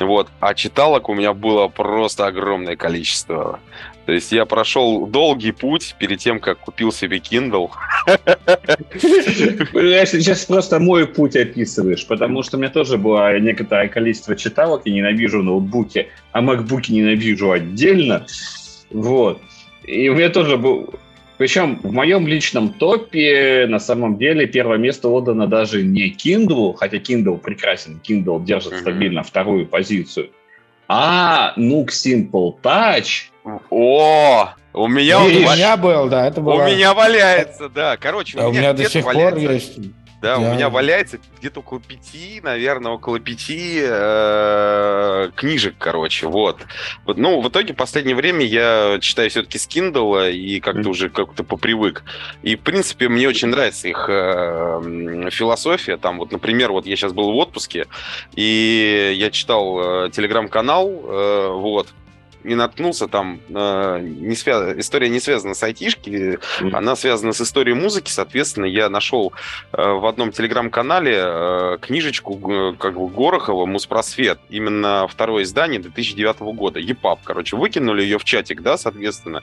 Вот. 0.00 0.28
А 0.40 0.54
читалок 0.54 1.08
у 1.08 1.14
меня 1.14 1.32
было 1.32 1.68
просто 1.68 2.26
огромное 2.26 2.76
количество. 2.76 3.60
То 4.06 4.12
есть 4.12 4.30
я 4.30 4.46
прошел 4.46 5.06
долгий 5.06 5.50
путь 5.50 5.96
перед 5.98 6.20
тем, 6.20 6.38
как 6.38 6.58
купил 6.58 6.92
себе 6.92 7.18
Kindle. 7.18 7.70
Сейчас 9.72 10.44
просто 10.44 10.78
мой 10.78 11.06
путь 11.06 11.34
описываешь, 11.34 12.06
потому 12.06 12.44
что 12.44 12.56
у 12.56 12.60
меня 12.60 12.70
тоже 12.70 12.98
было 12.98 13.36
некоторое 13.40 13.88
количество 13.88 14.36
читалок, 14.36 14.82
я 14.84 14.92
ненавижу 14.92 15.42
ноутбуки, 15.42 16.08
а 16.30 16.40
макбуки 16.40 16.92
ненавижу 16.92 17.50
отдельно. 17.50 18.26
Вот. 18.90 19.40
И 19.82 20.08
у 20.08 20.14
меня 20.14 20.28
тоже 20.28 20.56
был 20.56 20.94
причем 21.38 21.80
в 21.82 21.92
моем 21.92 22.26
личном 22.26 22.72
топе 22.72 23.66
на 23.68 23.78
самом 23.78 24.18
деле 24.18 24.46
первое 24.46 24.78
место 24.78 25.08
отдано 25.08 25.46
даже 25.46 25.82
не 25.82 26.10
Kindle, 26.10 26.74
хотя 26.74 26.96
Kindle 26.96 27.38
прекрасен, 27.38 28.00
Kindle 28.06 28.44
держит 28.44 28.72
mm-hmm. 28.72 28.80
стабильно 28.80 29.22
вторую 29.22 29.66
позицию, 29.66 30.30
а 30.88 31.52
Nook 31.56 31.88
Simple 31.88 32.54
Touch. 32.62 33.30
О, 33.70 34.48
у 34.72 34.88
меня, 34.88 35.22
у 35.22 35.28
меня 35.28 35.76
был, 35.76 36.08
да, 36.08 36.26
это 36.26 36.40
было. 36.40 36.62
У 36.62 36.66
меня 36.66 36.94
валяется, 36.94 37.68
да. 37.68 37.96
Короче, 37.96 38.38
а 38.38 38.48
у 38.48 38.50
меня, 38.50 38.58
у 38.58 38.62
меня 38.62 38.72
до 38.72 38.90
сих 38.90 39.04
пор 39.04 39.36
есть. 39.36 39.78
Да, 40.22 40.36
да, 40.36 40.38
у 40.38 40.54
меня 40.54 40.70
валяется 40.70 41.18
где-то 41.38 41.60
около 41.60 41.78
пяти, 41.78 42.40
наверное, 42.42 42.92
около 42.92 43.20
пяти 43.20 43.80
э, 43.82 45.30
книжек, 45.36 45.74
короче, 45.78 46.26
вот. 46.26 46.62
вот. 47.04 47.18
Ну, 47.18 47.40
в 47.40 47.48
итоге 47.48 47.74
в 47.74 47.76
последнее 47.76 48.16
время 48.16 48.44
я 48.44 48.98
читаю 49.00 49.28
все-таки 49.28 49.58
с 49.58 49.68
Kindle 49.68 50.32
и 50.32 50.60
как-то 50.60 50.80
mm-hmm. 50.80 50.90
уже 50.90 51.10
как-то 51.10 51.44
попривык. 51.44 52.02
И, 52.42 52.56
в 52.56 52.60
принципе, 52.60 53.08
мне 53.08 53.28
очень 53.28 53.48
нравится 53.48 53.88
их 53.88 54.06
э, 54.08 55.28
философия. 55.30 55.98
Там 55.98 56.18
вот, 56.18 56.32
например, 56.32 56.72
вот 56.72 56.86
я 56.86 56.96
сейчас 56.96 57.12
был 57.12 57.32
в 57.32 57.36
отпуске, 57.36 57.86
и 58.34 59.12
я 59.16 59.30
читал 59.30 60.06
э, 60.06 60.10
телеграм-канал, 60.10 60.88
э, 60.88 61.48
вот, 61.52 61.88
и 62.46 62.54
наткнулся 62.54 63.08
там, 63.08 63.40
э, 63.48 64.00
не 64.02 64.34
связ... 64.36 64.78
история 64.78 65.08
не 65.08 65.20
связана 65.20 65.54
с 65.54 65.62
айтишки, 65.62 66.08
mm-hmm. 66.60 66.70
она 66.72 66.96
связана 66.96 67.32
с 67.32 67.40
историей 67.40 67.74
музыки, 67.74 68.10
соответственно, 68.10 68.66
я 68.66 68.88
нашел 68.88 69.32
э, 69.72 69.82
в 69.82 70.06
одном 70.06 70.32
телеграм-канале 70.32 71.16
э, 71.16 71.78
книжечку 71.80 72.40
э, 72.50 72.74
как 72.78 72.94
бы 72.94 73.08
Горохова 73.08 73.66
«Муспросвет», 73.66 74.38
именно 74.48 75.06
второе 75.08 75.42
издание 75.42 75.80
2009 75.80 76.40
года, 76.56 76.78
ЕПАП, 76.78 77.20
короче, 77.24 77.56
выкинули 77.56 78.02
ее 78.02 78.18
в 78.18 78.24
чатик, 78.24 78.62
да, 78.62 78.76
соответственно, 78.76 79.42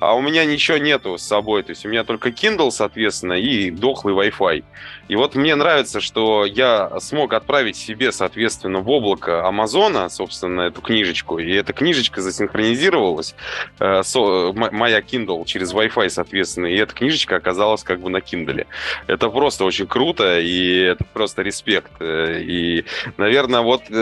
а 0.00 0.14
у 0.14 0.22
меня 0.22 0.46
ничего 0.46 0.78
нету 0.78 1.18
с 1.18 1.22
собой, 1.22 1.62
то 1.62 1.70
есть 1.70 1.84
у 1.84 1.88
меня 1.88 2.04
только 2.04 2.30
Kindle, 2.30 2.70
соответственно, 2.70 3.34
и 3.34 3.70
дохлый 3.70 4.14
Wi-Fi. 4.14 4.64
И 5.08 5.16
вот 5.16 5.34
мне 5.34 5.54
нравится, 5.54 6.00
что 6.00 6.46
я 6.46 6.98
смог 7.00 7.34
отправить 7.34 7.76
себе, 7.76 8.10
соответственно, 8.10 8.80
в 8.80 8.88
облако 8.88 9.46
Амазона, 9.46 10.08
собственно, 10.08 10.62
эту 10.62 10.80
книжечку, 10.80 11.38
и 11.38 11.52
эта 11.52 11.74
книжечка 11.74 12.22
засинхронизировалась, 12.22 13.34
э, 13.78 14.02
со, 14.02 14.52
моя 14.54 15.00
Kindle 15.00 15.44
через 15.44 15.74
Wi-Fi, 15.74 16.08
соответственно, 16.08 16.66
и 16.66 16.76
эта 16.76 16.94
книжечка 16.94 17.36
оказалась 17.36 17.82
как 17.82 18.00
бы 18.00 18.08
на 18.08 18.18
Kindle. 18.18 18.66
Это 19.06 19.28
просто 19.28 19.64
очень 19.64 19.86
круто, 19.86 20.40
и 20.40 20.78
это 20.78 21.04
просто 21.04 21.42
респект. 21.42 21.92
Э, 22.00 22.40
и, 22.40 22.86
наверное, 23.18 23.60
вот 23.60 23.82
э, 23.90 23.94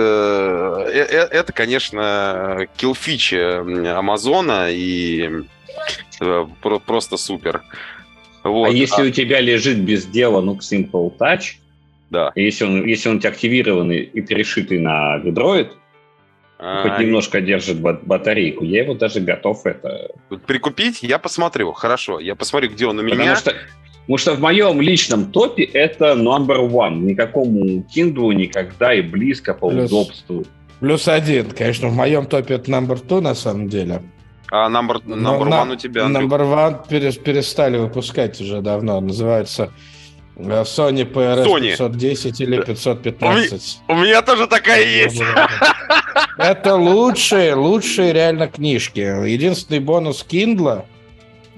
э, 0.92 1.06
э 1.10 1.28
это, 1.28 1.52
конечно, 1.52 2.68
килфич 2.76 3.32
Амазона, 3.34 4.68
и 4.70 5.28
Э, 5.28 5.57
просто 6.86 7.16
супер. 7.16 7.62
Вот. 8.44 8.68
А 8.68 8.70
если 8.70 9.02
а... 9.02 9.06
у 9.06 9.10
тебя 9.10 9.40
лежит 9.40 9.78
без 9.78 10.06
дела 10.06 10.40
ну 10.40 10.56
Simple 10.56 11.16
Touch, 11.18 11.56
да. 12.10 12.32
если 12.34 12.64
он, 12.64 12.84
если 12.86 13.08
он 13.08 13.16
у 13.16 13.18
тебя 13.20 13.30
активированный 13.30 13.98
и 13.98 14.20
перешитый 14.20 14.78
на 14.78 15.18
Android, 15.18 15.70
а, 16.58 16.82
хоть 16.82 16.98
немножко 16.98 17.40
держит 17.40 17.80
батарейку, 17.80 18.64
я 18.64 18.82
его 18.82 18.94
даже 18.94 19.20
готов 19.20 19.64
это... 19.64 20.10
Прикупить? 20.46 21.02
Я 21.02 21.18
посмотрю, 21.18 21.72
хорошо. 21.72 22.18
Я 22.18 22.34
посмотрю, 22.34 22.70
где 22.70 22.86
он 22.86 22.98
у 22.98 23.02
меня. 23.02 23.16
Потому 23.16 23.36
что, 23.36 23.54
потому 24.00 24.18
что 24.18 24.34
в 24.34 24.40
моем 24.40 24.80
личном 24.80 25.30
топе 25.30 25.62
это 25.62 26.14
number 26.14 26.68
one. 26.68 26.96
Никакому 27.00 27.86
Kindle 27.94 28.34
никогда 28.34 28.92
и 28.92 29.02
близко 29.02 29.54
по 29.54 29.70
Плюс, 29.70 29.90
удобству. 29.90 30.44
Плюс 30.80 31.06
один. 31.06 31.50
Конечно, 31.50 31.88
в 31.88 31.94
моем 31.94 32.26
топе 32.26 32.54
это 32.54 32.70
number 32.72 33.00
two 33.06 33.20
на 33.20 33.34
самом 33.34 33.68
деле. 33.68 34.02
А 34.50 34.68
number, 34.68 35.02
number 35.04 35.40
one 35.40 35.64
на, 35.66 35.72
у 35.72 35.76
тебя? 35.76 36.02
Number 36.02 36.40
one 36.40 36.88
перестали 37.22 37.76
выпускать 37.76 38.40
уже 38.40 38.62
давно. 38.62 39.00
Называется 39.00 39.72
э, 40.36 40.62
Sony 40.62 41.10
PRS 41.10 41.44
Sony. 41.44 41.70
510 41.70 42.40
или 42.40 42.62
515. 42.62 43.80
У, 43.88 43.92
у 43.92 43.96
меня 43.96 44.22
тоже 44.22 44.46
такая 44.46 44.84
есть. 44.86 45.20
Это 46.38 46.76
лучшие, 46.76 47.54
лучшие 47.54 48.12
реально 48.12 48.48
книжки. 48.48 49.00
Единственный 49.00 49.80
бонус 49.80 50.24
Kindle 50.26 50.84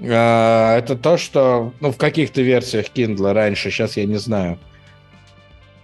э, 0.01 0.77
это 0.77 0.97
то, 0.97 1.17
что 1.17 1.73
ну, 1.79 1.91
в 1.91 1.97
каких-то 1.97 2.41
версиях 2.41 2.87
Kindle 2.93 3.31
раньше, 3.31 3.71
сейчас 3.71 3.95
я 3.95 4.05
не 4.05 4.17
знаю, 4.17 4.59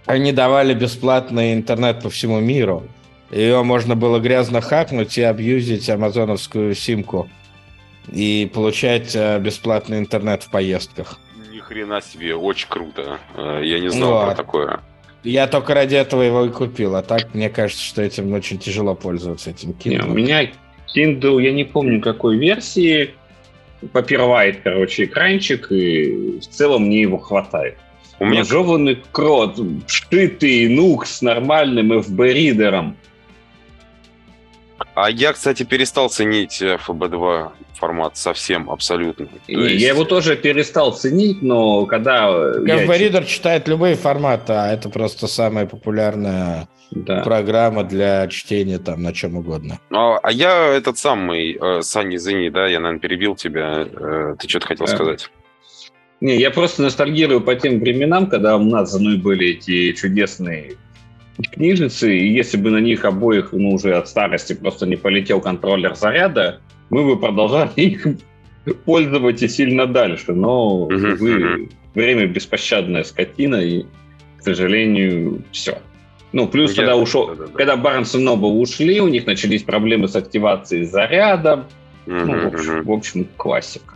они 0.04 0.32
давали 0.32 0.74
бесплатный 0.74 1.54
интернет 1.54 2.02
по 2.02 2.10
всему 2.10 2.40
миру. 2.40 2.86
Ее 3.30 3.62
можно 3.62 3.94
было 3.94 4.18
грязно 4.18 4.60
хакнуть 4.60 5.18
и 5.18 5.22
абьюзить 5.22 5.88
амазоновскую 5.90 6.74
симку 6.74 7.28
и 8.10 8.50
получать 8.52 9.14
э, 9.14 9.38
бесплатный 9.38 9.98
интернет 9.98 10.42
в 10.42 10.50
поездках. 10.50 11.18
Ни 11.52 11.58
хрена 11.58 12.00
себе, 12.00 12.34
очень 12.34 12.68
круто. 12.68 13.18
Э, 13.36 13.60
я 13.62 13.80
не 13.80 13.90
знал 13.90 14.12
вот. 14.12 14.24
про 14.24 14.34
такое. 14.34 14.80
Я 15.24 15.46
только 15.46 15.74
ради 15.74 15.96
этого 15.96 16.22
его 16.22 16.44
и 16.46 16.48
купил, 16.48 16.96
а 16.96 17.02
так 17.02 17.34
мне 17.34 17.50
кажется, 17.50 17.84
что 17.84 18.00
этим 18.00 18.32
очень 18.32 18.58
тяжело 18.58 18.94
пользоваться 18.94 19.50
этим 19.50 19.70
Kindle. 19.70 19.90
Не, 19.90 20.00
у 20.00 20.14
меня 20.14 20.50
Kindle, 20.94 21.42
я 21.42 21.52
не 21.52 21.64
помню 21.64 22.00
какой 22.00 22.38
версии, 22.38 23.10
попирывает, 23.92 24.60
короче, 24.62 25.04
экранчик, 25.04 25.70
и 25.70 26.38
в 26.40 26.46
целом 26.46 26.84
мне 26.84 27.02
его 27.02 27.18
хватает. 27.18 27.76
У 28.20 28.24
меня 28.24 28.42
жеванный 28.42 29.00
крот, 29.12 29.60
вшитый 29.86 30.68
нук 30.68 31.06
с 31.06 31.22
нормальным 31.22 31.92
FB-ридером. 31.92 32.96
А 34.94 35.10
я, 35.10 35.32
кстати, 35.32 35.62
перестал 35.62 36.08
ценить 36.08 36.62
FB2 36.62 37.50
формат 37.74 38.16
совсем, 38.16 38.70
абсолютно. 38.70 39.28
есть... 39.46 39.82
Я 39.82 39.88
его 39.88 40.04
тоже 40.04 40.36
перестал 40.36 40.92
ценить, 40.92 41.42
но 41.42 41.86
когда... 41.86 42.28
FB-ридер 42.28 43.20
я... 43.20 43.26
читает 43.26 43.68
любые 43.68 43.94
форматы, 43.94 44.52
а 44.52 44.72
это 44.72 44.88
просто 44.88 45.26
самая 45.26 45.66
популярная 45.66 46.68
да. 46.90 47.22
программа 47.22 47.84
для 47.84 48.26
чтения 48.28 48.78
там 48.78 49.02
на 49.02 49.12
чем 49.12 49.36
угодно. 49.36 49.78
А, 49.90 50.18
а 50.18 50.32
я 50.32 50.74
этот 50.74 50.98
самый, 50.98 51.58
э, 51.60 51.82
Саня, 51.82 52.16
извини, 52.16 52.50
да, 52.50 52.66
я, 52.66 52.80
наверное, 52.80 53.00
перебил 53.00 53.36
тебя. 53.36 53.86
Э, 53.86 54.36
ты 54.38 54.48
что-то 54.48 54.66
хотел 54.66 54.86
да. 54.86 54.94
сказать? 54.94 55.30
Не, 56.20 56.36
я 56.36 56.50
просто 56.50 56.82
ностальгирую 56.82 57.40
по 57.40 57.54
тем 57.54 57.78
временам, 57.78 58.26
когда 58.26 58.56
у 58.56 58.64
нас 58.64 58.90
за 58.90 58.98
мной 58.98 59.18
были 59.18 59.50
эти 59.50 59.92
чудесные 59.92 60.74
книжицы, 61.46 62.16
и 62.16 62.32
если 62.32 62.56
бы 62.56 62.70
на 62.70 62.78
них 62.78 63.04
обоих, 63.04 63.52
ну, 63.52 63.74
уже 63.74 63.94
от 63.94 64.08
старости 64.08 64.54
просто 64.54 64.86
не 64.86 64.96
полетел 64.96 65.40
контроллер 65.40 65.94
заряда, 65.94 66.60
мы 66.90 67.04
бы 67.04 67.18
продолжали 67.18 67.70
их 67.76 68.06
пользоваться 68.84 69.48
сильно 69.48 69.86
дальше. 69.86 70.32
Но, 70.32 70.84
увы, 70.84 71.68
время 71.94 72.26
беспощадная 72.26 73.04
скотина, 73.04 73.56
и, 73.56 73.84
к 74.38 74.42
сожалению, 74.42 75.42
все. 75.52 75.78
Ну, 76.32 76.46
плюс, 76.46 76.72
Я, 76.72 76.76
когда 76.82 76.96
ушел, 76.96 77.28
да, 77.28 77.34
да, 77.34 77.46
да. 77.46 77.52
когда 77.54 77.76
Барнс 77.76 78.14
и 78.14 78.18
Нобл 78.18 78.60
ушли, 78.60 79.00
у 79.00 79.08
них 79.08 79.26
начались 79.26 79.62
проблемы 79.62 80.08
с 80.08 80.16
активацией 80.16 80.84
заряда. 80.84 81.64
Угу, 82.06 82.14
ну, 82.14 82.50
в 82.50 82.54
общем, 82.54 82.78
угу. 82.80 82.92
в 82.92 82.92
общем, 82.96 83.28
классика. 83.36 83.94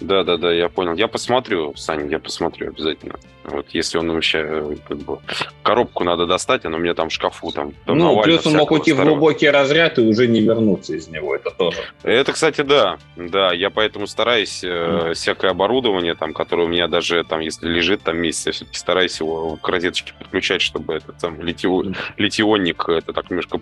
Да, 0.00 0.22
да, 0.22 0.36
да, 0.36 0.52
я 0.52 0.68
понял. 0.68 0.94
Я 0.94 1.08
посмотрю, 1.08 1.74
Саня, 1.76 2.08
я 2.08 2.18
посмотрю 2.18 2.68
обязательно. 2.68 3.16
Вот 3.44 3.66
если 3.70 3.98
он 3.98 4.12
вообще 4.12 4.38
э, 4.44 4.76
как 4.86 4.98
бы 4.98 5.18
коробку 5.62 6.04
надо 6.04 6.26
достать, 6.26 6.64
она 6.64 6.76
у 6.76 6.80
меня 6.80 6.94
там 6.94 7.08
в 7.08 7.12
шкафу 7.12 7.50
там. 7.50 7.72
Ну, 7.86 8.20
плюс 8.22 8.46
он 8.46 8.54
мог 8.54 8.70
уйти 8.70 8.92
в 8.92 9.02
глубокий 9.02 9.48
разряд 9.48 9.98
и 9.98 10.02
уже 10.02 10.26
не 10.28 10.40
вернуться 10.40 10.94
из 10.94 11.08
него, 11.08 11.34
это 11.34 11.50
тоже. 11.50 11.78
Это, 12.02 12.32
кстати, 12.32 12.60
да, 12.60 12.98
да, 13.16 13.52
я 13.52 13.70
поэтому 13.70 14.06
стараюсь 14.06 14.62
mm. 14.62 15.14
всякое 15.14 15.50
оборудование 15.50 16.14
там, 16.14 16.32
которое 16.32 16.64
у 16.64 16.68
меня 16.68 16.88
даже 16.88 17.24
там, 17.24 17.40
если 17.40 17.68
лежит 17.68 18.02
там 18.02 18.18
месяц, 18.18 18.46
я 18.46 18.52
все-таки 18.52 18.78
стараюсь 18.78 19.18
его 19.18 19.56
к 19.56 19.68
розеточке 19.68 20.12
подключать, 20.18 20.60
чтобы 20.60 20.94
этот 20.94 21.16
там 21.18 21.40
литио... 21.40 21.82
литионник 22.16 22.88
это 22.88 23.12
так 23.12 23.30
немножко 23.30 23.60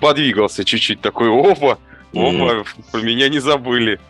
подвигался 0.00 0.64
чуть-чуть 0.64 1.00
такой, 1.00 1.28
опа, 1.28 1.78
опа, 2.12 2.18
mm. 2.18 2.66
про 2.90 3.00
меня 3.00 3.28
не 3.28 3.38
забыли. 3.38 4.00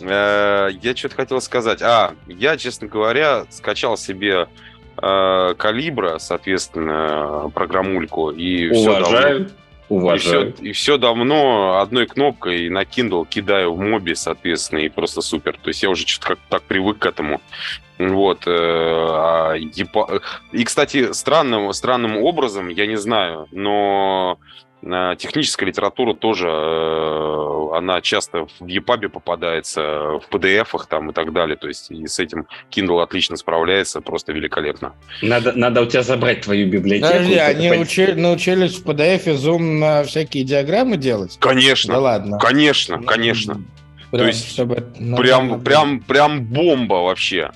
Э, 0.00 0.68
я 0.82 0.96
что-то 0.96 1.16
хотел 1.16 1.40
сказать. 1.40 1.82
А, 1.82 2.14
я, 2.26 2.56
честно 2.56 2.86
говоря, 2.88 3.46
скачал 3.50 3.96
себе 3.96 4.48
э, 4.96 5.54
калибра, 5.56 6.18
соответственно, 6.18 7.50
программульку. 7.54 8.30
И 8.30 8.68
Уважаю. 8.68 9.04
Все 9.04 9.04
давно, 9.08 9.48
Уважаю. 9.88 10.48
И 10.48 10.52
все, 10.52 10.62
и 10.62 10.72
все 10.72 10.98
давно 10.98 11.80
одной 11.80 12.06
кнопкой 12.06 12.68
на 12.68 12.82
Kindle 12.82 13.26
кидаю 13.28 13.72
в 13.72 13.78
моби, 13.78 14.14
соответственно, 14.14 14.80
и 14.80 14.88
просто 14.88 15.20
супер. 15.20 15.58
То 15.62 15.68
есть 15.68 15.82
я 15.82 15.90
уже 15.90 16.06
что-то 16.06 16.34
как 16.34 16.38
так 16.48 16.62
привык 16.62 16.98
к 16.98 17.06
этому. 17.06 17.40
Вот. 17.98 18.46
Э, 18.46 18.50
а, 18.52 19.54
и, 19.54 20.64
кстати, 20.64 21.12
странным, 21.12 21.72
странным 21.72 22.18
образом, 22.18 22.68
я 22.68 22.86
не 22.86 22.96
знаю, 22.96 23.46
но 23.52 24.38
Техническая 24.82 25.68
литература 25.68 26.14
тоже, 26.14 26.48
э, 26.48 27.76
она 27.76 28.00
часто 28.02 28.46
в 28.60 28.66
EPUB 28.66 29.08
попадается, 29.08 29.80
в 29.80 30.22
PDF-ах 30.30 30.86
там 30.86 31.10
и 31.10 31.12
так 31.12 31.32
далее. 31.32 31.56
То 31.56 31.66
есть 31.66 31.90
и 31.90 32.06
с 32.06 32.18
этим 32.18 32.46
Kindle 32.70 33.02
отлично 33.02 33.36
справляется, 33.36 34.00
просто 34.00 34.32
великолепно. 34.32 34.94
Надо, 35.22 35.52
надо 35.54 35.82
у 35.82 35.86
тебя 35.86 36.02
забрать 36.02 36.42
твою 36.42 36.68
библиотеку. 36.68 37.08
Подожди, 37.08 37.34
они 37.34 37.72
учи, 37.72 38.12
научились 38.12 38.78
в 38.78 38.86
PDF 38.86 39.34
зум 39.34 39.80
на 39.80 40.04
всякие 40.04 40.44
диаграммы 40.44 40.98
делать? 40.98 41.36
Конечно. 41.40 41.94
Да 41.94 42.00
ладно. 42.00 42.38
Конечно, 42.38 43.02
конечно. 43.02 43.62
Прям, 44.10 44.22
То 44.22 44.26
есть 44.28 44.50
чтобы 44.50 44.76
прям, 45.16 45.60
прям, 45.62 46.00
прям 46.00 46.44
бомба 46.44 46.94
вообще. 46.94 47.50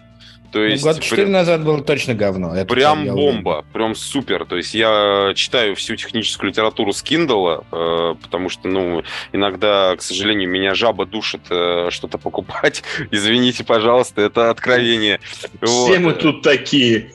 То 0.52 0.58
ну, 0.58 0.64
есть, 0.64 0.82
год 0.82 1.00
4 1.00 1.22
при... 1.22 1.30
назад 1.30 1.64
было 1.64 1.80
точно 1.82 2.14
говно. 2.14 2.54
Это 2.54 2.66
прям 2.66 3.06
бомба, 3.06 3.64
прям 3.72 3.94
супер. 3.94 4.44
То 4.46 4.56
есть 4.56 4.74
я 4.74 5.32
читаю 5.34 5.76
всю 5.76 5.96
техническую 5.96 6.50
литературу 6.50 6.92
с 6.92 7.04
Kindle, 7.04 7.64
э, 7.70 8.14
потому 8.20 8.48
что, 8.48 8.68
ну, 8.68 9.02
иногда, 9.32 9.94
к 9.96 10.02
сожалению, 10.02 10.48
меня 10.48 10.74
жаба 10.74 11.06
душит 11.06 11.42
э, 11.50 11.88
что-то 11.90 12.18
покупать. 12.18 12.82
Извините, 13.10 13.64
пожалуйста, 13.64 14.22
это 14.22 14.50
откровение. 14.50 15.20
Все 15.62 15.98
вот. 15.98 15.98
мы 16.00 16.12
тут 16.14 16.42
такие. 16.42 17.12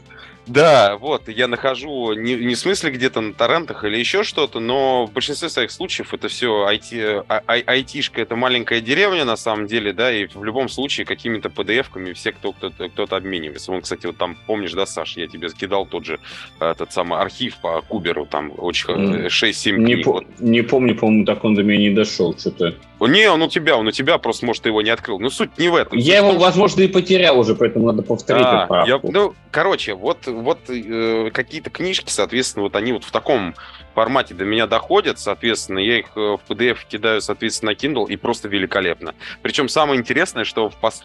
Да, 0.48 0.98
вот, 0.98 1.28
я 1.28 1.48
нахожу 1.48 2.14
не, 2.14 2.36
не 2.36 2.56
в 2.56 2.60
смысле 2.60 2.92
где-то 2.92 3.22
на 3.22 3.34
торрентах 3.34 3.84
или 3.84 3.98
еще 3.98 4.24
что-то, 4.24 4.60
но 4.60 5.06
в 5.06 5.12
большинстве 5.12 5.50
своих 5.50 5.72
случаев 5.72 6.14
это 6.14 6.28
все 6.28 6.68
IT, 6.70 7.26
а, 7.28 7.42
а, 7.46 7.54
айтишка, 7.54 8.22
это 8.22 8.36
маленькая 8.36 8.80
деревня 8.80 9.26
на 9.26 9.38
самом 9.38 9.68
деле, 9.68 9.92
да, 9.92 10.12
и 10.12 10.28
в 10.28 10.44
любом 10.44 10.70
случае 10.70 11.06
какими-то 11.06 11.50
PDF-ками 11.50 12.14
все 12.14 12.32
кто, 12.32 12.52
кто-то, 12.52 12.90
кто-то 12.90 13.16
обменивается. 13.16 13.72
Вон, 13.72 13.82
кстати, 13.82 14.06
вот 14.06 14.18
там, 14.18 14.38
помнишь, 14.46 14.74
да, 14.74 14.86
Саш, 14.86 15.18
я 15.18 15.28
тебе 15.28 15.50
скидал 15.50 15.86
тот 15.86 16.06
же 16.06 16.20
этот 16.60 16.94
самый 16.94 17.20
архив 17.20 17.58
по 17.58 17.82
Куберу, 17.82 18.26
там 18.26 18.52
очень 18.58 18.90
mm. 18.90 19.28
6-7 19.28 19.72
не 19.78 19.94
книг. 19.94 20.06
По-. 20.06 20.24
Не 20.40 20.62
помню, 20.62 20.96
по-моему, 20.96 21.26
так 21.26 21.44
он 21.44 21.56
до 21.56 21.64
меня 21.64 21.90
не 21.90 21.96
дошел, 21.96 22.38
что-то. 22.38 22.76
Не, 23.02 23.30
он 23.30 23.42
у 23.42 23.50
тебя, 23.50 23.78
он 23.78 23.88
у 23.88 23.92
тебя, 23.92 24.18
просто, 24.18 24.46
может, 24.46 24.64
ты 24.64 24.70
его 24.70 24.82
не 24.82 24.90
открыл. 24.90 25.20
Ну, 25.20 25.30
суть 25.30 25.58
не 25.58 25.70
в 25.70 25.76
этом. 25.76 25.98
Я 25.98 26.18
его, 26.18 26.32
возможно, 26.32 26.82
и 26.82 26.88
потерял 26.88 27.38
уже, 27.38 27.56
поэтому 27.56 27.88
надо 27.88 28.02
повторить 28.04 28.46
а, 28.46 28.86
я, 28.88 29.00
Ну, 29.04 29.36
короче, 29.52 29.94
вот, 29.94 30.28
вот 30.42 30.70
э, 30.70 31.32
какие-то 31.32 31.70
книжки, 31.70 32.10
соответственно, 32.10 32.64
вот 32.64 32.76
они 32.76 32.94
вот 32.94 33.04
в 33.04 33.12
таком 33.12 33.56
формате 33.94 34.34
до 34.34 34.46
меня 34.46 34.68
доходят, 34.68 35.20
соответственно, 35.20 35.80
я 35.80 36.00
их 36.00 36.08
э, 36.16 36.20
в 36.20 36.42
PDF 36.48 36.80
кидаю, 36.88 37.22
соответственно, 37.22 37.72
на 37.72 37.76
Kindle, 37.76 38.08
и 38.08 38.16
просто 38.16 38.48
великолепно. 38.48 39.16
Причем 39.42 39.70
самое 39.70 40.00
интересное, 40.00 40.44
что 40.44 40.70
в 40.70 40.76
пос... 40.76 41.04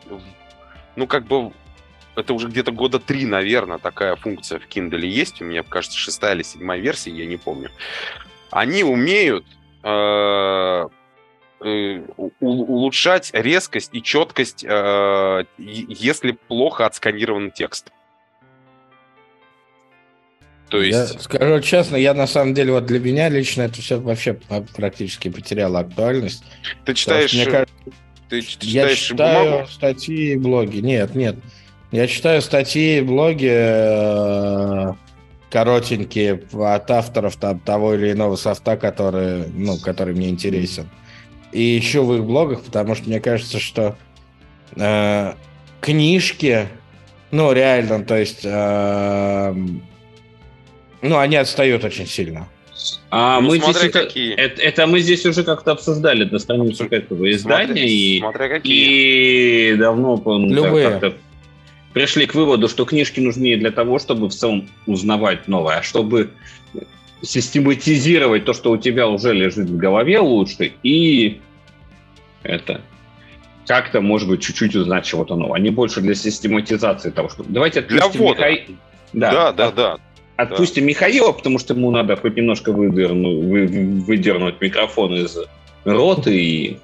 ну, 0.96 1.06
как 1.06 1.26
бы 1.26 1.52
это 2.16 2.34
уже 2.34 2.48
где-то 2.48 2.72
года 2.72 2.98
три, 2.98 3.24
наверное, 3.26 3.78
такая 3.78 4.16
функция 4.16 4.58
в 4.58 4.68
Kindle 4.68 5.06
есть. 5.06 5.40
У 5.40 5.44
меня, 5.44 5.62
кажется, 5.62 5.98
шестая 5.98 6.34
или 6.34 6.42
седьмая 6.42 6.80
версия, 6.80 7.10
я 7.10 7.26
не 7.26 7.36
помню. 7.36 7.70
Они 8.50 8.82
умеют 8.82 9.46
э, 9.82 10.88
Э, 11.62 12.00
улучшать 12.40 13.30
резкость 13.34 13.90
и 13.92 14.02
четкость, 14.02 14.64
э, 14.66 15.44
если 15.58 16.32
плохо 16.32 16.86
отсканирован 16.86 17.50
текст. 17.50 17.92
То 20.70 20.80
есть... 20.80 21.14
Я 21.14 21.20
скажу 21.20 21.60
честно, 21.60 21.96
я 21.96 22.14
на 22.14 22.26
самом 22.26 22.54
деле, 22.54 22.72
вот 22.72 22.86
для 22.86 23.00
меня 23.00 23.28
лично 23.28 23.62
это 23.62 23.80
все 23.80 24.00
вообще 24.00 24.38
практически 24.74 25.28
потеряло 25.28 25.80
актуальность. 25.80 26.44
Ты 26.84 26.94
читаешь... 26.94 27.32
Мне 27.32 27.46
кажется, 27.46 27.74
ты 28.28 28.42
читаешь 28.42 28.72
я 28.72 28.94
читаю 28.94 29.50
бумагу? 29.50 29.68
статьи 29.68 30.32
и 30.32 30.36
блоги. 30.36 30.78
Нет, 30.78 31.14
нет. 31.14 31.36
Я 31.90 32.06
читаю 32.06 32.40
статьи 32.40 32.98
и 32.98 33.00
блоги 33.00 33.50
э, 33.50 34.92
коротенькие 35.50 36.40
от 36.52 36.90
авторов 36.90 37.36
там, 37.36 37.58
того 37.58 37.94
или 37.94 38.12
иного 38.12 38.36
софта, 38.36 38.76
который, 38.76 39.48
ну, 39.48 39.76
который 39.78 40.14
мне 40.14 40.28
интересен 40.28 40.88
и 41.52 41.78
ищу 41.78 42.04
в 42.04 42.14
их 42.14 42.24
блогах, 42.24 42.62
потому 42.62 42.94
что 42.94 43.08
мне 43.08 43.20
кажется, 43.20 43.58
что 43.58 43.96
э, 44.76 45.32
книжки, 45.80 46.68
ну, 47.30 47.52
реально, 47.52 48.04
то 48.04 48.16
есть, 48.16 48.40
э, 48.44 49.54
ну, 51.02 51.18
они 51.18 51.36
отстают 51.36 51.84
очень 51.84 52.06
сильно. 52.06 52.48
А 53.10 53.40
ну, 53.40 53.48
мы 53.48 53.58
здесь 53.58 53.76
это, 53.76 54.04
какие. 54.04 54.34
Это, 54.34 54.62
это 54.62 54.86
мы 54.86 55.00
здесь 55.00 55.26
уже 55.26 55.44
как-то 55.44 55.72
обсуждали 55.72 56.24
на 56.24 56.38
странице 56.38 56.86
этого 56.90 57.30
издания 57.30 57.66
смотря, 57.66 57.84
и, 57.84 58.18
смотря 58.20 58.48
какие. 58.48 59.72
и 59.72 59.76
давно 59.76 60.22
Любые. 60.24 60.90
как-то 60.90 61.14
пришли 61.92 62.26
к 62.26 62.34
выводу, 62.34 62.68
что 62.68 62.84
книжки 62.84 63.20
нужны 63.20 63.56
для 63.56 63.70
того, 63.70 63.98
чтобы 63.98 64.28
в 64.28 64.32
целом 64.32 64.68
узнавать 64.86 65.48
новое, 65.48 65.78
а 65.78 65.82
чтобы 65.82 66.30
систематизировать 67.22 68.44
то, 68.44 68.52
что 68.54 68.70
у 68.70 68.76
тебя 68.76 69.08
уже 69.08 69.34
лежит 69.34 69.68
в 69.68 69.76
голове 69.76 70.20
лучше, 70.20 70.72
и 70.82 71.40
это 72.42 72.80
как-то, 73.66 74.00
может 74.00 74.28
быть, 74.28 74.42
чуть-чуть 74.42 74.74
узнать 74.74 75.04
чего-то 75.04 75.36
нового, 75.36 75.56
а 75.56 75.58
не 75.60 75.70
больше 75.70 76.00
для 76.00 76.14
систематизации 76.14 77.10
того, 77.10 77.28
что... 77.28 77.44
Давайте 77.46 77.80
отпустим 77.80 78.20
для 78.20 78.30
Михаила. 78.30 78.76
Да, 79.12 79.32
да, 79.32 79.52
да, 79.52 79.70
да. 79.70 79.96
Отпустим 80.40 80.84
да. 80.84 80.88
Михаила, 80.88 81.32
потому 81.32 81.58
что 81.58 81.74
ему 81.74 81.90
надо 81.90 82.16
хоть 82.16 82.36
немножко 82.36 82.72
выдернуть, 82.72 83.44
вы, 83.44 83.66
выдернуть 83.66 84.60
микрофон 84.60 85.14
из 85.14 85.38
рота 85.84 86.30
и 86.30 86.76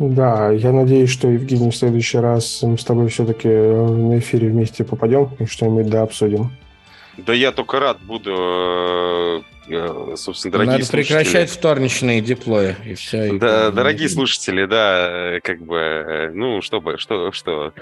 да, 0.00 0.50
я 0.50 0.72
надеюсь, 0.72 1.10
что, 1.10 1.28
Евгений, 1.28 1.70
в 1.70 1.76
следующий 1.76 2.16
раз 2.16 2.62
мы 2.62 2.78
с 2.78 2.84
тобой 2.84 3.08
все-таки 3.08 3.48
на 3.48 4.18
эфире 4.18 4.48
вместе 4.48 4.82
попадем 4.82 5.28
и 5.38 5.44
что-нибудь 5.44 5.90
да 5.90 6.02
обсудим. 6.02 6.50
Да 7.18 7.34
я 7.34 7.52
только 7.52 7.80
рад 7.80 7.98
буду, 8.00 8.30
э, 8.30 9.40
э, 9.68 9.99
собственно, 10.16 10.52
дорогие 10.52 10.72
Надо 10.72 10.84
слушатели. 10.84 11.16
прекращать 11.16 11.50
вторничные 11.50 12.20
диплои, 12.20 12.76
и 12.84 12.94
все. 12.94 13.32
Да, 13.38 13.68
и... 13.68 13.72
дорогие 13.72 14.08
слушатели, 14.08 14.66
да, 14.66 15.36
э, 15.36 15.40
как 15.40 15.62
бы, 15.62 16.30
ну, 16.34 16.62
чтобы, 16.62 16.98
что, 16.98 17.32
что, 17.32 17.72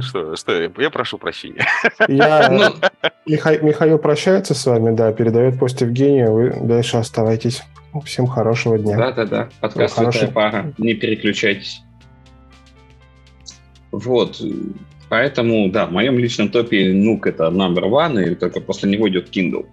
что, 0.00 0.36
что, 0.36 0.70
я 0.78 0.90
прошу 0.90 1.18
прощения. 1.18 1.66
Я, 2.08 2.48
ну, 3.02 3.10
Миха... 3.26 3.58
Михаил 3.58 3.98
прощается 3.98 4.54
с 4.54 4.66
вами, 4.66 4.94
да, 4.94 5.12
передает 5.12 5.58
пост 5.58 5.80
Евгению, 5.80 6.32
вы 6.32 6.66
дальше 6.66 6.96
оставайтесь. 6.96 7.62
Всем 8.04 8.26
хорошего 8.26 8.78
дня. 8.78 8.96
Да-да-да, 8.96 9.48
подкаст 9.60 9.96
«Святая 9.96 10.30
пара», 10.30 10.72
не 10.78 10.94
переключайтесь. 10.94 11.82
Вот, 13.90 14.40
поэтому, 15.08 15.68
да, 15.70 15.86
в 15.86 15.92
моем 15.92 16.18
личном 16.18 16.50
топе 16.50 16.92
Нук 16.92 17.26
это 17.26 17.44
number 17.44 17.82
one, 17.82 18.32
и 18.32 18.34
только 18.34 18.60
после 18.60 18.90
него 18.90 19.08
идет 19.08 19.34
Kindle. 19.34 19.66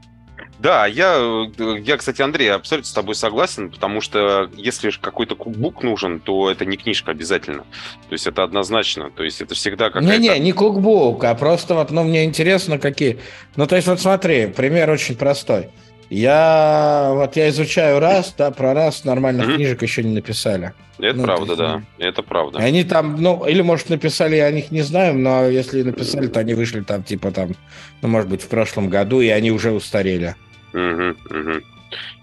Да, 0.60 0.88
я, 0.88 1.47
я, 1.58 1.97
кстати, 1.97 2.22
Андрей, 2.22 2.51
абсолютно 2.51 2.89
с 2.89 2.93
тобой 2.93 3.16
согласен, 3.16 3.70
потому 3.70 4.01
что 4.01 4.49
если 4.55 4.89
какой-то 4.89 5.36
кукбук 5.36 5.84
нужен, 5.84 6.20
то 6.20 6.49
это 6.49 6.66
не 6.66 6.78
книжка 6.78 7.12
обязательно. 7.12 7.64
То 8.10 8.14
есть 8.14 8.26
это 8.26 8.43
однозначно. 8.43 9.12
То 9.12 9.24
есть 9.24 9.39
это 9.41 9.53
всегда 9.53 9.89
какая-то... 9.89 10.18
Не-не, 10.18 10.39
не 10.39 10.51
кукбук, 10.53 11.24
а 11.24 11.36
просто 11.36 11.76
вот, 11.76 11.91
ну, 11.91 12.03
мне 12.03 12.26
интересно, 12.26 12.80
какие... 12.80 13.20
Ну, 13.55 13.68
то 13.68 13.76
есть 13.76 13.88
вот 13.88 13.99
смотри, 13.99 14.47
пример 14.47 14.89
очень 14.89 15.16
простой. 15.16 15.70
Я 16.10 17.12
вот 17.14 17.36
я 17.36 17.49
изучаю 17.49 17.99
раз, 17.99 18.34
да, 18.38 18.49
про 18.51 18.74
раз 18.74 19.03
нормальных 19.03 19.47
mm-hmm. 19.47 19.55
книжек 19.55 19.82
еще 19.82 20.03
не 20.03 20.16
написали. 20.16 20.74
Это 20.99 21.18
ну, 21.18 21.24
правда, 21.24 21.51
есть, 21.51 21.58
да. 21.58 21.76
Ну, 21.76 22.05
это 22.05 22.24
правда. 22.24 22.60
Они 22.60 22.84
там, 22.84 23.22
ну, 23.22 23.45
или, 23.45 23.62
может, 23.62 23.89
написали, 23.89 24.38
я 24.38 24.45
о 24.45 24.51
них 24.51 24.72
не 24.72 24.82
знаю, 24.82 25.16
но 25.20 25.47
если 25.47 25.84
написали, 25.84 26.28
то 26.28 26.39
они 26.39 26.53
вышли 26.53 26.82
там, 26.82 27.03
типа, 27.03 27.32
там, 27.32 27.55
ну, 28.01 28.08
может 28.08 28.30
быть, 28.30 28.41
в 28.41 28.47
прошлом 28.47 28.89
году, 28.89 29.22
и 29.22 29.28
они 29.28 29.51
уже 29.51 29.72
устарели. 29.72 30.36
Угу, 30.78 31.39
угу. 31.39 31.61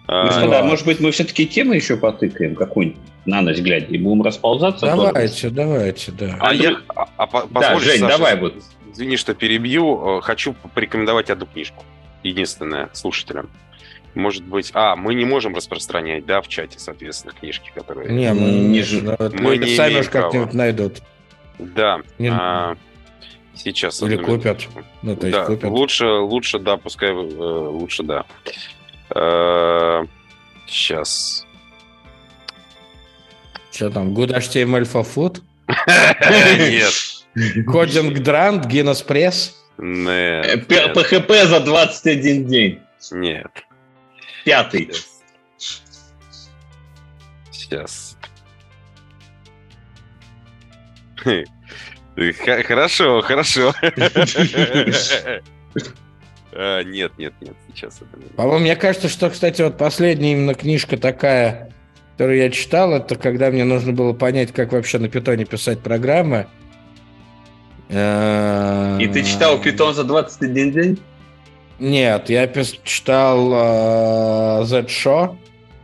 Господа, 0.06 0.60
а, 0.60 0.64
может 0.64 0.84
быть, 0.84 1.00
мы 1.00 1.10
все-таки 1.10 1.46
темы 1.46 1.76
еще 1.76 1.96
потыкаем 1.96 2.54
какую-нибудь 2.54 3.00
на 3.24 3.40
ночь 3.40 3.58
глядя 3.58 3.86
и 3.86 3.98
будем 3.98 4.22
расползаться? 4.22 4.86
Давайте, 4.86 5.48
тоже? 5.48 5.50
давайте, 5.50 6.12
да. 6.12 6.36
А, 6.40 6.50
а 6.50 6.54
я, 6.54 6.76
а, 6.94 7.06
а, 7.16 7.46
да, 7.50 7.78
Жень, 7.78 8.00
Саша, 8.00 8.18
давай 8.18 8.38
вот. 8.38 8.54
Извини, 8.92 9.16
что 9.16 9.34
перебью. 9.34 10.18
Э, 10.18 10.20
хочу 10.20 10.54
порекомендовать 10.74 11.30
одну 11.30 11.46
книжку. 11.46 11.84
Единственное, 12.22 12.90
слушателям. 12.92 13.50
Может 14.14 14.44
быть... 14.44 14.70
А, 14.74 14.94
мы 14.94 15.14
не 15.14 15.24
можем 15.24 15.56
распространять, 15.56 16.26
да, 16.26 16.40
в 16.40 16.48
чате, 16.48 16.78
соответственно, 16.78 17.32
книжки, 17.32 17.72
которые... 17.74 18.12
Не, 18.12 18.32
мы 18.32 18.50
не... 18.50 18.84
Мы, 19.02 19.30
мы 19.40 19.56
не 19.56 19.74
сами 19.74 20.00
уж 20.00 20.08
как-нибудь 20.08 20.54
найдут. 20.54 20.98
Да. 21.58 22.02
Не... 22.18 22.28
А, 22.28 22.76
сейчас... 23.56 24.02
Или 24.02 24.16
купят. 24.16 24.66
Ну, 25.02 25.16
то 25.16 25.26
есть 25.26 25.38
да, 25.38 25.46
купят. 25.46 25.70
Лучше, 25.70 26.06
лучше, 26.06 26.58
да, 26.58 26.76
пускай... 26.76 27.10
Э, 27.10 27.12
лучше, 27.12 28.02
да. 28.02 28.24
Э, 29.14 30.04
сейчас. 30.66 31.46
Что 33.72 33.90
там, 33.90 34.14
Good 34.14 34.36
HTML 34.36 34.82
for 34.82 35.04
Food? 35.04 35.42
Нет. 36.58 37.66
Кодинг 37.66 38.20
Дрант, 38.20 38.66
Гиннес 38.66 39.02
Пресс? 39.02 39.56
Нет. 39.78 40.68
PHP 40.68 41.46
за 41.46 41.60
21 41.60 42.46
день. 42.46 42.80
Нет. 43.10 43.50
Пятый. 44.44 44.90
Сейчас. 47.50 48.16
Хорошо, 52.16 53.20
хорошо. 53.22 53.72
А, 56.56 56.82
нет, 56.84 57.10
нет, 57.18 57.34
нет, 57.40 57.54
сейчас 57.74 57.96
это 57.96 58.16
По-моему, 58.36 58.60
мне 58.60 58.76
кажется, 58.76 59.08
что, 59.08 59.28
кстати, 59.28 59.60
вот 59.60 59.76
последняя 59.76 60.34
именно 60.34 60.54
книжка 60.54 60.96
такая, 60.96 61.72
которую 62.12 62.38
я 62.38 62.48
читал, 62.50 62.92
это 62.92 63.16
когда 63.16 63.50
мне 63.50 63.64
нужно 63.64 63.92
было 63.92 64.12
понять, 64.12 64.52
как 64.52 64.70
вообще 64.70 65.00
на 65.00 65.08
питоне 65.08 65.46
писать 65.46 65.80
программы. 65.80 66.46
И 67.88 69.10
ты 69.12 69.24
читал 69.24 69.60
питон 69.60 69.94
за 69.94 70.04
21 70.04 70.70
день? 70.70 70.98
Нет, 71.80 72.30
я 72.30 72.46
читал 72.84 73.52
uh, 73.52 74.64
Z 74.64 74.82
Show. 74.82 75.36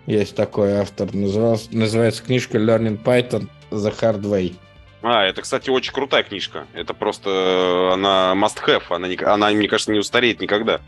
Есть 0.06 0.36
такой 0.36 0.74
автор. 0.74 1.12
Назывался, 1.12 1.68
называется 1.76 2.22
книжка 2.22 2.58
Learning 2.58 3.02
Python 3.02 3.48
The 3.70 3.92
Hard 4.00 4.22
Way. 4.22 4.54
А, 5.02 5.24
это, 5.24 5.42
кстати, 5.42 5.70
очень 5.70 5.92
крутая 5.92 6.22
книжка. 6.22 6.66
Это 6.74 6.92
просто 6.92 7.30
э, 7.30 7.94
она 7.94 8.32
must 8.34 8.62
have. 8.66 8.82
Она, 8.90 9.08
не, 9.08 9.16
она 9.16 9.50
мне 9.50 9.68
кажется, 9.68 9.92
не 9.92 9.98
устареет 9.98 10.40
никогда. 10.40 10.80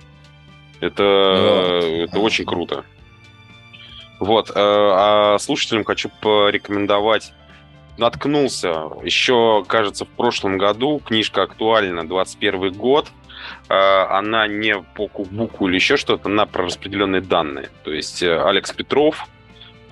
Это, 0.81 1.03
вот. 1.03 2.09
это 2.09 2.19
очень 2.19 2.45
круто. 2.45 2.85
Вот. 4.21 4.51
Э, 4.51 4.53
а 4.57 5.39
слушателям 5.39 5.85
хочу 5.85 6.11
порекомендовать. 6.21 7.33
Наткнулся 7.97 8.91
еще, 9.03 9.65
кажется, 9.67 10.05
в 10.05 10.09
прошлом 10.09 10.59
году. 10.59 11.01
Книжка 11.05 11.43
актуальна, 11.43 12.07
21 12.07 12.73
год. 12.73 13.09
Э, 13.71 14.05
она 14.11 14.47
не 14.47 14.79
по 14.95 15.09
кубуку 15.09 15.69
или 15.69 15.77
еще 15.77 15.97
что-то, 15.97 16.29
она 16.29 16.45
про 16.45 16.65
распределенные 16.65 17.23
данные. 17.23 17.71
То 17.83 17.93
есть 17.93 18.23
Алекс 18.23 18.71
Петров, 18.73 19.27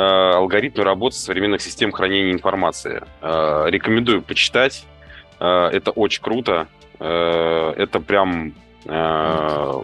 алгоритмы 0.02 0.84
работы 0.84 1.16
современных 1.16 1.60
систем 1.60 1.92
хранения 1.92 2.32
информации. 2.32 3.02
Рекомендую 3.20 4.22
почитать. 4.22 4.84
Это 5.38 5.90
очень 5.94 6.22
круто. 6.22 6.68
Это 6.98 8.02
прям... 8.06 8.54
А 8.86 9.82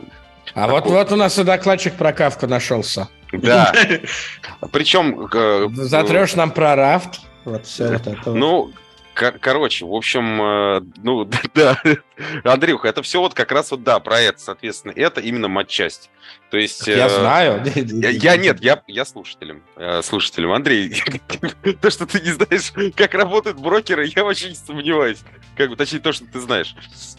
такой... 0.54 0.70
вот, 0.70 0.86
вот 0.86 1.12
у 1.12 1.16
нас 1.16 1.38
и 1.38 1.44
докладчик 1.44 1.94
про 1.94 2.12
Кавку 2.12 2.46
нашелся. 2.46 3.08
Да. 3.32 3.72
Причем... 4.72 5.28
Затрешь 5.74 6.34
нам 6.34 6.50
про 6.50 6.76
рафт. 6.76 7.20
Вот 7.44 7.66
все 7.66 7.94
это. 7.94 8.16
Ну, 8.26 8.72
Кор- 9.16 9.38
короче, 9.40 9.86
в 9.86 9.94
общем, 9.94 10.42
э, 10.42 10.82
ну, 11.02 11.24
да, 11.54 11.80
Андрюха, 12.44 12.88
это 12.88 13.02
все 13.02 13.20
вот 13.20 13.32
как 13.32 13.50
раз 13.50 13.70
вот, 13.70 13.82
да, 13.82 13.98
про 13.98 14.20
это, 14.20 14.38
соответственно, 14.38 14.92
это 14.94 15.22
именно 15.22 15.48
матчасть. 15.48 16.10
То 16.50 16.58
есть... 16.58 16.86
Я 16.86 17.06
э, 17.06 17.08
знаю. 17.08 17.62
Я, 17.74 18.10
я 18.10 18.36
нет, 18.36 18.60
я, 18.60 18.82
я 18.86 19.04
слушателем. 19.04 19.62
Э, 19.76 20.00
слушателем. 20.02 20.52
Андрей, 20.52 21.02
то, 21.80 21.90
что 21.90 22.06
ты 22.06 22.20
не 22.20 22.32
знаешь, 22.32 22.72
как 22.94 23.14
работают 23.14 23.58
брокеры, 23.58 24.06
я 24.14 24.24
очень 24.24 24.54
сомневаюсь. 24.54 25.18
Как 25.56 25.70
бы, 25.70 25.76
точнее, 25.76 26.00
то, 26.00 26.12
что 26.12 26.26
ты 26.26 26.40
знаешь. 26.40 26.74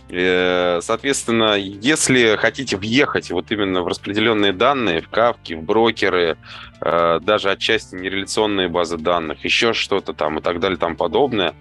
Э, 0.09 0.79
соответственно, 0.81 1.55
если 1.55 2.35
хотите 2.37 2.77
въехать 2.77 3.31
вот 3.31 3.51
именно 3.51 3.81
в 3.81 3.87
распределенные 3.87 4.53
данные, 4.53 5.01
в 5.01 5.09
кавки, 5.09 5.53
в 5.53 5.63
брокеры, 5.63 6.37
э, 6.81 7.19
даже 7.21 7.51
отчасти 7.51 7.95
нереляционные 7.95 8.69
базы 8.69 8.97
данных, 8.97 9.43
еще 9.43 9.73
что-то 9.73 10.13
там 10.13 10.39
и 10.39 10.41
так 10.41 10.59
далее, 10.59 10.77
там 10.77 10.95
подобное, 10.95 11.53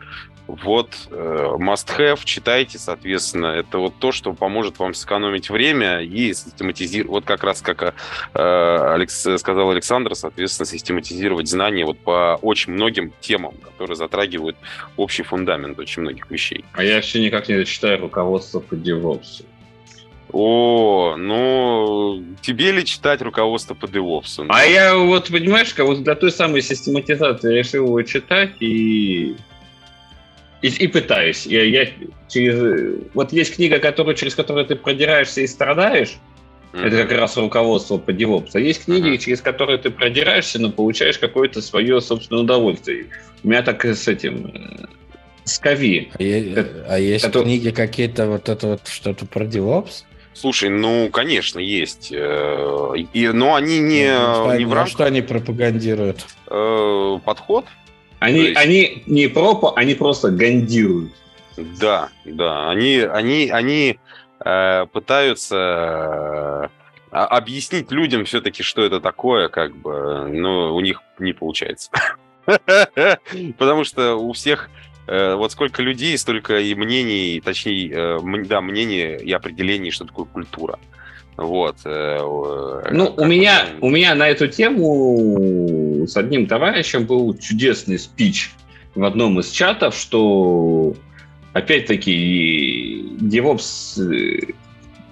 вот 0.46 0.90
э, 1.10 1.50
must 1.58 1.96
have, 1.98 2.20
читайте, 2.24 2.78
соответственно, 2.78 3.46
это 3.46 3.78
вот 3.78 3.94
то, 3.98 4.12
что 4.12 4.32
поможет 4.32 4.78
вам 4.78 4.94
сэкономить 4.94 5.50
время 5.50 6.00
и 6.00 6.32
систематизировать, 6.32 7.10
вот 7.10 7.24
как 7.24 7.44
раз 7.44 7.62
как 7.62 7.82
э, 7.82 7.92
Алекс, 8.34 9.26
сказал 9.38 9.70
Александр, 9.70 10.14
соответственно, 10.14 10.66
систематизировать 10.66 11.48
знания 11.48 11.84
вот 11.84 11.98
по 11.98 12.38
очень 12.42 12.72
многим 12.72 13.12
темам, 13.20 13.54
которые 13.62 13.96
затрагивают 13.96 14.56
общий 14.96 15.22
фундамент 15.22 15.78
очень 15.78 16.02
многих 16.02 16.30
вещей. 16.30 16.64
А 16.72 16.84
я 16.84 17.00
все 17.00 17.20
никак 17.20 17.48
не 17.48 17.64
читаю 17.64 18.00
руководство 18.00 18.60
по 18.60 18.74
DevOps. 18.74 19.44
О, 20.32 21.14
ну, 21.16 22.22
тебе 22.42 22.72
ли 22.72 22.84
читать 22.84 23.22
руководство 23.22 23.74
по 23.74 23.86
DevOps? 23.86 24.46
А 24.48 24.64
я 24.64 24.96
вот, 24.96 25.28
понимаешь, 25.28 25.72
как 25.72 25.86
вот 25.86 26.02
для 26.02 26.14
той 26.14 26.30
самой 26.30 26.62
систематизации 26.62 27.54
решил 27.54 27.86
его 27.86 28.02
читать 28.02 28.50
и 28.60 29.36
и, 30.62 30.68
и 30.68 30.86
пытаюсь. 30.86 31.46
Я, 31.46 31.64
я 31.64 31.88
через... 32.28 32.98
Вот 33.14 33.32
есть 33.32 33.56
книга, 33.56 33.78
которую, 33.78 34.14
через 34.14 34.34
которую 34.34 34.66
ты 34.66 34.76
продираешься 34.76 35.40
и 35.42 35.46
страдаешь, 35.46 36.18
Mm-hmm. 36.72 36.86
Это 36.88 36.96
как 37.04 37.18
раз 37.18 37.36
руководство 37.38 37.96
по 37.96 38.10
DevOps. 38.10 38.50
А 38.52 38.60
есть 38.60 38.84
книги, 38.84 39.14
mm-hmm. 39.14 39.18
через 39.18 39.40
которые 39.40 39.78
ты 39.78 39.90
продираешься, 39.90 40.60
но 40.60 40.70
получаешь 40.70 41.18
какое-то 41.18 41.62
свое 41.62 42.02
собственное 42.02 42.42
удовольствие. 42.42 43.06
У 43.42 43.48
меня 43.48 43.62
так 43.62 43.84
и 43.86 43.94
с 43.94 44.06
этим 44.06 44.46
э, 44.46 44.84
с 45.44 45.58
Кави. 45.58 46.10
А, 46.18 46.22
это, 46.22 46.86
а 46.86 46.98
есть 46.98 47.24
это... 47.24 47.42
книги 47.42 47.70
какие-то 47.70 48.26
вот 48.26 48.50
это 48.50 48.66
вот 48.66 48.88
что-то 48.88 49.24
про 49.24 49.46
DevOps? 49.46 50.04
Слушай, 50.34 50.68
ну, 50.68 51.08
конечно, 51.10 51.58
есть. 51.58 52.12
Э, 52.12 52.92
и, 53.14 53.28
но 53.28 53.54
они 53.54 53.78
не, 53.78 54.12
ну, 54.12 54.58
не 54.58 54.66
в 54.66 54.74
рамках... 54.74 54.92
Что 54.92 55.04
они 55.06 55.22
пропагандируют? 55.22 56.26
Э, 56.48 57.18
подход. 57.24 57.64
Они, 58.18 58.40
есть... 58.40 58.56
они 58.56 59.02
не 59.06 59.28
пропа, 59.28 59.74
они 59.76 59.94
просто 59.94 60.30
гандируют. 60.30 61.12
Да, 61.56 62.08
да. 62.24 62.70
Они, 62.70 62.98
они, 62.98 63.50
они 63.50 63.98
э, 64.44 64.86
пытаются 64.92 66.70
э, 67.10 67.16
объяснить 67.16 67.90
людям 67.90 68.24
все-таки, 68.24 68.62
что 68.62 68.82
это 68.82 69.00
такое, 69.00 69.48
как 69.48 69.76
бы, 69.76 70.28
но 70.28 70.74
у 70.74 70.80
них 70.80 71.02
не 71.18 71.32
получается. 71.32 71.90
Потому 73.58 73.84
что 73.84 74.16
у 74.16 74.32
всех 74.32 74.70
э, 75.06 75.34
вот 75.34 75.52
сколько 75.52 75.82
людей, 75.82 76.16
столько 76.18 76.58
и 76.58 76.74
мнений, 76.74 77.40
точнее, 77.44 77.90
э, 77.92 78.44
да, 78.44 78.60
мнений 78.60 79.16
и 79.16 79.32
определений, 79.32 79.90
что 79.90 80.06
такое 80.06 80.26
культура. 80.26 80.78
Вот. 81.36 81.76
Ну, 81.84 83.14
у 83.14 83.24
меня, 83.26 83.66
у 83.82 83.90
меня 83.90 84.14
на 84.14 84.26
эту 84.26 84.48
тему 84.48 85.85
с 86.06 86.16
одним 86.16 86.46
товарищем 86.46 87.04
был 87.04 87.36
чудесный 87.36 87.98
спич 87.98 88.52
в 88.94 89.04
одном 89.04 89.38
из 89.40 89.50
чатов, 89.50 89.94
что 89.94 90.96
опять-таки, 91.52 93.04
DevOps... 93.20 94.02
Э, 94.02 94.52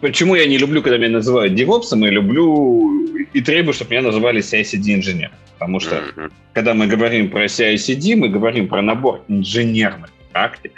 почему 0.00 0.34
я 0.34 0.46
не 0.46 0.58
люблю, 0.58 0.82
когда 0.82 0.98
меня 0.98 1.18
называют 1.18 1.54
DevOps, 1.54 1.98
я 1.98 2.10
люблю 2.10 3.06
и 3.32 3.40
требую, 3.40 3.74
чтобы 3.74 3.92
меня 3.92 4.02
называли 4.02 4.40
CI-CD-инженер. 4.40 5.30
Потому 5.58 5.80
что, 5.80 5.96
mm-hmm. 5.96 6.32
когда 6.52 6.74
мы 6.74 6.86
говорим 6.86 7.30
про 7.30 7.46
CI-CD, 7.46 8.16
мы 8.16 8.28
говорим 8.28 8.68
про 8.68 8.82
набор 8.82 9.22
инженерных 9.28 10.10
практик, 10.32 10.72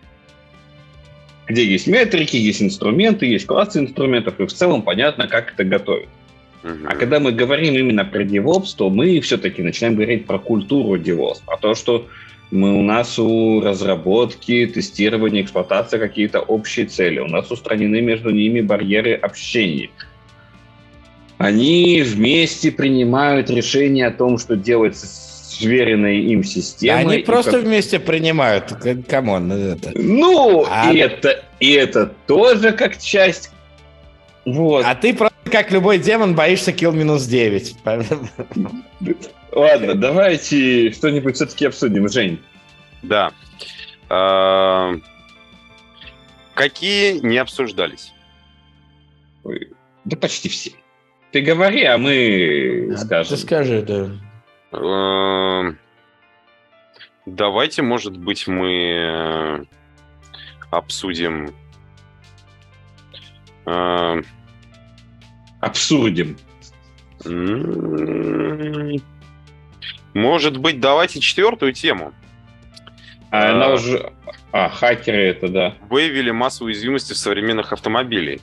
где 1.48 1.64
есть 1.64 1.86
метрики, 1.86 2.36
есть 2.36 2.62
инструменты, 2.62 3.26
есть 3.26 3.46
классы 3.46 3.80
инструментов, 3.80 4.38
и 4.38 4.46
в 4.46 4.52
целом 4.52 4.82
понятно, 4.82 5.28
как 5.28 5.52
это 5.52 5.64
готовить. 5.64 6.08
Uh-huh. 6.66 6.86
А 6.88 6.96
когда 6.96 7.20
мы 7.20 7.30
говорим 7.30 7.74
именно 7.74 8.04
про 8.04 8.24
DevOps, 8.24 8.74
то 8.76 8.90
мы 8.90 9.20
все-таки 9.20 9.62
начинаем 9.62 9.94
говорить 9.94 10.26
про 10.26 10.40
культуру 10.40 10.98
DevOps, 11.00 11.42
про 11.46 11.56
то, 11.58 11.74
что 11.76 12.08
мы, 12.50 12.76
у 12.76 12.82
нас 12.82 13.18
у 13.18 13.60
разработки, 13.60 14.66
тестирования, 14.66 15.42
эксплуатации 15.42 15.98
какие-то 15.98 16.40
общие 16.40 16.86
цели. 16.86 17.20
У 17.20 17.26
нас 17.26 17.50
устранены 17.50 18.00
между 18.00 18.30
ними 18.30 18.62
барьеры 18.62 19.14
общения. 19.14 19.90
Они 21.38 22.02
вместе 22.02 22.72
принимают 22.72 23.50
решение 23.50 24.06
о 24.06 24.10
том, 24.10 24.38
что 24.38 24.56
делать 24.56 24.96
с 24.96 25.60
вверенной 25.60 26.18
им 26.18 26.42
системой. 26.42 27.14
Они 27.16 27.18
просто 27.22 27.52
как... 27.52 27.62
вместе 27.62 28.00
принимают. 28.00 28.72
Come 29.08 29.33
on, 29.33 29.52
это. 29.52 29.92
Ну, 29.94 30.66
а... 30.68 30.92
и, 30.92 30.98
это, 30.98 31.44
и 31.60 31.72
это 31.72 32.12
тоже 32.26 32.72
как 32.72 32.98
часть. 32.98 33.50
Вот. 34.44 34.84
А 34.86 34.94
ты 34.94 35.14
просто, 35.14 35.35
как 35.56 35.70
любой 35.70 35.96
демон, 35.98 36.34
боишься 36.34 36.70
kill 36.70 36.92
минус 36.92 37.24
9. 37.24 37.76
Ладно, 39.52 39.94
давайте 39.94 40.92
что-нибудь 40.92 41.36
все-таки 41.36 41.64
обсудим, 41.64 42.10
Жень. 42.10 42.42
Да. 43.02 43.32
А, 44.10 44.92
какие 46.52 47.20
не 47.20 47.38
обсуждались? 47.38 48.12
Да 50.04 50.18
почти 50.18 50.50
все. 50.50 50.72
Ты 51.32 51.40
говори, 51.40 51.84
а 51.84 51.96
мы 51.96 52.94
скажем. 52.98 53.34
Ты 53.34 53.42
скажи, 53.42 53.80
да. 53.80 54.10
А, 54.72 55.74
давайте, 57.24 57.80
может 57.80 58.14
быть, 58.18 58.46
мы 58.46 59.66
обсудим... 60.70 61.54
Обсудим. 65.60 66.36
Может 70.14 70.56
быть, 70.58 70.80
давайте 70.80 71.20
четвертую 71.20 71.72
тему. 71.72 72.12
А 73.30 73.50
она 73.50 73.70
уже... 73.70 74.12
А, 74.52 74.68
хакеры 74.68 75.22
это, 75.28 75.48
да. 75.48 75.74
Выявили 75.90 76.30
массу 76.30 76.64
уязвимости 76.64 77.12
в 77.12 77.18
современных 77.18 77.72
автомобилей. 77.72 78.40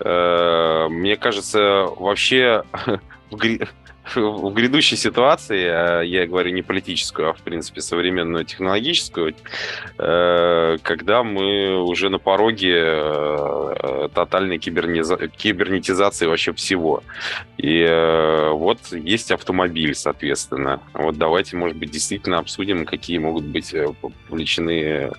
Э, 0.00 0.86
мне 0.88 1.16
кажется, 1.16 1.86
вообще 1.98 2.62
в 4.14 4.52
грядущей 4.52 4.96
ситуации, 4.96 5.66
а 5.66 6.00
я 6.02 6.26
говорю 6.26 6.50
не 6.52 6.62
политическую, 6.62 7.30
а 7.30 7.32
в 7.32 7.40
принципе 7.42 7.80
современную 7.80 8.44
технологическую, 8.44 9.34
э, 9.98 10.78
когда 10.82 11.24
мы 11.24 11.82
уже 11.82 12.08
на 12.08 12.18
пороге 12.18 12.74
э, 12.76 14.08
тотальной 14.14 14.58
кибернетизации 14.58 16.26
вообще 16.26 16.52
всего. 16.52 17.02
И 17.56 17.80
э, 17.80 18.50
вот 18.50 18.78
есть 18.92 19.32
автомобиль, 19.32 19.94
соответственно. 19.94 20.80
Вот 20.92 21.16
давайте, 21.16 21.56
может 21.56 21.76
быть, 21.76 21.90
действительно 21.90 22.38
обсудим, 22.38 22.84
какие 22.84 23.18
могут 23.18 23.44
быть 23.44 23.74
повлечены 24.28 25.10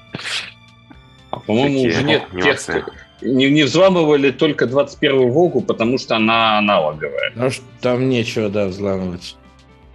а, 1.29 1.39
по-моему, 1.39 1.83
уже 1.83 2.03
нет 2.03 2.33
нюансы. 2.33 2.73
тех, 2.73 3.06
не, 3.21 3.49
не 3.49 3.63
взламывали 3.63 4.31
только 4.31 4.65
21-ю 4.65 5.29
Волгу, 5.29 5.61
потому 5.61 5.97
что 5.97 6.15
она 6.15 6.57
аналоговая. 6.57 7.31
Ну, 7.35 7.49
там 7.81 8.09
нечего, 8.09 8.49
да, 8.49 8.67
взламывать. 8.67 9.35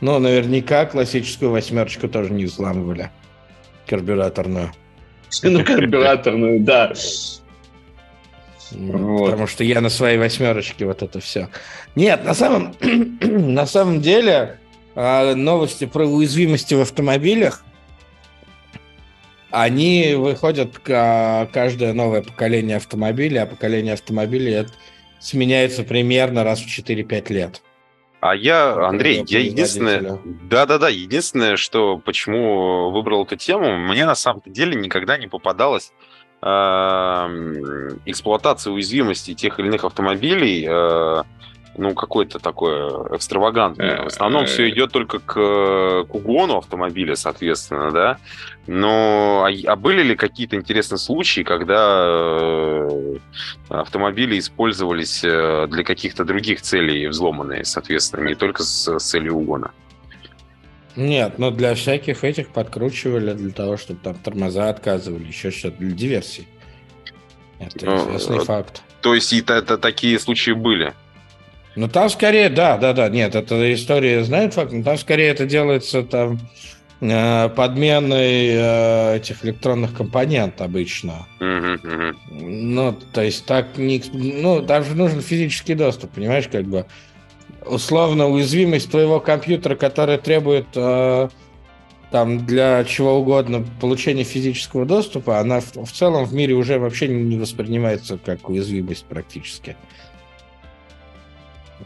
Но 0.00 0.18
наверняка 0.18 0.84
классическую 0.86 1.50
восьмерочку 1.50 2.08
тоже 2.08 2.32
не 2.32 2.46
взламывали. 2.46 3.10
Карбюраторную. 3.86 4.72
Ну, 5.42 5.64
карбюраторную, 5.64 6.60
да. 6.60 6.92
Потому 8.70 9.46
что 9.46 9.64
я 9.64 9.80
на 9.80 9.88
своей 9.88 10.18
восьмерочке 10.18 10.84
вот 10.84 11.02
это 11.02 11.20
все. 11.20 11.48
Нет, 11.94 12.24
на 12.24 12.34
самом, 12.34 12.74
на 13.20 13.64
самом 13.64 14.02
деле 14.02 14.58
а, 14.94 15.34
новости 15.34 15.86
про 15.86 16.04
уязвимости 16.04 16.74
в 16.74 16.80
автомобилях 16.80 17.64
они 19.53 20.14
выходят 20.14 20.78
каждое 20.78 21.92
новое 21.92 22.22
поколение 22.22 22.76
автомобилей, 22.76 23.38
а 23.38 23.46
поколение 23.46 23.94
автомобилей 23.94 24.66
сменяется 25.20 25.84
примерно 25.84 26.42
раз 26.42 26.61
в 26.61 26.66
4-5 26.66 27.32
лет. 27.32 27.62
А 28.20 28.36
я, 28.36 28.86
Андрей, 28.86 29.24
я 29.26 29.40
единственное... 29.40 30.20
Да-да-да, 30.24 30.88
единственное, 30.88 31.57
что 31.57 31.98
почему 31.98 32.90
выбрал 32.90 33.24
эту 33.24 33.36
тему, 33.36 33.76
мне 33.76 34.07
на 34.07 34.14
самом 34.14 34.42
деле 34.46 34.76
никогда 34.76 35.18
не 35.18 35.26
попадалось 35.26 35.92
э, 36.40 36.46
эксплуатация 38.07 38.72
уязвимости 38.72 39.34
тех 39.34 39.59
или 39.59 39.66
иных 39.66 39.84
автомобилей 39.84 40.64
э, 40.68 41.22
ну, 41.76 41.94
какое-то 41.94 42.38
такое 42.38 43.16
экстравагантное. 43.16 44.02
В 44.02 44.06
основном 44.06 44.46
все 44.46 44.68
идет 44.68 44.92
только 44.92 45.18
к, 45.18 45.32
к 45.34 46.14
угону 46.14 46.58
автомобиля, 46.58 47.16
соответственно, 47.16 47.90
да. 47.90 48.18
Но 48.66 49.46
а, 49.46 49.72
а 49.72 49.76
были 49.76 50.02
ли 50.02 50.16
какие-то 50.16 50.56
интересные 50.56 50.98
случаи, 50.98 51.40
когда 51.42 52.04
э, 52.06 53.16
автомобили 53.68 54.38
использовались 54.38 55.24
э, 55.24 55.66
для 55.68 55.82
каких-то 55.82 56.24
других 56.24 56.62
целей 56.62 57.06
взломанные, 57.08 57.64
соответственно, 57.64 58.28
не 58.28 58.34
только 58.34 58.62
с, 58.62 58.98
с 58.98 59.02
целью 59.02 59.36
угона? 59.36 59.72
Нет, 60.94 61.38
но 61.38 61.50
для 61.50 61.74
всяких 61.74 62.22
этих 62.22 62.48
подкручивали 62.48 63.32
для 63.32 63.50
того, 63.50 63.78
чтобы 63.78 64.00
там 64.00 64.14
тормоза 64.14 64.68
отказывали, 64.68 65.24
еще 65.24 65.50
что-то 65.50 65.78
для 65.78 65.92
диверсий. 65.92 66.46
Это 67.58 67.86
ну, 67.86 67.96
известный 67.96 68.36
ну, 68.36 68.44
факт. 68.44 68.82
То 69.00 69.14
есть 69.14 69.32
это, 69.32 69.54
это 69.54 69.78
такие 69.78 70.18
случаи 70.18 70.50
были? 70.50 70.92
Ну, 71.74 71.88
там 71.88 72.10
скорее, 72.10 72.50
да, 72.50 72.76
да, 72.76 72.92
да, 72.92 73.08
нет, 73.08 73.34
это 73.34 73.72
история 73.72 74.24
знает 74.24 74.54
факт, 74.54 74.72
но 74.72 74.82
там 74.82 74.98
скорее 74.98 75.28
это 75.28 75.46
делается 75.46 76.02
там 76.02 76.38
э, 77.00 77.48
подменой 77.48 78.48
э, 78.48 79.16
этих 79.16 79.44
электронных 79.44 79.94
компонент 79.94 80.60
обычно. 80.60 81.26
Ну, 82.30 82.96
то 83.12 83.22
есть 83.22 83.46
так 83.46 83.78
не... 83.78 84.02
Ну, 84.12 84.60
даже 84.60 84.94
нужен 84.94 85.22
физический 85.22 85.74
доступ, 85.74 86.10
понимаешь, 86.12 86.48
как 86.48 86.64
бы 86.64 86.84
условно 87.64 88.28
уязвимость 88.28 88.90
твоего 88.90 89.20
компьютера, 89.20 89.74
которая 89.74 90.18
требует 90.18 90.66
э, 90.74 91.28
там 92.10 92.44
для 92.44 92.84
чего 92.84 93.18
угодно 93.18 93.64
получения 93.80 94.24
физического 94.24 94.84
доступа, 94.84 95.38
она 95.38 95.60
в, 95.60 95.74
в 95.74 95.90
целом 95.90 96.26
в 96.26 96.34
мире 96.34 96.54
уже 96.54 96.78
вообще 96.78 97.08
не 97.08 97.38
воспринимается 97.38 98.18
как 98.18 98.48
уязвимость 98.48 99.06
практически. 99.06 99.76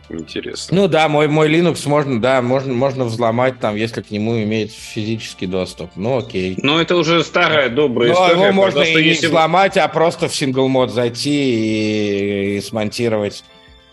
Интересно. 0.09 0.77
Ну 0.77 0.89
да, 0.89 1.09
мой, 1.09 1.29
мой 1.29 1.53
Linux 1.53 1.89
можно, 1.89 2.21
да, 2.21 2.41
можно, 2.43 2.73
можно 2.73 3.05
взломать 3.05 3.59
там, 3.59 3.75
если 3.77 4.03
к 4.03 4.11
нему 4.11 4.41
имеет 4.43 4.71
физический 4.71 5.47
доступ. 5.47 5.91
Ну 5.97 6.19
окей. 6.19 6.57
Ну 6.63 6.79
это 6.79 6.97
уже 6.97 7.25
старая 7.25 7.69
добрая 7.69 8.13
Но 8.13 8.15
история. 8.15 8.43
его 8.43 8.53
можно 8.53 8.81
и 8.83 8.95
не 8.95 9.03
если... 9.03 9.27
взломать, 9.27 9.77
а 9.77 9.89
просто 9.89 10.29
в 10.29 10.35
сингл 10.35 10.69
мод 10.69 10.93
зайти 10.93 12.55
и, 12.55 12.57
и 12.57 12.61
смонтировать 12.61 13.45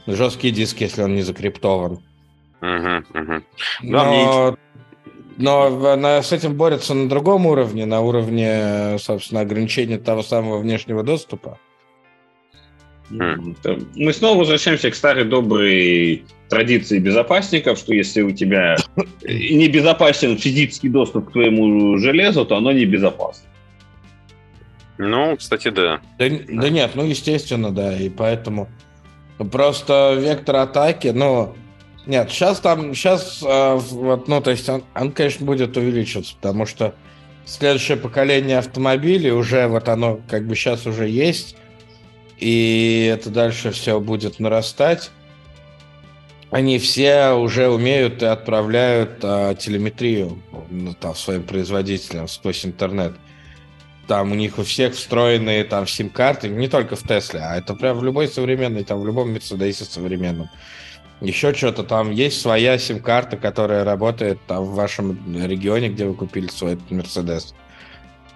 жесткий 0.05 0.51
диск, 0.51 0.81
если 0.81 1.01
он 1.01 1.15
не 1.15 1.21
закриптован. 1.21 1.99
Угу, 2.61 3.19
угу. 3.19 3.43
Но, 3.81 4.57
но 5.37 5.95
на, 5.95 6.21
с 6.21 6.31
этим 6.31 6.53
борются 6.53 6.93
на 6.93 7.09
другом 7.09 7.45
уровне, 7.45 7.85
на 7.85 8.01
уровне, 8.01 8.97
собственно, 8.99 9.41
ограничения 9.41 9.97
того 9.97 10.23
самого 10.23 10.59
внешнего 10.59 11.03
доступа. 11.03 11.59
Мы 13.13 14.13
снова 14.13 14.39
возвращаемся 14.39 14.89
к 14.89 14.95
старой 14.95 15.25
доброй 15.25 16.23
традиции 16.49 16.99
безопасников, 16.99 17.77
что 17.77 17.93
если 17.93 18.21
у 18.21 18.31
тебя 18.31 18.77
не 19.23 19.67
безопасен 19.67 20.37
физический 20.37 20.89
доступ 20.89 21.29
к 21.29 21.31
твоему 21.33 21.97
железу, 21.97 22.45
то 22.45 22.57
оно 22.57 22.71
не 22.71 22.85
безопасно. 22.85 23.47
Ну, 24.97 25.35
кстати, 25.37 25.69
да. 25.69 26.01
Да, 26.19 26.25
да 26.29 26.69
нет, 26.69 26.91
ну, 26.95 27.03
естественно, 27.03 27.71
да, 27.71 27.97
и 27.97 28.09
поэтому 28.09 28.69
просто 29.51 30.15
вектор 30.19 30.57
атаки, 30.57 31.07
ну, 31.07 31.55
нет, 32.05 32.29
сейчас 32.29 32.59
там, 32.59 32.93
сейчас, 32.93 33.41
э, 33.43 33.75
вот, 33.75 34.27
ну, 34.27 34.41
то 34.41 34.51
есть 34.51 34.67
он, 34.69 34.83
он, 34.93 35.11
конечно, 35.11 35.45
будет 35.45 35.75
увеличиваться, 35.77 36.35
потому 36.35 36.65
что 36.65 36.93
следующее 37.45 37.97
поколение 37.97 38.59
автомобилей 38.59 39.31
уже, 39.31 39.67
вот 39.67 39.89
оно 39.89 40.19
как 40.29 40.45
бы 40.45 40.55
сейчас 40.55 40.85
уже 40.85 41.07
есть, 41.07 41.55
и 42.43 43.05
это 43.05 43.29
дальше 43.29 43.71
все 43.71 44.01
будет 44.01 44.39
нарастать. 44.39 45.11
Они 46.51 46.77
все 46.77 47.31
уже 47.31 47.69
умеют 47.69 48.21
и 48.21 48.25
отправляют 48.25 49.19
а, 49.23 49.55
телеметрию 49.55 50.37
ну, 50.69 50.93
там, 50.93 51.15
своим 51.15 51.43
производителям 51.43 52.27
сквозь 52.27 52.65
интернет. 52.65 53.13
Там 54.07 54.33
у 54.33 54.35
них 54.35 54.59
у 54.59 54.63
всех 54.63 54.93
встроенные 54.93 55.63
там 55.63 55.87
сим-карты, 55.87 56.49
не 56.49 56.67
только 56.67 56.97
в 56.97 57.07
Тесле, 57.07 57.39
а 57.39 57.55
это 57.55 57.73
прям 57.73 57.97
в 57.97 58.03
любой 58.03 58.27
современной, 58.27 58.83
там 58.83 58.99
в 58.99 59.07
любом 59.07 59.31
Мерседесе 59.31 59.85
современном. 59.85 60.49
Еще 61.21 61.53
что-то 61.53 61.83
там 61.83 62.11
есть 62.11 62.41
своя 62.41 62.77
сим-карта, 62.77 63.37
которая 63.37 63.85
работает 63.85 64.39
там 64.45 64.65
в 64.65 64.75
вашем 64.75 65.17
регионе, 65.47 65.87
где 65.87 66.05
вы 66.05 66.13
купили 66.13 66.47
свой 66.47 66.77
Мерседес. 66.89 67.55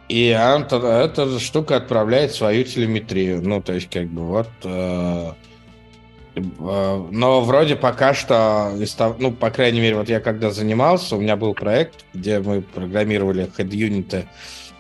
И 0.10 0.28
эта, 0.28 0.78
эта 0.78 1.40
штука 1.40 1.78
отправляет 1.78 2.34
свою 2.34 2.64
телеметрию. 2.64 3.42
Ну, 3.42 3.62
то 3.62 3.74
есть, 3.74 3.90
как 3.90 4.08
бы 4.08 4.26
вот... 4.26 4.48
Э, 4.64 5.34
э, 6.36 7.08
но 7.12 7.42
вроде 7.42 7.76
пока 7.76 8.14
что, 8.14 8.72
ну, 9.20 9.32
по 9.32 9.50
крайней 9.50 9.82
мере, 9.82 9.98
вот 9.98 10.08
я 10.08 10.22
когда 10.22 10.52
занимался, 10.52 11.18
у 11.18 11.22
меня 11.22 11.36
был 11.36 11.54
проект, 11.54 12.06
где 12.14 12.40
мы 12.40 12.62
программировали 12.62 13.50
head-юниты 13.58 14.28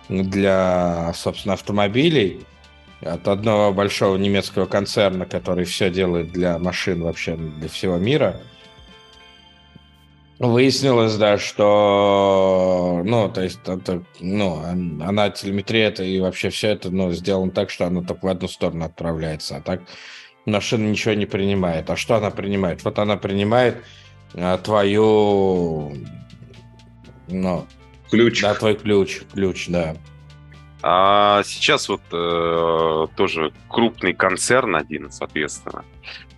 для, 0.07 1.11
собственно, 1.13 1.55
автомобилей 1.55 2.45
от 3.01 3.28
одного 3.28 3.73
большого 3.73 4.15
немецкого 4.15 4.65
концерна, 4.65 5.25
который 5.25 5.65
все 5.65 5.89
делает 5.89 6.32
для 6.32 6.57
машин 6.57 7.03
вообще, 7.03 7.36
для 7.36 7.67
всего 7.67 7.97
мира. 7.97 8.41
Выяснилось, 10.40 11.16
да, 11.16 11.40
что, 11.40 13.02
ну, 13.04 13.28
то 13.28 13.42
есть, 13.42 13.60
это, 13.66 14.04
ну, 14.20 14.62
она 15.02 15.32
телеметрия 15.32 15.88
это 15.88 16.04
и 16.04 16.20
вообще 16.20 16.52
все 16.52 16.70
это, 16.70 16.92
ну, 16.92 17.12
сделано 17.12 17.52
так, 17.52 17.72
что 17.72 17.88
она 17.88 18.04
только 18.04 18.26
в 18.26 18.28
одну 18.28 18.48
сторону 18.48 18.86
отправляется, 18.86 19.58
а 19.58 19.62
так 19.62 19.82
машина 20.46 20.88
ничего 20.88 21.16
не 21.16 21.26
принимает. 21.26 21.90
А 21.90 21.96
что 21.96 22.16
она 22.16 22.30
принимает? 22.30 22.84
Вот 22.84 23.00
она 23.00 23.18
принимает 23.18 23.84
а, 24.36 24.60
твою, 24.60 25.94
ну, 27.28 27.66
ключ. 28.12 28.42
Да, 28.42 28.54
твой 28.54 28.76
ключ, 28.76 29.22
ключ, 29.34 29.68
да. 29.70 29.96
А 30.84 31.41
сейчас 31.43 31.89
вот 31.89 32.01
э, 32.11 33.07
тоже 33.15 33.51
крупный 33.67 34.13
концерн 34.13 34.75
один, 34.75 35.11
соответственно, 35.11 35.84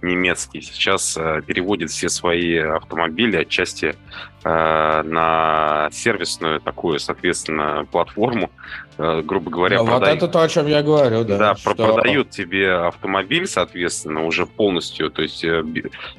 немецкий, 0.01 0.61
сейчас 0.61 1.17
э, 1.17 1.41
переводит 1.45 1.89
все 1.89 2.07
свои 2.07 2.57
автомобили 2.57 3.35
отчасти 3.35 3.95
э, 4.43 5.01
на 5.03 5.89
сервисную 5.91 6.61
такую, 6.61 6.99
соответственно, 6.99 7.85
платформу, 7.91 8.49
э, 8.97 9.21
грубо 9.23 9.51
говоря. 9.51 9.79
Ну, 9.79 9.85
продают, 9.85 10.21
вот 10.21 10.29
это 10.29 10.31
то, 10.31 10.41
о 10.41 10.47
чем 10.47 10.67
я 10.67 10.81
говорю, 10.83 11.25
да. 11.25 11.37
Да, 11.37 11.55
что... 11.55 11.75
продают 11.75 12.29
тебе 12.29 12.71
автомобиль, 12.71 13.45
соответственно, 13.45 14.25
уже 14.25 14.45
полностью, 14.45 15.09
то 15.09 15.21
есть 15.21 15.43
э, 15.43 15.63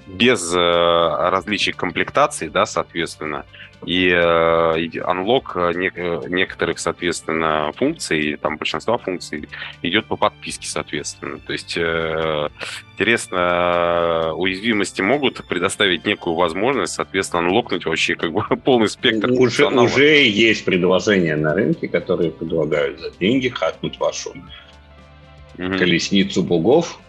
без 0.06 0.54
э, 0.54 0.58
различий 0.58 1.72
комплектаций, 1.72 2.50
да, 2.50 2.66
соответственно, 2.66 3.46
и 3.86 4.12
анлок 4.12 5.52
э, 5.56 5.72
э, 5.72 6.28
некоторых, 6.28 6.78
соответственно, 6.78 7.72
функций, 7.76 8.36
там 8.36 8.58
большинства 8.58 8.98
функций 8.98 9.48
идет 9.82 10.06
по 10.06 10.16
подписке, 10.16 10.68
соответственно. 10.68 11.38
То 11.38 11.52
есть, 11.52 11.76
э, 11.78 12.48
интересно, 12.92 14.34
уязвимости 14.34 15.00
могут 15.00 15.44
предоставить 15.46 16.04
некую 16.04 16.36
возможность, 16.36 16.92
соответственно, 16.92 17.46
анлокнуть 17.46 17.86
вообще 17.86 18.16
как 18.16 18.32
бы 18.32 18.42
полный 18.64 18.88
спектр 18.88 19.30
уже, 19.32 19.66
уже 19.66 20.24
есть 20.28 20.64
предложения 20.64 21.36
на 21.36 21.54
рынке, 21.54 21.88
которые 21.88 22.30
предлагают 22.30 23.00
за 23.00 23.10
деньги 23.18 23.48
хакнуть 23.48 23.98
вашу 23.98 24.30
угу. 24.30 25.78
колесницу 25.78 26.42
бугов, 26.42 27.00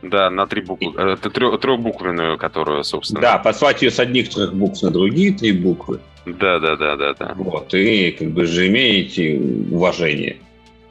да, 0.00 0.28
на 0.30 0.46
три 0.46 0.60
буквы. 0.60 0.92
Это 1.00 1.30
трехбуквенную, 1.30 2.36
которую, 2.36 2.84
собственно. 2.84 3.22
Да, 3.22 3.38
послать 3.38 3.80
ее 3.80 3.90
с 3.90 3.98
одних 3.98 4.28
трех 4.28 4.54
букв 4.54 4.82
на 4.82 4.90
другие 4.90 5.32
три 5.32 5.52
буквы. 5.52 6.00
Да, 6.26 6.58
да, 6.58 6.76
да, 6.76 6.96
да, 6.96 7.14
да. 7.14 7.34
Вот, 7.36 7.74
и 7.74 8.12
как 8.12 8.30
бы 8.30 8.46
же 8.46 8.66
имеете 8.68 9.38
уважение. 9.70 10.38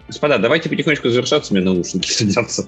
Господа, 0.07 0.37
давайте 0.37 0.69
потихонечку 0.69 1.09
завершаться, 1.09 1.53
мне 1.53 1.63
наушники 1.63 2.07
садятся. 2.11 2.67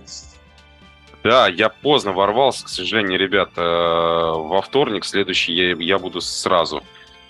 Да, 1.24 1.48
я 1.48 1.70
поздно 1.70 2.14
ворвался, 2.14 2.66
к 2.66 2.70
сожалению, 2.70 3.20
ребят. 3.20 3.50
Э, 3.58 3.62
во 3.62 4.62
вторник 4.62 5.06
следующий 5.06 5.54
я, 5.54 5.76
я 5.76 5.98
буду 5.98 6.22
сразу. 6.22 6.84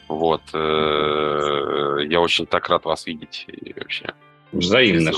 Вот. 0.09 0.41
Э, 0.53 1.99
я 2.09 2.19
очень 2.19 2.45
так 2.45 2.67
рад 2.67 2.83
вас 2.83 3.05
видеть. 3.05 3.45
И 3.47 3.73
вообще. 3.73 4.13
Взаимно. 4.51 5.11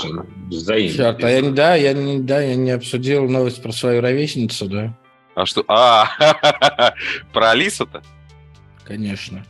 Взаимно. 0.48 0.96
Черт, 0.96 1.24
а 1.24 1.28
я, 1.28 1.42
да, 1.50 1.74
я 1.74 1.92
не, 1.92 2.20
да, 2.20 2.40
я 2.40 2.54
не 2.54 2.70
обсудил 2.70 3.28
новость 3.28 3.60
про 3.62 3.72
свою 3.72 4.00
ровесницу, 4.00 4.66
да. 4.66 4.94
А 5.34 5.44
что? 5.44 5.64
А, 5.66 6.08
про 7.32 7.50
Алису-то? 7.50 8.02
Конечно. 8.84 9.44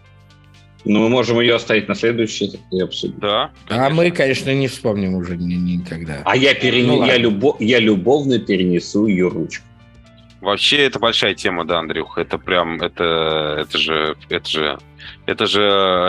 Ну, 0.84 1.00
мы 1.00 1.08
можем 1.08 1.40
ее 1.40 1.56
оставить 1.56 1.88
на 1.88 1.94
следующий 1.94 2.60
и 2.70 2.80
обсудить. 2.80 3.18
Да. 3.18 3.50
Конечно. 3.66 3.86
А 3.86 3.90
мы, 3.90 4.10
конечно, 4.10 4.54
не 4.54 4.68
вспомним 4.68 5.14
уже 5.14 5.36
ни, 5.36 5.54
никогда. 5.54 6.22
А 6.24 6.36
я, 6.36 6.54
перен... 6.54 6.86
ну, 6.86 7.04
я, 7.04 7.16
любо... 7.16 7.56
я 7.58 7.78
любовно 7.78 8.38
перенесу 8.38 9.06
ее 9.06 9.28
ручку. 9.28 9.64
Вообще, 10.40 10.84
это 10.84 11.00
большая 11.00 11.34
тема, 11.34 11.64
да, 11.64 11.80
Андрюх. 11.80 12.16
Это 12.16 12.38
прям, 12.38 12.80
это, 12.80 13.56
это 13.60 13.76
же, 13.76 14.16
это 14.28 14.48
же, 14.48 14.78
это 15.26 15.46
же 15.46 15.60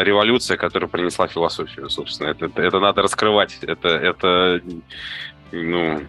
революция, 0.05 0.55
которая 0.55 0.87
принесла 0.87 1.27
философию, 1.27 1.89
собственно. 1.89 2.27
Это, 2.27 2.45
это, 2.45 2.61
это 2.61 2.79
надо 2.79 3.01
раскрывать. 3.01 3.57
Это, 3.63 3.89
это, 3.89 4.61
ну, 5.51 6.03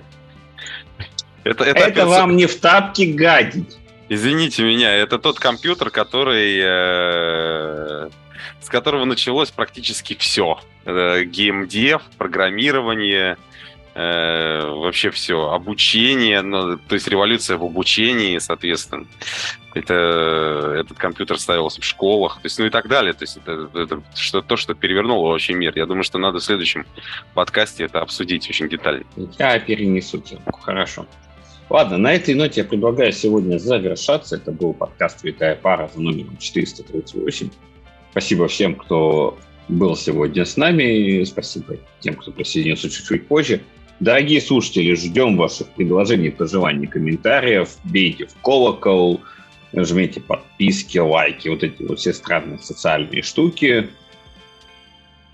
это, 1.45 1.65
это, 1.65 1.79
это 1.79 2.07
вам 2.07 2.37
не 2.37 2.45
в 2.47 2.61
тапки 2.61 3.13
гадить. 3.13 3.79
Извините 4.11 4.65
меня, 4.65 4.95
это 4.95 5.19
тот 5.19 5.39
компьютер, 5.39 5.91
который 5.91 6.61
э, 6.63 8.11
с 8.61 8.68
которого 8.68 9.05
началось 9.05 9.51
практически 9.51 10.14
все. 10.14 10.59
Геймдев, 10.84 12.03
программирование, 12.16 13.36
э, 13.95 14.66
вообще 14.66 15.11
все, 15.11 15.51
обучение, 15.51 16.43
ну, 16.43 16.76
то 16.76 16.95
есть 16.95 17.09
революция 17.09 17.57
в 17.57 17.64
обучении, 17.64 18.38
соответственно. 18.38 19.07
Это, 19.74 20.74
этот 20.80 20.99
компьютер 20.99 21.38
ставился 21.38 21.80
в 21.80 21.84
школах, 21.84 22.36
то 22.36 22.47
есть, 22.47 22.59
ну 22.59 22.66
и 22.66 22.70
так 22.70 22.88
далее. 22.88 23.12
То 23.12 23.22
есть 23.22 23.36
это, 23.36 23.70
это 23.74 24.03
что, 24.16 24.43
то, 24.43 24.57
что 24.57 24.74
перевернуло 24.74 25.30
вообще 25.30 25.53
мир. 25.55 25.72
Я 25.76 25.86
думаю, 25.86 26.03
что 26.03 26.18
надо 26.18 26.38
в 26.38 26.45
следующем 26.45 26.86
подкасте 27.34 27.84
это 27.84 28.01
обсудить 28.01 28.49
очень 28.49 28.68
детально. 28.68 29.05
Я 29.38 29.59
перенесу. 29.61 30.22
Хорошо. 30.62 31.07
Ладно, 31.68 31.99
на 31.99 32.12
этой 32.12 32.34
ноте 32.34 32.62
я 32.62 32.66
предлагаю 32.66 33.12
сегодня 33.12 33.59
завершаться. 33.59 34.36
Это 34.36 34.51
был 34.51 34.74
подкаст 34.74 35.22
«Витая 35.22 35.55
пара» 35.55 35.88
за 35.95 36.01
номером 36.01 36.36
438. 36.36 37.51
Спасибо 38.11 38.49
всем, 38.49 38.75
кто 38.75 39.39
был 39.69 39.97
сегодня 39.97 40.45
с 40.45 40.57
нами. 40.57 41.23
Спасибо 41.25 41.77
тем, 42.01 42.15
кто 42.15 42.33
присоединился 42.33 42.91
чуть-чуть 42.91 43.27
позже. 43.27 43.61
Дорогие 44.01 44.41
слушатели, 44.41 44.95
ждем 44.95 45.37
ваших 45.37 45.69
предложений, 45.69 46.31
пожеланий, 46.31 46.87
комментариев. 46.87 47.77
Бейте 47.85 48.27
в 48.27 48.35
колокол, 48.43 49.21
жмите 49.75 50.21
подписки, 50.21 50.99
лайки, 50.99 51.49
вот 51.49 51.63
эти 51.63 51.83
вот 51.83 51.99
все 51.99 52.13
странные 52.13 52.59
социальные 52.59 53.23
штуки. 53.23 53.91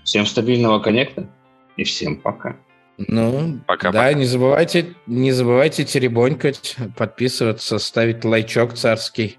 Всем 0.03 0.25
стабильного 0.25 0.79
коннекта 0.79 1.29
и 1.77 1.83
всем 1.83 2.17
пока. 2.17 2.57
Ну, 2.97 3.59
пока, 3.67 3.91
да, 3.91 4.05
пока. 4.05 4.13
не 4.13 4.25
забывайте, 4.25 4.95
не 5.05 5.31
забывайте 5.31 5.85
теребонькать, 5.85 6.75
подписываться, 6.97 7.77
ставить 7.77 8.25
лайчок 8.25 8.73
царский. 8.73 9.37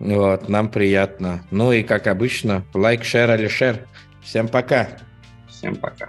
Вот, 0.00 0.48
нам 0.48 0.70
приятно. 0.70 1.44
Ну 1.50 1.72
и, 1.72 1.82
как 1.82 2.06
обычно, 2.06 2.64
лайк, 2.72 3.04
шер, 3.04 3.32
или 3.34 3.48
шер. 3.48 3.86
Всем 4.22 4.48
пока. 4.48 4.88
Всем 5.46 5.76
пока. 5.76 6.08